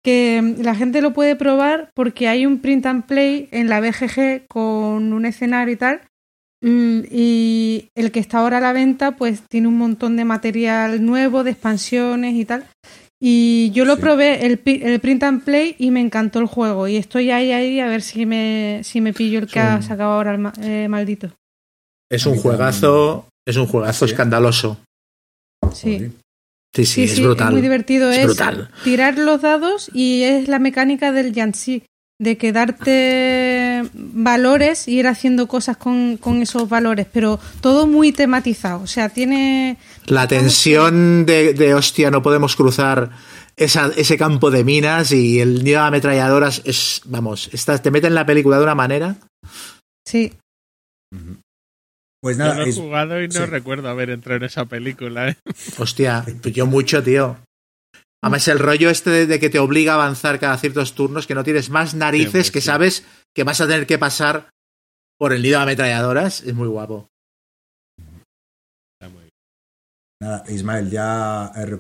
[0.06, 4.46] que la gente lo puede probar porque hay un print and play en la BGG
[4.48, 6.00] con un escenario y tal.
[6.62, 11.04] mm, Y el que está ahora a la venta, pues tiene un montón de material
[11.04, 12.64] nuevo, de expansiones y tal.
[13.20, 14.02] Y yo lo Sí.
[14.02, 16.86] probé, el, el print and play, y me encantó el juego.
[16.86, 19.82] Y estoy ahí, ahí, a ver si me, si me pillo el que ha un-
[19.82, 21.30] sacado ahora el ma- eh, maldito.
[22.10, 24.12] Es A un juegazo, es un juegazo Sí.
[24.12, 24.78] escandaloso.
[25.72, 26.12] Sí.
[26.74, 27.48] Sí, sí, es brutal.
[27.48, 28.10] Es muy divertido.
[28.10, 28.70] Es Es, brutal.
[28.84, 31.82] tirar los dados y es la mecánica del Yanxi,
[32.18, 38.12] de que darte valores y ir haciendo cosas con, con esos valores, pero todo muy
[38.12, 38.82] tematizado.
[38.82, 39.78] O sea, tiene.
[40.06, 43.10] La tensión de, de hostia, no podemos cruzar
[43.56, 48.06] esa- ese campo de minas y el nido de ametralladoras es, vamos, está- te mete
[48.06, 49.16] en la película de una manera.
[50.06, 50.32] Sí.
[52.26, 53.46] Pues Yo nada, no he es- jugado y no sí.
[53.46, 55.28] recuerdo haber entrado en esa película.
[55.28, 55.36] ¿eh?
[55.78, 57.36] Hostia, pues yo mucho, tío.
[58.20, 61.44] Además, el rollo este de, que te obliga a avanzar cada ciertos turnos, que no
[61.44, 62.66] tienes más narices, Sí, que sí.
[62.66, 64.50] sabes que vas a tener que pasar
[65.20, 67.06] por el nido de ametralladoras, es muy guapo.
[68.98, 69.30] Está muy bien.
[70.20, 71.78] nada, Ismael, ya he, eh,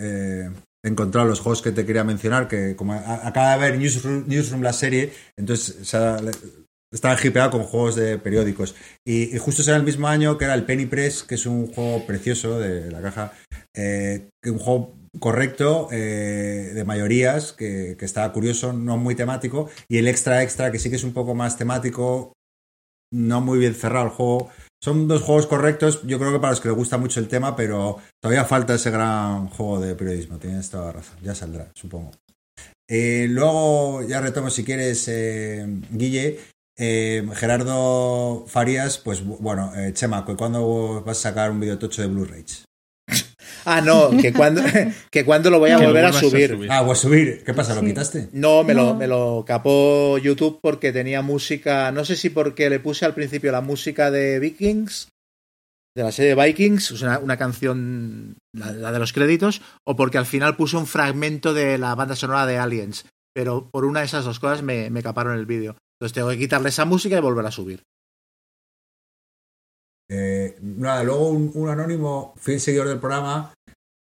[0.00, 0.50] eh,
[0.84, 4.28] he encontrado los juegos que te quería mencionar, que como a- acaba de ver Newsroom,
[4.28, 5.92] Newsroom la serie, entonces
[6.92, 8.74] estaba hipeado con juegos de periódicos.
[9.04, 11.72] Y, y justo será el mismo año que era el Penny Press, que es un
[11.72, 13.32] juego precioso de la caja,
[13.74, 19.98] eh, un juego correcto eh, de mayorías, que, que está curioso, no muy temático, y
[19.98, 22.32] el extra extra, que sí que es un poco más temático,
[23.12, 24.50] no muy bien cerrado el juego.
[24.82, 27.54] Son dos juegos correctos, yo creo que para los que les gusta mucho el tema,
[27.54, 32.10] pero todavía falta ese gran juego de periodismo, tienes toda la razón, ya saldrá, supongo.
[32.90, 35.08] Eh, luego, ya retomo si quieres,
[35.90, 36.40] Guille,
[36.78, 42.02] eh, Gerardo Farías, pues bu- bueno, eh, Chema, ¿cu- ¿cuándo vas a sacar un videotocho
[42.02, 42.64] de Blu-rays?
[43.64, 44.60] Ah, no, que cuando,
[45.12, 46.66] que cuando lo voy a Que volver a subir.
[46.68, 47.74] Ah, voy a subir, ¿qué pasa?
[47.76, 47.86] ¿Lo Sí.
[47.88, 48.28] quitaste?
[48.32, 52.80] No, me, Lo, me lo capó YouTube porque tenía música, no sé si porque le
[52.80, 55.08] puse al principio la música de Vikings,
[55.96, 60.26] de la serie Vikings, una, una canción, la, la de los créditos, o porque al
[60.26, 63.04] final puse un fragmento de la banda sonora de Aliens.
[63.32, 65.76] Pero por una de esas dos cosas me, me caparon el vídeo.
[66.02, 67.84] Entonces tengo que quitarle esa música y volver a subir.
[70.10, 73.54] Eh, nada, luego un, un anónimo, fiel seguidor del programa,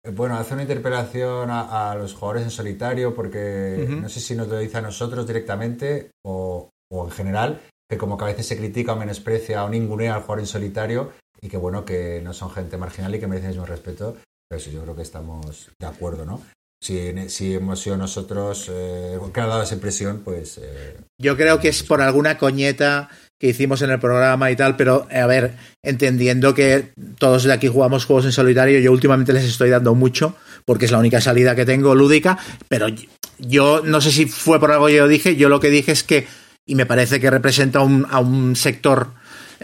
[0.01, 4.33] eh, bueno, hace una interpelación a, a los jugadores en solitario porque no sé si
[4.33, 8.47] nos lo dice a nosotros directamente o, o en general, que como que a veces
[8.47, 12.31] se critica o menosprecia o ningunea al jugador en solitario y que bueno, que no
[12.31, 14.15] son gente marginal y que merecen el mismo respeto,
[14.47, 16.41] pero eso yo creo que estamos de acuerdo, ¿no?
[16.83, 22.01] Si, hemos sido nosotros eh, que ha impresión, pues eh, Yo creo que es por
[22.01, 26.89] alguna coñeta que hicimos en el programa y tal, pero eh, a ver, entendiendo que
[27.19, 30.91] todos de aquí jugamos juegos en solitario, yo últimamente les estoy dando mucho, porque es
[30.91, 32.37] la única salida que tengo lúdica,
[32.67, 33.07] pero yo-
[33.39, 36.03] yo no sé si fue por algo que yo dije, yo lo que dije es
[36.03, 36.27] que,
[36.65, 39.07] y me parece que representa un- a un sector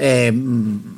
[0.02, 0.32] eh,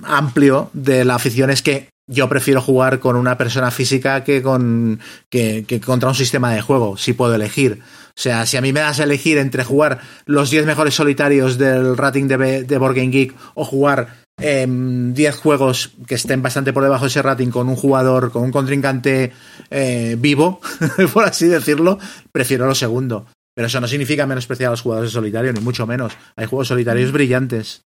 [0.04, 5.00] amplio de la afición, es que yo prefiero jugar con una persona física que, con,
[5.30, 7.80] que, contra un sistema de juego, si puedo elegir.
[8.10, 11.58] O sea, si a mí me das a elegir entre jugar los 10 mejores solitarios
[11.58, 16.74] del rating de, de Board Game Geek o jugar em, 10 juegos que estén bastante
[16.74, 19.32] por debajo de ese rating con un jugador, con un contrincante
[19.70, 20.60] eh, vivo,
[21.14, 21.98] por así decirlo,
[22.34, 23.26] prefiero lo segundo.
[23.56, 26.14] Pero eso no significa menospreciar a los jugadores de solitario, ni mucho menos.
[26.36, 27.84] Hay juegos solitarios brillantes.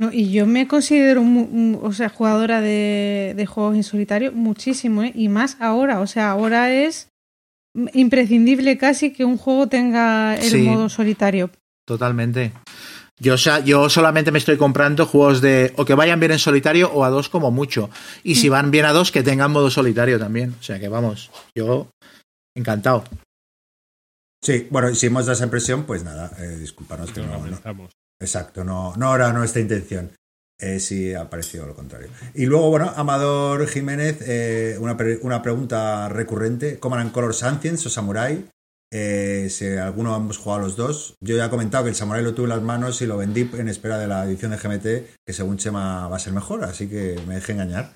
[0.00, 1.22] No, y yo me considero
[1.82, 5.12] o sea, jugadora de, de juegos en solitario muchísimo, ¿eh?
[5.14, 6.00] y más ahora.
[6.00, 7.08] O sea, ahora es
[7.92, 10.62] imprescindible casi que un juego tenga el Sí.
[10.62, 11.50] modo solitario.
[11.86, 12.52] Totalmente.
[13.20, 16.38] Yo, o sea, yo solamente me estoy comprando juegos de o que vayan bien en
[16.40, 17.88] solitario o a dos como mucho.
[18.24, 20.56] Y si van bien a dos, que tengan modo solitario también.
[20.58, 21.88] O sea que vamos, yo
[22.56, 23.04] encantado.
[24.42, 27.88] Sí, bueno, y si hemos dado esa impresión, pues nada, eh, discúlpanos que Lo no.
[28.24, 30.10] Exacto, no, no era nuestra intención.
[30.58, 32.08] Eh, sí, ha parecido lo contrario.
[32.34, 37.84] Y luego, bueno, Amador Jiménez, eh, una, pre- una pregunta recurrente: Command and Colors Ancients
[37.86, 38.46] o Samurai?
[38.92, 41.14] Eh, si alguno hemos jugado los dos.
[41.20, 43.50] Yo ya he comentado que el Samurai lo tuve en las manos y lo vendí
[43.52, 44.82] en espera de la edición de GMT,
[45.26, 47.94] que según Chema va a ser mejor, así que me dejé engañar.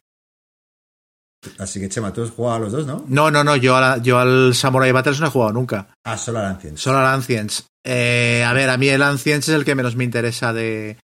[1.58, 3.04] Así que, Chema, tú has jugado a los dos, ¿no?
[3.06, 5.94] No, no, no, yo, a la- yo al Samurai Battles no he jugado nunca.
[6.04, 6.80] Ah, solo al Ancients.
[6.80, 7.67] Solo al Ancients.
[7.84, 10.98] Eh, a ver, a mí el Ancients es el que menos me interesa de...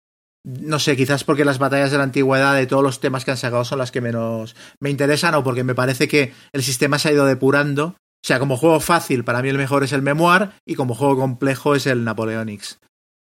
[0.45, 3.37] No sé, quizás porque las batallas de la antigüedad de todos los temas que han
[3.37, 7.09] sacado son las que menos me interesan o porque me parece que el sistema se
[7.09, 7.95] ha ido depurando.
[8.25, 11.17] O sea, como juego fácil, para mí el mejor es el Memoir y como juego
[11.17, 12.79] complejo es el Napoleonics.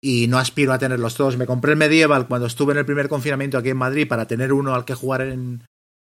[0.02, 1.36] Y no aspiro a tenerlos todos.
[1.36, 4.52] Me compré el Medieval cuando estuve en el primer confinamiento aquí en Madrid para tener
[4.52, 5.64] uno al que jugar en,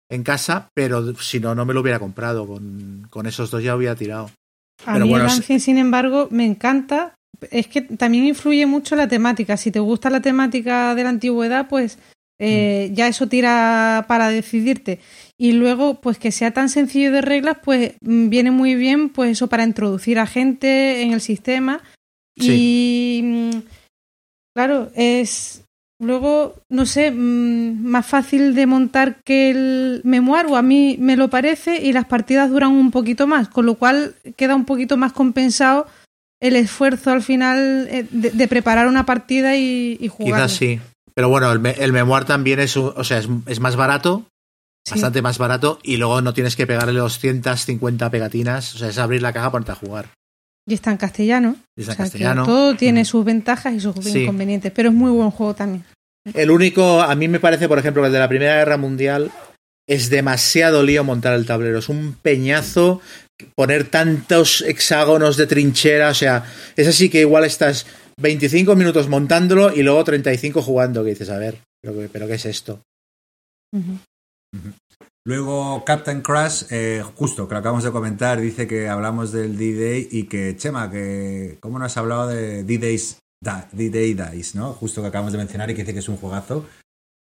[0.10, 2.48] en casa, pero si no, no me lo hubiera comprado.
[2.48, 4.30] Con, con esos dos ya hubiera tirado.
[4.86, 5.38] A Pero mí bueno, el sí.
[5.38, 7.16] Ancient, sin embargo, me encanta.
[7.52, 9.58] Es que también influye mucho la temática.
[9.58, 11.98] Si te gusta la temática de la antigüedad, pues
[12.40, 12.94] eh, Mm.
[12.96, 15.00] ya eso tira para decidirte.
[15.38, 19.32] Y luego, pues que sea tan sencillo de reglas, pues mm, viene muy bien, pues
[19.32, 21.82] eso para introducir a gente en el sistema.
[22.36, 23.50] Y mm,
[24.56, 25.63] claro, es
[26.04, 31.16] luego, no sé, mm, más fácil de montar que el memoir, o a mí me
[31.18, 34.98] lo parece, y las partidas duran un poquito más, con lo cual queda un poquito
[34.98, 35.88] más compensado
[36.42, 40.34] el esfuerzo al final eh, de, de preparar una partida y, y jugar.
[40.42, 40.80] Quizás sí.
[41.16, 44.26] Pero bueno, el, el Memoir también es, o sea, es, es más barato,
[44.90, 49.22] bastante más barato, y luego no tienes que pegarle 250 pegatinas, o sea, es abrir
[49.22, 50.10] la caja para a jugar.
[50.66, 51.56] Y está en castellano.
[51.78, 52.46] Y está en O sea, que castellano.
[52.46, 54.24] todo tiene sus ventajas y sus Sí.
[54.24, 55.84] inconvenientes, pero es muy buen juego también.
[56.34, 59.32] El único, a mí me parece, por ejemplo, que el de la Primera Guerra Mundial
[59.90, 61.80] es demasiado lío montar el tablero.
[61.80, 63.02] Es un peñazo
[63.58, 66.10] poner tantos hexágonos de trinchera.
[66.10, 66.46] O sea,
[66.78, 67.86] es así que igual estás
[68.22, 71.04] 25 minutos montándolo y luego 35 jugando.
[71.04, 72.80] Que dices, a ver, ¿pero, qué- pero qué es esto?
[75.26, 80.10] Luego Captain Crash, eh, justo que lo acabamos de comentar, dice que hablamos del D-Day
[80.12, 84.74] y que, Chema, que ¿cómo no has hablado de D-Days, Da- D-Day Dice, ¿no?
[84.74, 86.68] Justo que acabamos de mencionar y que dice que es un juegazo.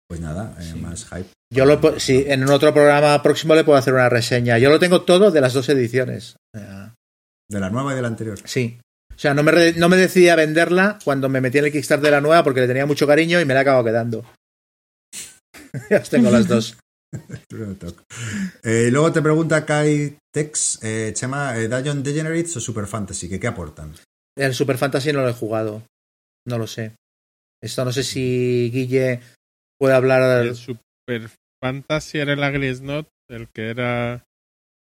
[0.08, 1.28] Pues nada, eh, más hype.
[1.52, 4.58] Yo lo, sí, en un otro programa próximo le puedo hacer una reseña.
[4.58, 6.36] Yo lo tengo todo de las dos ediciones.
[6.52, 8.38] De la nueva y de la anterior.
[8.44, 8.78] Sí.
[9.14, 12.04] O sea, no me, no me decidí a venderla cuando me metí en el Kickstarter
[12.06, 14.24] de la nueva porque le tenía mucho cariño y me la he acabado quedando.
[15.90, 16.76] ya tengo las dos.
[18.62, 23.40] Eh, luego te pregunta Kai Tex, eh, Chema, eh, Dungeon Degenerates o Super Fantasy, ¿que
[23.40, 23.94] qué aportan?
[24.38, 25.82] El Super Fantasy no lo he jugado.
[26.46, 26.94] No lo sé.
[27.62, 29.20] Esto no sé si Guille
[29.78, 30.46] puede hablar.
[30.46, 31.30] El Super
[31.62, 34.24] Fantasy era el Agris Not, el que era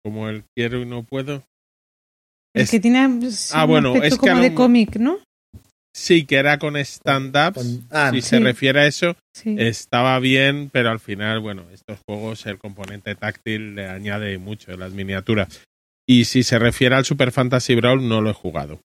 [0.05, 1.45] como el quiero y no puedo.
[2.55, 5.19] El Es- que tiene sí, Ah, un bueno, es como de cómic, ¿no?
[5.95, 7.81] Sí, que era con stand-ups.
[7.91, 8.29] Ah, si sí.
[8.29, 9.57] se refiere a eso, Sí.
[9.59, 14.81] estaba bien, pero al final, bueno, estos juegos el componente táctil le añade mucho en
[14.81, 15.63] las miniaturas.
[16.09, 18.81] Y si se refiere al Super Fantasy Brawl, no lo he jugado.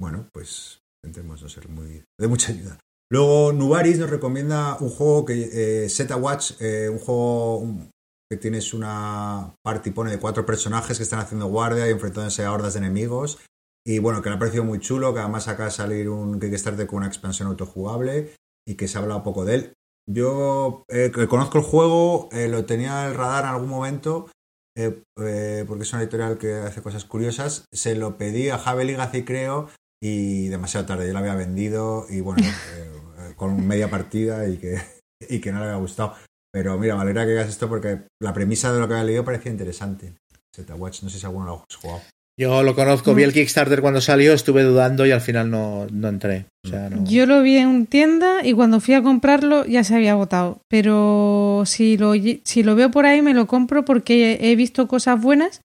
[0.00, 2.78] Bueno, pues intentemos no ser muy de mucha ayuda.
[3.10, 7.90] Luego Nubaris nos recomienda un juego que eh, Zeta Watch, eh, un juego
[8.30, 12.52] que tienes una party pone de cuatro personajes que están haciendo guardia y enfrentándose a
[12.52, 13.38] hordas de enemigos.
[13.86, 16.86] Y bueno, que le ha parecido muy chulo, que además acaba de salir un Kickstarter
[16.86, 18.34] con una expansión autojugable
[18.66, 19.72] y que se ha hablado poco de él.
[20.06, 24.30] Yo eh, conozco el juego, eh, lo tenía en el radar en algún momento,
[24.76, 27.64] eh, porque es una editorial que hace cosas curiosas.
[27.72, 29.68] Se lo pedí a Javi Legacy, creo,
[30.02, 31.06] y demasiado tarde.
[31.06, 34.78] Yo lo había vendido y bueno, eh, eh, con media partida y que,
[35.28, 36.14] y que no le había gustado.
[36.52, 39.24] Pero mira, me alegra que hagas esto porque la premisa de lo que había leído
[39.24, 40.14] parecía interesante.
[40.54, 42.00] Zeta Watch, no sé si alguno lo has jugado.
[42.38, 46.08] Yo lo conozco, vi el Kickstarter cuando salió, estuve dudando y al final no, no
[46.08, 46.46] entré.
[46.64, 47.04] O sea, no.
[47.04, 50.60] Yo lo vi en tienda y cuando fui a comprarlo ya se había agotado.
[50.68, 52.12] Pero si lo,
[52.44, 55.62] si lo veo por ahí me lo compro porque he visto cosas buenas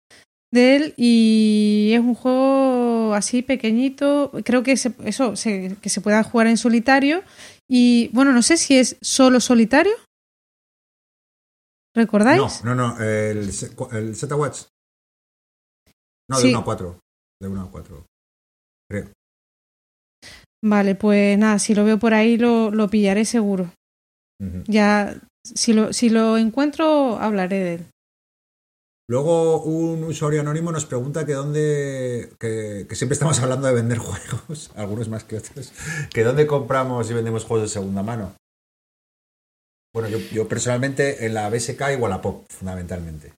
[0.51, 4.31] de él y es un juego así pequeñito.
[4.45, 7.23] Creo que se, eso se, que se pueda jugar en solitario.
[7.69, 9.93] Y bueno, no sé si es solo solitario.
[11.95, 12.63] ¿Recordáis?
[12.63, 13.49] No, no, no, el,
[13.91, 14.63] el Zeta Watch.
[16.29, 16.49] No, de Sí.
[16.49, 16.99] 1 a 4.
[17.41, 18.05] De 1 a 4.
[18.89, 19.09] Creo.
[20.63, 23.71] Vale, pues nada, si lo veo por ahí lo, lo pillaré seguro.
[24.67, 27.85] Ya, si lo, si lo encuentro, hablaré de él.
[29.09, 33.97] Luego un usuario anónimo nos pregunta que dónde, que, que siempre estamos hablando de vender
[33.99, 35.71] juegos, algunos más que otros,
[36.13, 38.35] que dónde compramos y vendemos juegos de segunda mano.
[39.93, 43.33] Bueno, yo, yo personalmente en la BSK o Wallapop, fundamentalmente.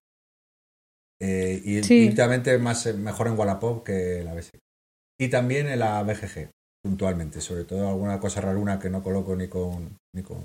[1.22, 2.08] Eh, y Sí.
[2.08, 4.58] últimamente más, eh, mejor en Wallapop que la BSK.
[5.20, 6.50] Y también en la BGG,
[6.84, 7.42] puntualmente.
[7.42, 10.44] Sobre todo alguna cosa raruna que no coloco ni con, ni con,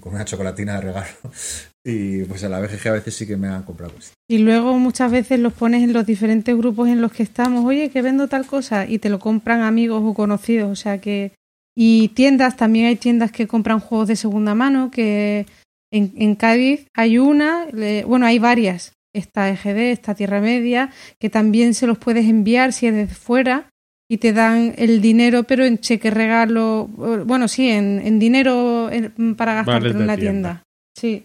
[0.00, 1.08] con una chocolatina de regalo.
[1.84, 3.92] Y pues en la BGG a veces sí que me han comprado.
[4.28, 7.90] Y luego muchas veces los pones en los diferentes grupos en los que estamos, oye,
[7.90, 11.32] que vendo tal cosa, y te lo compran amigos o conocidos, o sea que...
[11.74, 15.46] Y tiendas, también hay tiendas que compran juegos de segunda mano, que
[15.90, 17.66] en, en Cádiz hay una,
[18.06, 22.86] bueno, hay varias, esta EGD, esta Tierra Media, que también se los puedes enviar si
[22.86, 23.71] es desde fuera
[24.12, 28.90] y te dan el dinero, pero en cheque regalo, bueno, sí, en, en dinero
[29.38, 30.16] para de en la tienda.
[30.18, 30.62] tienda.
[30.94, 31.24] Sí.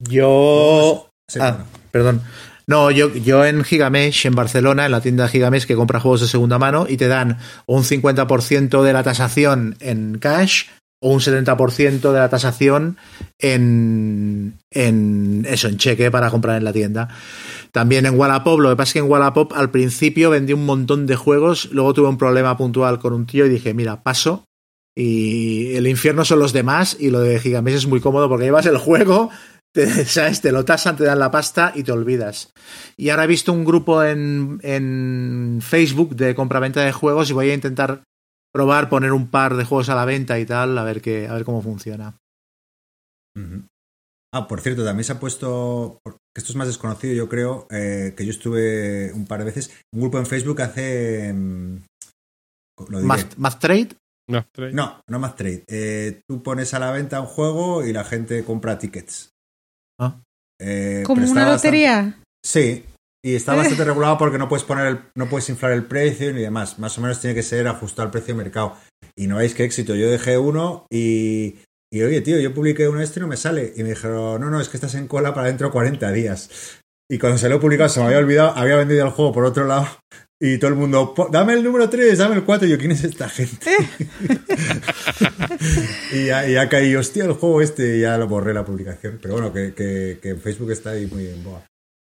[0.00, 1.10] Yo.
[1.28, 1.66] Sí, ah, bueno.
[1.92, 2.22] perdón.
[2.66, 6.26] No, yo, yo en Gigamesh, en Barcelona, en la tienda Gigamesh que compra juegos de
[6.26, 10.64] segunda mano y te dan un 50% de la tasación en cash
[11.00, 12.96] o un 70% de la tasación
[13.38, 17.08] en, en eso, en cheque para comprar en la tienda.
[17.72, 21.06] También en Wallapop, lo que pasa es que en Wallapop al principio vendí un montón
[21.06, 24.44] de juegos, luego tuve un problema puntual con un tío y dije, mira, paso.
[24.96, 28.66] Y el infierno son los demás y lo de Gigamesh es muy cómodo porque llevas
[28.66, 29.30] el juego,
[29.72, 30.40] te, ¿sabes?
[30.40, 32.52] te lo tasan, te dan la pasta y te olvidas.
[32.96, 37.50] Y ahora he visto un grupo en, en Facebook de compraventa de juegos y voy
[37.50, 38.02] a intentar
[38.52, 41.34] probar poner un par de juegos a la venta y tal, a ver qué, a
[41.34, 42.16] ver cómo funciona.
[44.34, 48.12] Ah, por cierto, también se ha puesto, porque esto es más desconocido, yo creo, eh,
[48.16, 51.32] que yo estuve un par de veces, un grupo en Facebook hace...
[51.32, 51.76] mm,
[52.88, 53.00] Lo.
[53.00, 53.88] Math, Math Trade,
[54.30, 54.46] No.
[54.72, 55.64] No, no más trade.
[55.68, 59.30] Eh, tú pones a la venta un juego y la gente compra tickets.
[59.98, 60.20] Ah.
[60.60, 62.18] Eh, Como una bastante- lotería.
[62.44, 62.84] Sí,
[63.24, 63.56] y está Eh.
[63.78, 66.78] bastante regulado porque no puedes poner el- no puedes inflar el precio ni demás.
[66.78, 68.76] Más o menos tiene que ser ajustado al precio de mercado.
[69.16, 69.94] Y no veis qué éxito.
[69.96, 71.56] Yo dejé uno y,
[71.92, 73.72] y oye, tío, yo publiqué uno este y no me sale.
[73.76, 76.50] Y me dijeron, no, no, es que estás en cola para dentro de 40 días.
[77.10, 79.44] Y cuando se lo he publicado se me había olvidado, había vendido el juego por
[79.44, 79.86] otro lado.
[80.40, 82.68] Y todo el mundo, "Po- dame el número 3, dame el 4.
[82.68, 83.70] Y yo, ¿quién es esta gente?
[86.12, 89.18] y ya, y ya caí, hostia, el juego este, y ya lo borré la publicación.
[89.20, 91.64] Pero bueno, que, que, que en Facebook está ahí muy en boga.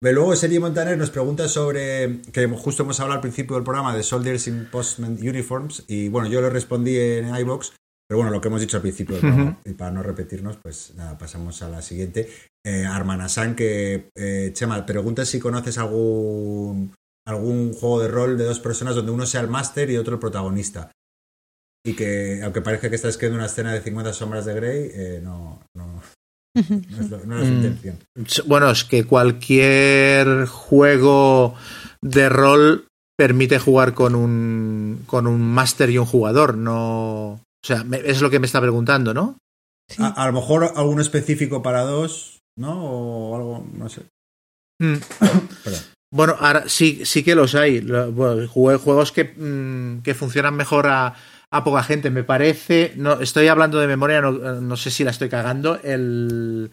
[0.02, 3.96] Ve, Luego Serie Montaner nos pregunta sobre, que justo hemos hablado al principio del programa
[3.96, 7.74] de Soldiers in Postman Uniforms, y bueno, yo le respondí en iBox,
[8.10, 10.94] pero bueno, lo que hemos dicho al principio del programa, y para no repetirnos, pues
[10.96, 12.28] nada, pasamos a la siguiente.
[12.66, 16.92] Eh, Armanasan, que eh, Chema, pregunta si conoces algún,
[17.28, 20.20] algún juego de rol de dos personas donde uno sea el máster y otro el
[20.20, 20.92] protagonista.
[21.86, 25.22] Y que, aunque parezca que está escribiendo una escena de 50 sombras de Grey, eh,
[25.24, 26.02] no, no,
[26.56, 27.56] no es, lo- no es su Mm.
[27.58, 27.98] intención.
[28.48, 31.56] Bueno, es que cualquier juego
[32.02, 37.84] de rol permite jugar con un con un máster y un jugador, no, o sea,
[37.84, 39.38] me- es lo que me está preguntando, ¿no?
[39.90, 40.02] Sí.
[40.04, 42.84] A, a lo mejor alguno específico para dos, ¿no?
[42.84, 44.04] O algo, no sé.
[44.82, 44.96] Mm.
[45.64, 45.82] Perdón.
[46.12, 47.82] Bueno, ahora sí, sí que los hay.
[47.82, 51.14] Lo- bueno, jue- juegos que, mm, que funcionan mejor a,
[51.52, 52.10] a poca gente.
[52.10, 52.94] Me parece.
[52.96, 55.80] No, estoy hablando de memoria, no, no sé si la estoy cagando.
[55.84, 56.72] El.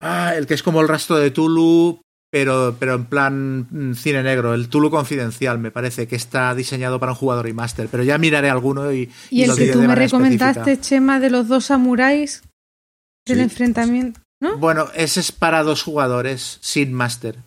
[0.00, 2.00] Ah, el que es como el rastro de Tulu,
[2.34, 4.54] pero, pero en plan mm, cine negro.
[4.54, 7.86] El Tulu confidencial, me parece, que está diseñado para un jugador y máster.
[7.88, 9.08] Pero ya miraré alguno y.
[9.30, 10.82] Y el lo que tú me recomendaste, específica.
[10.82, 12.42] Chema, de los dos samuráis
[13.24, 14.58] del Sí, enfrentamiento, ¿no?
[14.58, 17.38] Bueno, ese es para dos jugadores sin máster.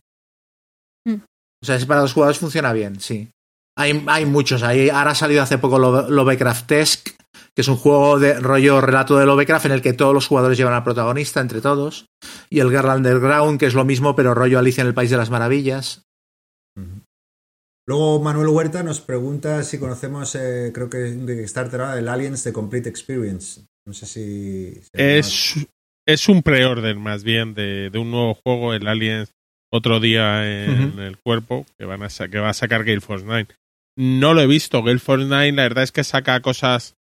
[1.05, 1.15] Mm.
[1.61, 3.29] O sea, ese para dos jugadores funciona bien, sí.
[3.77, 4.63] Hay, hay muchos.
[4.63, 7.11] Hay, ahora ha salido hace poco Lo- Lovecraftesque,
[7.57, 10.59] que es un juego de rollo relato de Lovecraft en el que todos los jugadores
[10.59, 12.05] llevan al protagonista entre todos.
[12.51, 15.17] Y el Girl Underground, que es lo mismo, pero rollo Alicia en el País de
[15.17, 16.03] las Maravillas.
[17.87, 22.43] Luego Manuel Huerta nos pregunta si conocemos, eh, creo que un Kickstarter ahora, el Aliens
[22.43, 23.65] The Complete Experience.
[23.87, 24.75] No sé si...
[24.75, 25.55] si Es,
[26.05, 29.33] es un pre-order más bien de, de un nuevo juego, el Aliens,
[29.73, 33.47] otro día en el cuerpo, que, van a que va a sacar Gale Force 9.
[33.97, 34.83] No lo he visto.
[34.83, 36.96] Gale Force 9 la verdad es que saca cosas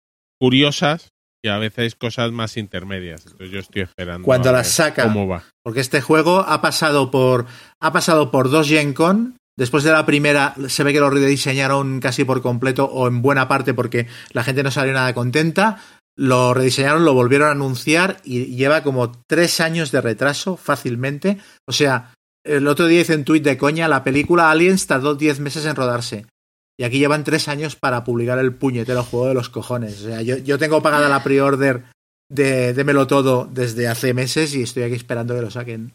[0.45, 1.09] curiosas
[1.43, 3.25] y a veces cosas más intermedias.
[3.25, 5.05] Entonces yo estoy esperando Cuando las saca.
[5.05, 5.45] cómo va.
[5.63, 7.47] Porque este juego ha pasado por.
[7.81, 9.37] Ha pasado por dos Gen Con.
[9.57, 13.47] Después de la primera, se ve que lo rediseñaron casi por completo o en buena
[13.47, 15.79] parte porque la gente no salió nada contenta.
[16.17, 21.39] Lo rediseñaron, lo volvieron a anunciar y lleva como tres años de retraso fácilmente.
[21.67, 22.13] O sea,
[22.45, 25.77] el otro día hice un tuit de coña, la película Aliens tardó 10 meses en
[25.77, 26.27] rodarse.
[26.79, 30.01] Y aquí llevan tres años para publicar el puñetero juego de los cojones.
[30.03, 31.85] O sea, yo, yo tengo pagada la pre-order
[32.31, 35.93] de Démelo Todo desde hace meses y estoy aquí esperando que lo saquen.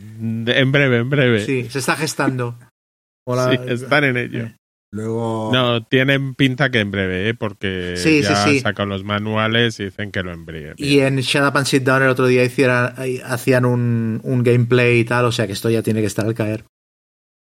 [0.00, 1.44] En breve, en breve.
[1.44, 2.56] Sí, se está gestando.
[3.26, 3.50] Hola.
[3.50, 4.50] Sí, están en ello.
[4.92, 5.50] Luego.
[5.52, 7.34] No, tienen pinta que en breve, ¿eh?
[7.34, 8.60] porque Sí, ya sí, sí.
[8.60, 10.74] sacan los manuales y dicen que lo embreen.
[10.76, 15.00] Y en Shut Up and Sit Down el otro día eh, hacían un, un gameplay
[15.00, 16.64] y tal, o sea que esto ya tiene que estar al caer.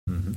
[0.09, 0.33] Ujú.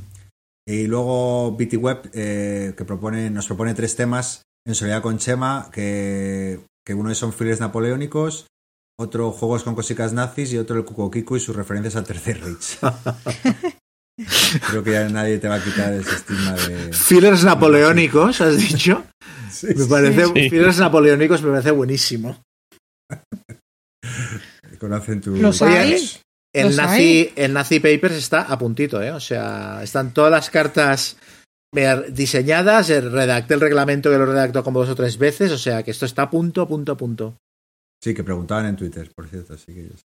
[0.68, 5.70] Y luego BT Web, eh, que propone, nos propone tres temas en solidaridad con Chema,
[5.72, 8.48] que, que uno son fillers napoleónicos,
[9.00, 12.80] otro juegos con cositas nazis y otro el Kukokiku y sus referencias al Tercer Reich.
[14.70, 16.94] Creo que ya nadie te va a quitar ese estigma de...
[16.94, 19.04] Fillers napoleónicos, has dicho.
[19.52, 20.50] Sí, Me parece, Sí.
[20.50, 22.44] Fillers napoleónicos me parece buenísimo.
[24.80, 25.38] conocen tu...
[25.38, 25.96] Los hay.
[26.56, 27.34] El Los Nazi, hay.
[27.36, 29.12] el Nazi Papers está a puntito, ¿eh?
[29.12, 31.18] O sea, están todas las cartas
[32.12, 35.92] diseñadas, redacté el reglamento que lo redactó como dos o tres veces, o sea que
[35.92, 37.36] esto está a punto, a punto, a punto.
[38.02, 39.54] Sí, que preguntaban en Twitter, por cierto.
[39.56, 40.04] Así que yo sé.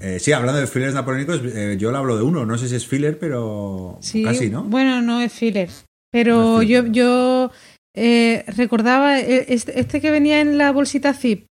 [0.00, 2.44] Eh, sí, hablando de fillers napoleónicos, eh, yo le hablo de uno.
[2.46, 4.64] No sé si es filler, pero Sí, casi, ¿no?
[4.64, 5.70] Bueno, no es filler.
[6.12, 6.92] Pero No es yo, filler.
[6.92, 7.50] yo
[7.94, 11.46] eh, recordaba este, este que venía en la bolsita zip,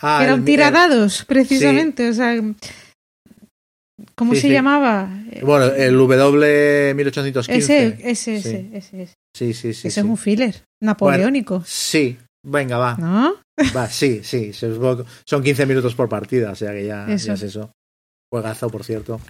[0.00, 2.08] Ah, que era el- un tiradados, precisamente.
[2.10, 2.34] O sea,
[4.18, 4.52] ¿cómo Sí, se sí.
[4.52, 5.08] llamaba?
[5.42, 7.56] bueno, el W 1815.
[7.56, 8.48] Ese, ese, Sí.
[8.48, 9.14] ese, ese, ese.
[9.34, 9.88] Sí, sí, sí.
[9.88, 10.00] Ese sí.
[10.00, 12.96] es un filler napoleónico, Sí, venga, va.
[12.96, 13.34] ¿no?
[13.76, 14.52] Va, sí, sí.
[14.52, 17.28] Son 15 minutos por partida, o sea que ya, Eso.
[17.28, 17.70] ya es eso.
[18.30, 19.20] Juegazo, por cierto.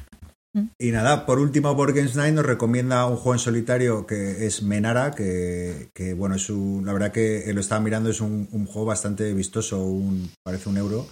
[0.80, 5.90] Y nada, por último, Night nos recomienda un juego en solitario que es Menara, que,
[5.94, 9.32] que, bueno, es un, la verdad que lo estaba mirando, es un, un juego bastante
[9.34, 11.06] vistoso, un, parece un euro,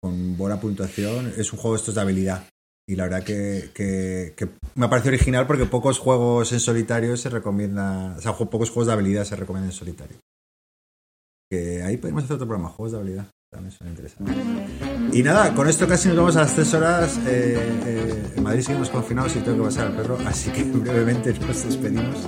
[0.00, 1.32] con buena puntuación.
[1.36, 2.44] Es un juego de estos de habilidad.
[2.86, 7.30] Y la verdad que, que- que me parece original porque pocos juegos en solitario se
[7.30, 10.16] recomiendan, o sea, pocos juegos de habilidad se recomiendan en solitario.
[11.50, 13.26] Que ahí podemos hacer otro programa, juegos de habilidad.
[13.50, 14.36] También son interesantes.
[15.12, 17.18] Y nada, con esto casi nos vamos a las tres horas.
[17.26, 17.56] Eh,
[17.86, 21.64] eh, en Madrid seguimos confinados y tengo que pasar al perro, así que brevemente nos
[21.64, 22.26] despedimos.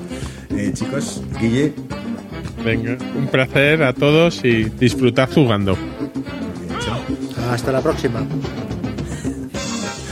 [0.50, 1.74] Eh, chicos, Guille,
[2.64, 5.74] Venga, un placer a todos y disfrutad jugando.
[5.74, 6.98] bien, chao.
[7.50, 8.24] Hasta la próxima.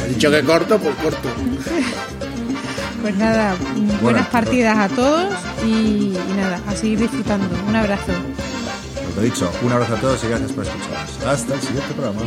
[0.04, 1.28] He dicho que corto, pues corto.
[3.02, 4.26] Pues nada, buenas Bueno.
[4.32, 5.34] partidas a todos
[5.64, 7.48] y, y nada, a seguir disfrutando.
[7.68, 8.12] Un abrazo.
[9.16, 11.22] Lo dicho, un abrazo a todos y gracias por escucharnos.
[11.26, 12.20] Hasta el siguiente programa.